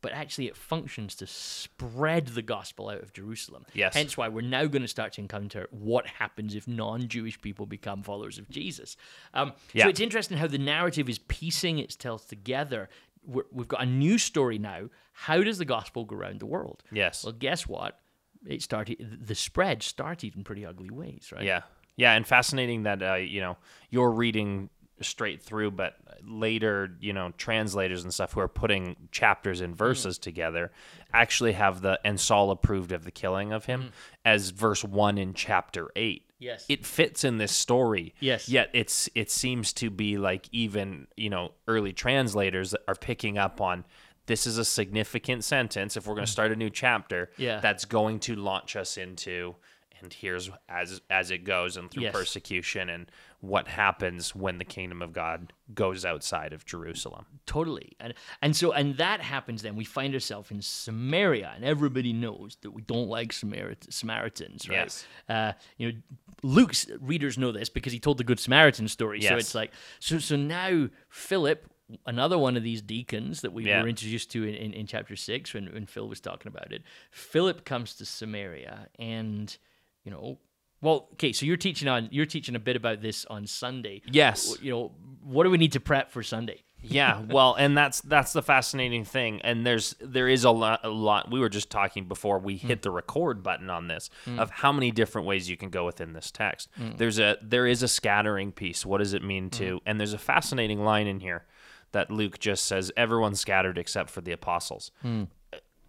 but 0.00 0.12
actually 0.12 0.46
it 0.46 0.56
functions 0.56 1.16
to 1.16 1.26
spread 1.26 2.28
the 2.28 2.42
gospel 2.42 2.88
out 2.88 3.02
of 3.02 3.12
Jerusalem. 3.12 3.66
Yes. 3.74 3.94
Hence 3.94 4.16
why 4.16 4.28
we're 4.28 4.42
now 4.42 4.66
going 4.66 4.82
to 4.82 4.88
start 4.88 5.14
to 5.14 5.20
encounter 5.20 5.66
what 5.72 6.06
happens 6.06 6.54
if 6.54 6.68
non-Jewish 6.68 7.40
people 7.40 7.66
become 7.66 8.04
followers 8.04 8.38
of 8.38 8.48
Jesus. 8.48 8.96
Um, 9.34 9.54
Yeah. 9.72 9.84
So 9.84 9.90
it's 9.90 10.00
interesting 10.00 10.38
how 10.38 10.46
the 10.46 10.58
narrative 10.58 11.08
is 11.08 11.18
piecing 11.18 11.80
itself 11.80 12.28
together. 12.28 12.88
We're, 13.24 13.44
we've 13.52 13.68
got 13.68 13.82
a 13.82 13.86
new 13.86 14.18
story 14.18 14.58
now. 14.58 14.88
How 15.12 15.42
does 15.42 15.58
the 15.58 15.64
gospel 15.64 16.04
go 16.04 16.16
around 16.16 16.40
the 16.40 16.46
world? 16.46 16.82
Yes. 16.92 17.24
Well, 17.24 17.32
guess 17.32 17.66
what? 17.66 17.98
It 18.46 18.62
started. 18.62 19.18
The 19.26 19.34
spread 19.34 19.82
started 19.82 20.36
in 20.36 20.44
pretty 20.44 20.64
ugly 20.64 20.90
ways, 20.90 21.32
right? 21.34 21.42
Yeah, 21.42 21.62
yeah, 21.96 22.12
and 22.14 22.26
fascinating 22.26 22.84
that 22.84 23.02
uh, 23.02 23.14
you 23.14 23.40
know 23.40 23.56
you're 23.90 24.12
reading 24.12 24.70
straight 25.00 25.42
through, 25.42 25.72
but 25.72 25.96
later 26.24 26.96
you 27.00 27.12
know 27.12 27.32
translators 27.36 28.04
and 28.04 28.14
stuff 28.14 28.32
who 28.32 28.40
are 28.40 28.48
putting 28.48 28.96
chapters 29.10 29.60
and 29.60 29.76
verses 29.76 30.18
together 30.18 30.70
actually 31.12 31.52
have 31.52 31.80
the 31.82 31.98
and 32.04 32.20
Saul 32.20 32.50
approved 32.52 32.92
of 32.92 33.04
the 33.04 33.10
killing 33.10 33.52
of 33.52 33.64
him 33.64 33.90
as 34.24 34.50
verse 34.50 34.84
one 34.84 35.18
in 35.18 35.34
chapter 35.34 35.88
eight. 35.96 36.27
Yes. 36.38 36.64
it 36.68 36.86
fits 36.86 37.24
in 37.24 37.38
this 37.38 37.52
story. 37.52 38.14
Yes. 38.20 38.48
yet 38.48 38.70
it's 38.72 39.08
it 39.14 39.30
seems 39.30 39.72
to 39.74 39.90
be 39.90 40.18
like 40.18 40.48
even 40.52 41.06
you 41.16 41.30
know 41.30 41.52
early 41.66 41.92
translators 41.92 42.74
are 42.86 42.94
picking 42.94 43.38
up 43.38 43.60
on. 43.60 43.84
This 44.26 44.46
is 44.46 44.58
a 44.58 44.64
significant 44.64 45.42
sentence. 45.42 45.96
If 45.96 46.06
we're 46.06 46.14
going 46.14 46.26
to 46.26 46.30
mm. 46.30 46.32
start 46.32 46.52
a 46.52 46.56
new 46.56 46.68
chapter, 46.68 47.30
Yeah. 47.38 47.60
that's 47.60 47.86
going 47.86 48.20
to 48.20 48.36
launch 48.36 48.76
us 48.76 48.98
into 48.98 49.56
and 50.00 50.12
here's 50.12 50.50
as 50.68 51.00
as 51.10 51.30
it 51.30 51.44
goes 51.44 51.76
and 51.76 51.90
through 51.90 52.04
Yes. 52.04 52.12
persecution 52.12 52.88
and 52.88 53.10
what 53.40 53.68
happens 53.68 54.34
when 54.34 54.58
the 54.58 54.64
kingdom 54.64 55.00
of 55.00 55.12
God 55.12 55.52
goes 55.72 56.04
outside 56.04 56.52
of 56.52 56.64
Jerusalem. 56.64 57.24
Totally. 57.46 57.92
And 58.00 58.14
and 58.42 58.56
so 58.56 58.72
and 58.72 58.96
that 58.96 59.20
happens 59.20 59.62
then 59.62 59.76
we 59.76 59.84
find 59.84 60.12
ourselves 60.12 60.50
in 60.50 60.60
Samaria 60.60 61.52
and 61.54 61.64
everybody 61.64 62.12
knows 62.12 62.56
that 62.62 62.72
we 62.72 62.82
don't 62.82 63.08
like 63.08 63.32
Samarit- 63.32 63.92
Samaritans, 63.92 64.68
right? 64.68 64.76
Yes. 64.76 65.06
Uh, 65.28 65.52
you 65.76 65.92
know 65.92 65.98
Luke's 66.42 66.86
readers 67.00 67.38
know 67.38 67.52
this 67.52 67.68
because 67.68 67.92
he 67.92 68.00
told 68.00 68.18
the 68.18 68.24
good 68.24 68.40
Samaritan 68.40 68.88
story. 68.88 69.20
So 69.20 69.36
it's 69.36 69.54
like 69.54 69.72
so 70.00 70.18
so 70.18 70.34
now 70.34 70.88
Philip 71.08 71.70
another 72.06 72.36
one 72.38 72.56
of 72.56 72.62
these 72.64 72.82
deacons 72.82 73.40
that 73.42 73.52
we 73.52 73.64
Yeah. 73.66 73.80
were 73.82 73.88
introduced 73.88 74.30
to 74.32 74.42
in, 74.44 74.54
in, 74.54 74.72
in 74.74 74.86
chapter 74.86 75.16
6 75.16 75.54
when, 75.54 75.72
when 75.72 75.86
Phil 75.86 76.06
was 76.08 76.20
talking 76.20 76.48
about 76.50 76.70
it. 76.72 76.82
Philip 77.12 77.64
comes 77.64 77.94
to 77.94 78.04
Samaria 78.04 78.88
and 78.98 79.56
you 80.04 80.10
know 80.10 80.38
well 80.80 81.08
okay 81.12 81.32
so 81.32 81.46
you're 81.46 81.56
teaching 81.56 81.88
on 81.88 82.08
you're 82.10 82.26
teaching 82.26 82.54
a 82.54 82.60
bit 82.60 82.76
about 82.76 83.00
this 83.00 83.24
on 83.26 83.46
Sunday 83.46 84.02
Yes. 84.10 84.56
you 84.60 84.70
know, 84.70 84.92
what 85.22 85.44
do 85.44 85.50
we 85.50 85.58
need 85.58 85.72
to 85.72 85.80
prep 85.80 86.10
for 86.10 86.22
Sunday? 86.22 86.62
yeah, 86.80 87.22
well, 87.28 87.54
and 87.54 87.76
that's 87.76 88.00
that's 88.02 88.32
the 88.32 88.42
fascinating 88.42 89.04
thing. 89.04 89.40
And 89.42 89.66
there's 89.66 89.96
there 90.00 90.28
is 90.28 90.44
a 90.44 90.50
lot 90.50 90.80
a 90.84 90.88
lot 90.88 91.30
we 91.30 91.40
were 91.40 91.48
just 91.48 91.70
talking 91.70 92.06
before 92.06 92.38
we 92.38 92.56
hit 92.56 92.78
mm. 92.78 92.82
the 92.82 92.90
record 92.90 93.42
button 93.42 93.68
on 93.68 93.88
this 93.88 94.10
mm. 94.26 94.38
of 94.38 94.50
how 94.50 94.72
many 94.72 94.90
different 94.90 95.26
ways 95.26 95.50
you 95.50 95.56
can 95.56 95.70
go 95.70 95.84
within 95.84 96.12
this 96.12 96.30
text. 96.30 96.68
Mm. 96.78 96.96
There's 96.96 97.18
a 97.18 97.36
there 97.42 97.66
is 97.66 97.82
a 97.82 97.88
scattering 97.88 98.52
piece. 98.52 98.86
What 98.86 98.98
does 98.98 99.12
it 99.12 99.24
mean 99.24 99.50
to? 99.50 99.80
And 99.86 99.98
there's 99.98 100.12
a 100.12 100.18
fascinating 100.18 100.84
line 100.84 101.06
in 101.06 101.20
here 101.20 101.46
that 101.92 102.10
Luke 102.10 102.38
just 102.38 102.66
says 102.66 102.92
everyone 102.96 103.34
scattered 103.34 103.78
except 103.78 104.10
for 104.10 104.20
the 104.20 104.32
apostles. 104.32 104.90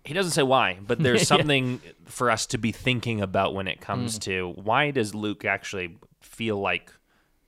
He 0.06 0.14
doesn't 0.14 0.32
say 0.32 0.44
why, 0.44 0.78
but 0.86 1.00
there's 1.04 1.28
something 1.28 1.82
for 2.06 2.32
us 2.32 2.46
to 2.48 2.58
be 2.58 2.72
thinking 2.72 3.22
about 3.22 3.54
when 3.54 3.68
it 3.68 3.82
comes 3.82 4.18
to 4.20 4.54
why 4.56 4.92
does 4.92 5.14
Luke 5.14 5.46
actually 5.46 5.98
feel 6.22 6.58
like 6.60 6.92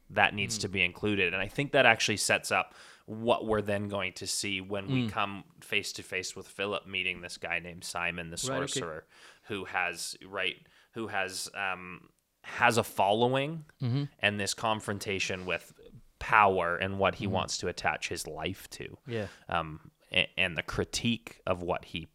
that 0.10 0.34
needs 0.36 0.58
to 0.60 0.68
be 0.68 0.84
included. 0.84 1.34
And 1.34 1.42
I 1.42 1.48
think 1.48 1.72
that 1.72 1.86
actually 1.86 2.18
sets 2.18 2.52
up 2.52 2.74
what 3.06 3.46
we're 3.46 3.62
then 3.62 3.88
going 3.88 4.14
to 4.14 4.28
see 4.28 4.62
when 4.62 4.88
we 4.92 5.08
come 5.10 5.44
face 5.62 5.92
to 5.94 6.04
face 6.04 6.36
with 6.36 6.48
Philip 6.48 6.86
meeting 6.88 7.22
this 7.22 7.38
guy 7.38 7.60
named 7.60 7.84
Simon 7.84 8.30
the 8.30 8.36
Right, 8.50 8.58
okay. 8.64 8.68
sorcerer 8.68 9.06
who 9.48 9.66
has 9.66 10.16
right 10.28 10.56
who 10.94 11.08
has 11.08 11.50
um 11.56 12.10
has 12.44 12.78
a 12.78 12.84
following 12.84 13.66
Mm-hmm. 13.82 14.04
and 14.20 14.40
this 14.40 14.54
confrontation 14.54 15.46
with 15.46 15.74
power 16.20 16.76
and 16.78 17.00
what 17.00 17.16
he 17.16 17.28
wants 17.28 17.58
to 17.60 17.68
attach 17.68 18.10
his 18.10 18.28
life 18.28 18.70
to. 18.72 18.98
Yeah. 19.08 19.28
um 19.50 19.92
and, 20.12 20.28
and 20.38 20.58
the 20.58 20.64
critique 20.64 21.40
of 21.48 21.64
what 21.64 21.86
he 21.86 22.08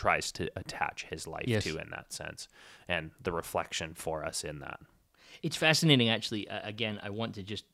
tries 0.00 0.32
to 0.32 0.50
attach 0.56 1.04
his 1.10 1.26
life 1.26 1.44
Yes. 1.46 1.64
to 1.64 1.76
in 1.78 1.90
that 1.90 2.12
sense 2.12 2.48
and 2.88 3.10
the 3.22 3.32
reflection 3.32 3.92
for 3.94 4.24
us 4.24 4.44
in 4.44 4.58
that 4.60 4.80
It's 5.42 5.56
fascinating, 5.56 6.08
actually. 6.08 6.48
Uh, 6.48 6.60
again, 6.74 6.98
I 7.02 7.10
want 7.10 7.34
to 7.34 7.42
just 7.42 7.64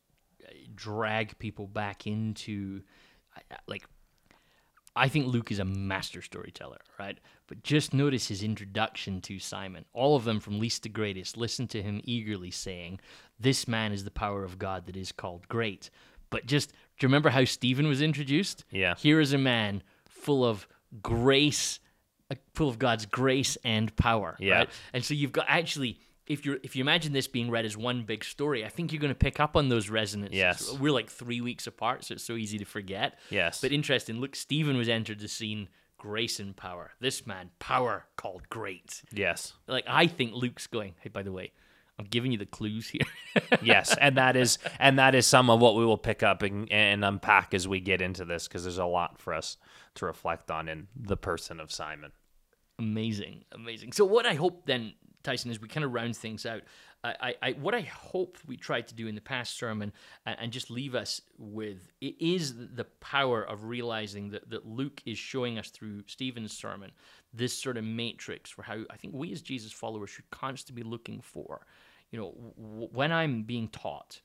uh, 0.45 0.51
drag 0.74 1.39
people 1.39 1.66
back 1.66 2.07
into, 2.07 2.83
like, 3.66 3.85
I 4.95 5.09
think 5.09 5.27
Luke 5.27 5.51
is 5.53 5.59
a 5.59 5.64
master 5.64 6.22
storyteller, 6.22 6.81
right? 6.99 7.18
But 7.49 7.62
just 7.62 7.93
notice 7.93 8.29
his 8.29 8.43
introduction 8.43 9.20
to 9.22 9.39
Simon. 9.39 9.85
All 9.93 10.16
of 10.16 10.24
them, 10.24 10.41
from 10.41 10.59
least 10.59 10.83
to 10.85 10.89
greatest, 10.89 11.37
listen 11.37 11.66
to 11.68 11.83
him 11.83 12.01
eagerly 12.05 12.51
saying, 12.51 12.99
This 13.39 13.68
man 13.68 13.93
is 13.93 14.05
the 14.05 14.11
power 14.11 14.43
of 14.43 14.59
God 14.59 14.87
that 14.87 14.97
is 14.97 15.12
called 15.12 15.47
great. 15.49 15.91
But 16.31 16.47
just, 16.47 16.70
do 16.70 16.77
you 17.05 17.09
remember 17.09 17.29
how 17.31 17.45
Stephen 17.45 17.87
was 17.89 18.01
introduced? 18.01 18.64
Yeah. 18.70 18.95
Here 18.97 19.20
is 19.20 19.33
a 19.33 19.39
man 19.39 19.83
full 20.09 20.45
of 20.45 20.66
grace, 21.03 21.79
full 22.55 22.68
of 22.68 22.79
God's 22.79 23.07
grace 23.07 23.57
and 23.64 23.95
power. 23.97 24.37
Yeah. 24.39 24.59
Right? 24.59 24.70
And 24.93 25.05
so 25.05 25.14
you've 25.14 25.33
got 25.33 25.47
actually, 25.49 26.01
if 26.27 26.45
you 26.45 26.59
if 26.62 26.74
you 26.77 26.83
imagine 26.83 27.12
this 27.12 27.29
being 27.29 27.51
read 27.51 27.64
as 27.64 27.77
one 27.77 28.03
big 28.03 28.24
story, 28.24 28.64
I 28.64 28.68
think 28.68 28.93
you're 28.93 29.01
going 29.01 29.12
to 29.12 29.18
pick 29.18 29.39
up 29.41 29.57
on 29.57 29.68
those 29.68 29.89
resonances. 29.89 30.37
Yes. 30.37 30.72
We're 30.79 30.93
like 30.93 31.11
three 31.11 31.41
weeks 31.41 31.66
apart, 31.66 32.05
so 32.05 32.14
it's 32.14 32.24
so 32.24 32.35
easy 32.35 32.59
to 32.59 32.64
forget. 32.64 33.18
Yes. 33.31 33.61
But 33.61 33.72
interesting. 33.72 34.20
Look, 34.20 34.35
Stephen 34.35 34.77
was 34.77 34.89
entered 34.89 35.20
the 35.20 35.29
scene, 35.29 35.68
grace 35.99 36.41
and 36.41 36.57
power. 36.57 36.93
This 37.01 37.27
man, 37.27 37.51
power 37.59 38.07
called 38.16 38.49
great. 38.49 39.03
yes 39.12 39.53
Like 39.68 39.85
I 39.89 40.07
think 40.07 40.33
Luke's 40.35 40.66
going. 40.66 40.95
Hey, 41.01 41.11
by 41.11 41.22
the 41.22 41.33
way, 41.33 41.53
I'm 41.99 42.07
giving 42.07 42.32
you 42.32 42.38
the 42.38 42.47
clues 42.47 42.88
here. 42.88 43.07
yes, 43.62 43.97
and 44.01 44.16
that 44.16 44.36
is 44.36 44.59
and 44.78 44.99
that 44.99 45.14
is 45.14 45.26
some 45.26 45.49
of 45.49 45.61
what 45.61 45.76
we 45.76 45.84
will 45.84 45.99
pick 45.99 46.22
up 46.22 46.42
and, 46.42 46.70
and 46.70 47.05
unpack 47.05 47.55
as 47.55 47.66
we 47.66 47.80
get 47.80 48.03
into 48.03 48.24
this 48.24 48.47
because 48.47 48.64
there's 48.64 48.78
a 48.78 48.84
lot 48.84 49.18
for 49.18 49.32
us 49.32 49.57
to 49.97 50.07
reflect 50.07 50.51
on 50.51 50.68
in 50.68 50.88
the 50.94 51.16
person 51.16 51.59
of 51.61 51.72
Simon. 51.72 52.12
amazing, 52.78 53.44
amazing. 53.53 53.92
So 53.92 54.05
what 54.05 54.26
I 54.26 54.34
hope 54.34 54.66
then, 54.66 54.92
Tyson, 55.22 55.51
is 55.51 55.61
we 55.61 55.68
kind 55.68 55.84
of 55.84 55.92
round 55.92 56.16
things 56.16 56.44
out. 56.44 56.62
I, 57.05 57.34
I, 57.42 57.53
what 57.53 57.74
I 57.74 57.82
hope 57.82 58.38
we 58.47 58.57
tried 58.57 58.88
to 58.88 58.94
do 58.94 59.07
in 59.07 59.14
the 59.14 59.20
past 59.20 59.57
sermon 59.57 59.92
and, 60.24 60.36
and 60.40 60.53
just 60.53 60.70
leave 60.70 60.94
us 60.94 61.20
with 61.38 61.88
it 62.01 62.14
is 62.18 62.55
the 62.57 62.86
power 63.01 63.42
of 63.42 63.64
realizing 63.64 64.30
that, 64.30 64.51
that 64.51 64.66
Luke 64.66 65.03
is 65.07 65.18
showing 65.18 65.59
us 65.59 65.70
through 65.70 66.03
Stephen's 66.07 66.57
sermon 66.57 66.90
this 67.32 67.57
sort 67.57 67.76
of 67.76 67.84
matrix 67.84 68.51
for 68.51 68.62
how 68.62 68.78
I 68.90 68.97
think 68.97 69.14
we 69.14 69.32
as 69.32 69.42
Jesus 69.42 69.72
followers 69.72 70.11
should 70.11 70.28
constantly 70.30 70.82
be 70.82 70.88
looking 70.88 71.20
for. 71.20 71.66
You 72.11 72.18
know, 72.20 72.52
w- 72.57 72.88
when 72.92 73.12
I'm 73.12 73.42
being 73.42 73.68
taught, 73.68 74.20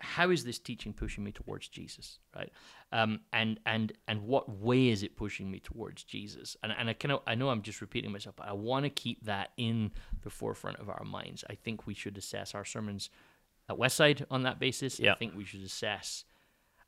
how 0.00 0.30
is 0.30 0.44
this 0.44 0.58
teaching 0.58 0.92
pushing 0.92 1.22
me 1.22 1.30
towards 1.32 1.68
Jesus, 1.68 2.18
right? 2.34 2.52
Um, 2.92 3.20
and 3.32 3.60
and 3.64 3.92
and 4.08 4.22
what 4.22 4.48
way 4.50 4.88
is 4.88 5.02
it 5.02 5.16
pushing 5.16 5.50
me 5.50 5.60
towards 5.60 6.02
Jesus? 6.04 6.56
And 6.62 6.72
and 6.76 6.88
I 6.88 6.92
kind 6.94 7.12
of 7.12 7.20
I 7.26 7.34
know 7.34 7.48
I'm 7.50 7.62
just 7.62 7.80
repeating 7.80 8.10
myself, 8.10 8.36
but 8.36 8.48
I 8.48 8.52
want 8.52 8.84
to 8.84 8.90
keep 8.90 9.24
that 9.24 9.50
in 9.56 9.92
the 10.22 10.30
forefront 10.30 10.78
of 10.78 10.88
our 10.88 11.04
minds. 11.04 11.44
I 11.48 11.54
think 11.54 11.86
we 11.86 11.94
should 11.94 12.18
assess 12.18 12.54
our 12.54 12.64
sermons 12.64 13.10
at 13.68 13.76
Westside 13.76 14.24
on 14.30 14.42
that 14.42 14.58
basis. 14.58 15.00
I 15.00 15.14
think 15.14 15.34
we 15.36 15.44
should 15.44 15.62
assess. 15.62 16.24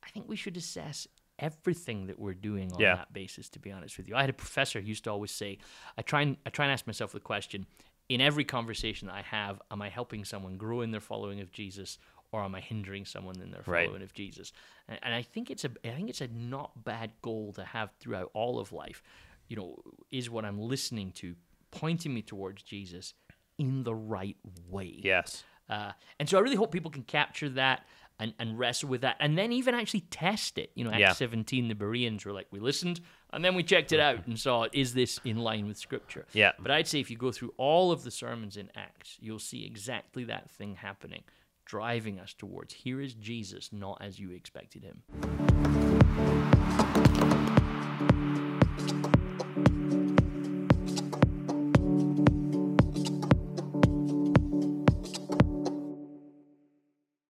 I 0.04 0.08
think 0.10 0.28
we 0.28 0.36
should 0.36 0.56
assess 0.56 1.06
everything 1.38 2.06
that 2.06 2.18
we're 2.18 2.34
doing 2.34 2.72
on 2.72 2.80
Yeah. 2.80 2.96
that 2.96 3.12
basis. 3.12 3.48
To 3.50 3.58
be 3.58 3.70
honest 3.70 3.98
with 3.98 4.08
you, 4.08 4.16
I 4.16 4.22
had 4.22 4.30
a 4.30 4.34
professor 4.34 4.80
who 4.80 4.86
used 4.88 5.04
to 5.04 5.10
always 5.10 5.30
say, 5.30 5.58
I 5.96 6.02
try 6.02 6.22
and 6.22 6.36
I 6.44 6.50
try 6.50 6.64
and 6.66 6.72
ask 6.72 6.86
myself 6.86 7.12
the 7.12 7.20
question 7.20 7.66
in 8.08 8.20
every 8.20 8.44
conversation 8.44 9.08
that 9.08 9.14
I 9.14 9.22
have: 9.22 9.60
Am 9.70 9.82
I 9.82 9.88
helping 9.88 10.24
someone 10.24 10.56
grow 10.56 10.80
in 10.82 10.90
their 10.90 11.00
following 11.00 11.40
of 11.40 11.50
Jesus, 11.52 11.98
or 12.32 12.42
am 12.42 12.54
I 12.54 12.60
hindering 12.60 13.04
someone 13.04 13.40
in 13.40 13.50
their 13.50 13.62
Right. 13.66 13.86
following 13.86 14.02
of 14.02 14.12
Jesus? 14.12 14.52
And, 14.88 14.98
and 15.02 15.14
I 15.14 15.22
think 15.22 15.50
it's 15.50 15.64
a 15.64 15.70
I 15.84 15.90
think 15.90 16.08
it's 16.10 16.20
a 16.20 16.28
not 16.28 16.84
bad 16.84 17.10
goal 17.22 17.52
to 17.54 17.64
have 17.64 17.90
throughout 18.00 18.30
all 18.34 18.58
of 18.58 18.72
life. 18.72 19.02
You 19.48 19.56
know, 19.56 19.76
is 20.10 20.28
what 20.30 20.44
I'm 20.44 20.58
listening 20.60 21.12
to 21.12 21.34
pointing 21.70 22.12
me 22.14 22.22
towards 22.22 22.62
Jesus 22.62 23.14
in 23.58 23.84
the 23.84 23.94
right 23.94 24.36
way. 24.68 25.00
Yes. 25.02 25.44
Uh, 25.68 25.92
and 26.20 26.28
so 26.28 26.38
I 26.38 26.40
really 26.40 26.56
hope 26.56 26.70
people 26.72 26.90
can 26.90 27.02
capture 27.02 27.48
that 27.50 27.86
and, 28.20 28.32
and 28.38 28.58
wrestle 28.58 28.88
with 28.88 29.00
that 29.02 29.16
and 29.20 29.36
then 29.36 29.52
even 29.52 29.74
actually 29.74 30.00
test 30.00 30.58
it. 30.58 30.70
You 30.74 30.84
know, 30.84 30.90
Acts 30.90 31.00
Yeah. 31.00 31.12
17, 31.12 31.68
the 31.68 31.74
Bereans 31.74 32.24
were 32.24 32.32
like, 32.32 32.46
we 32.50 32.60
listened 32.60 33.00
and 33.32 33.44
then 33.44 33.54
we 33.54 33.62
checked 33.62 33.92
it 33.92 34.00
out 34.00 34.26
and 34.26 34.38
saw, 34.38 34.66
is 34.72 34.94
this 34.94 35.20
in 35.24 35.38
line 35.38 35.66
with 35.66 35.76
Scripture? 35.78 36.26
Yeah. 36.32 36.52
But 36.58 36.70
I'd 36.70 36.86
say 36.86 37.00
if 37.00 37.10
you 37.10 37.16
go 37.16 37.32
through 37.32 37.52
all 37.56 37.92
of 37.92 38.04
the 38.04 38.10
sermons 38.10 38.56
in 38.56 38.70
Acts, 38.74 39.16
you'll 39.20 39.38
see 39.38 39.64
exactly 39.66 40.24
that 40.24 40.50
thing 40.50 40.76
happening, 40.76 41.24
driving 41.64 42.18
us 42.18 42.32
towards 42.32 42.74
here 42.74 43.00
is 43.00 43.14
Jesus, 43.14 43.70
not 43.72 43.98
as 44.00 44.18
you 44.18 44.30
expected 44.30 44.84
him. 44.84 46.55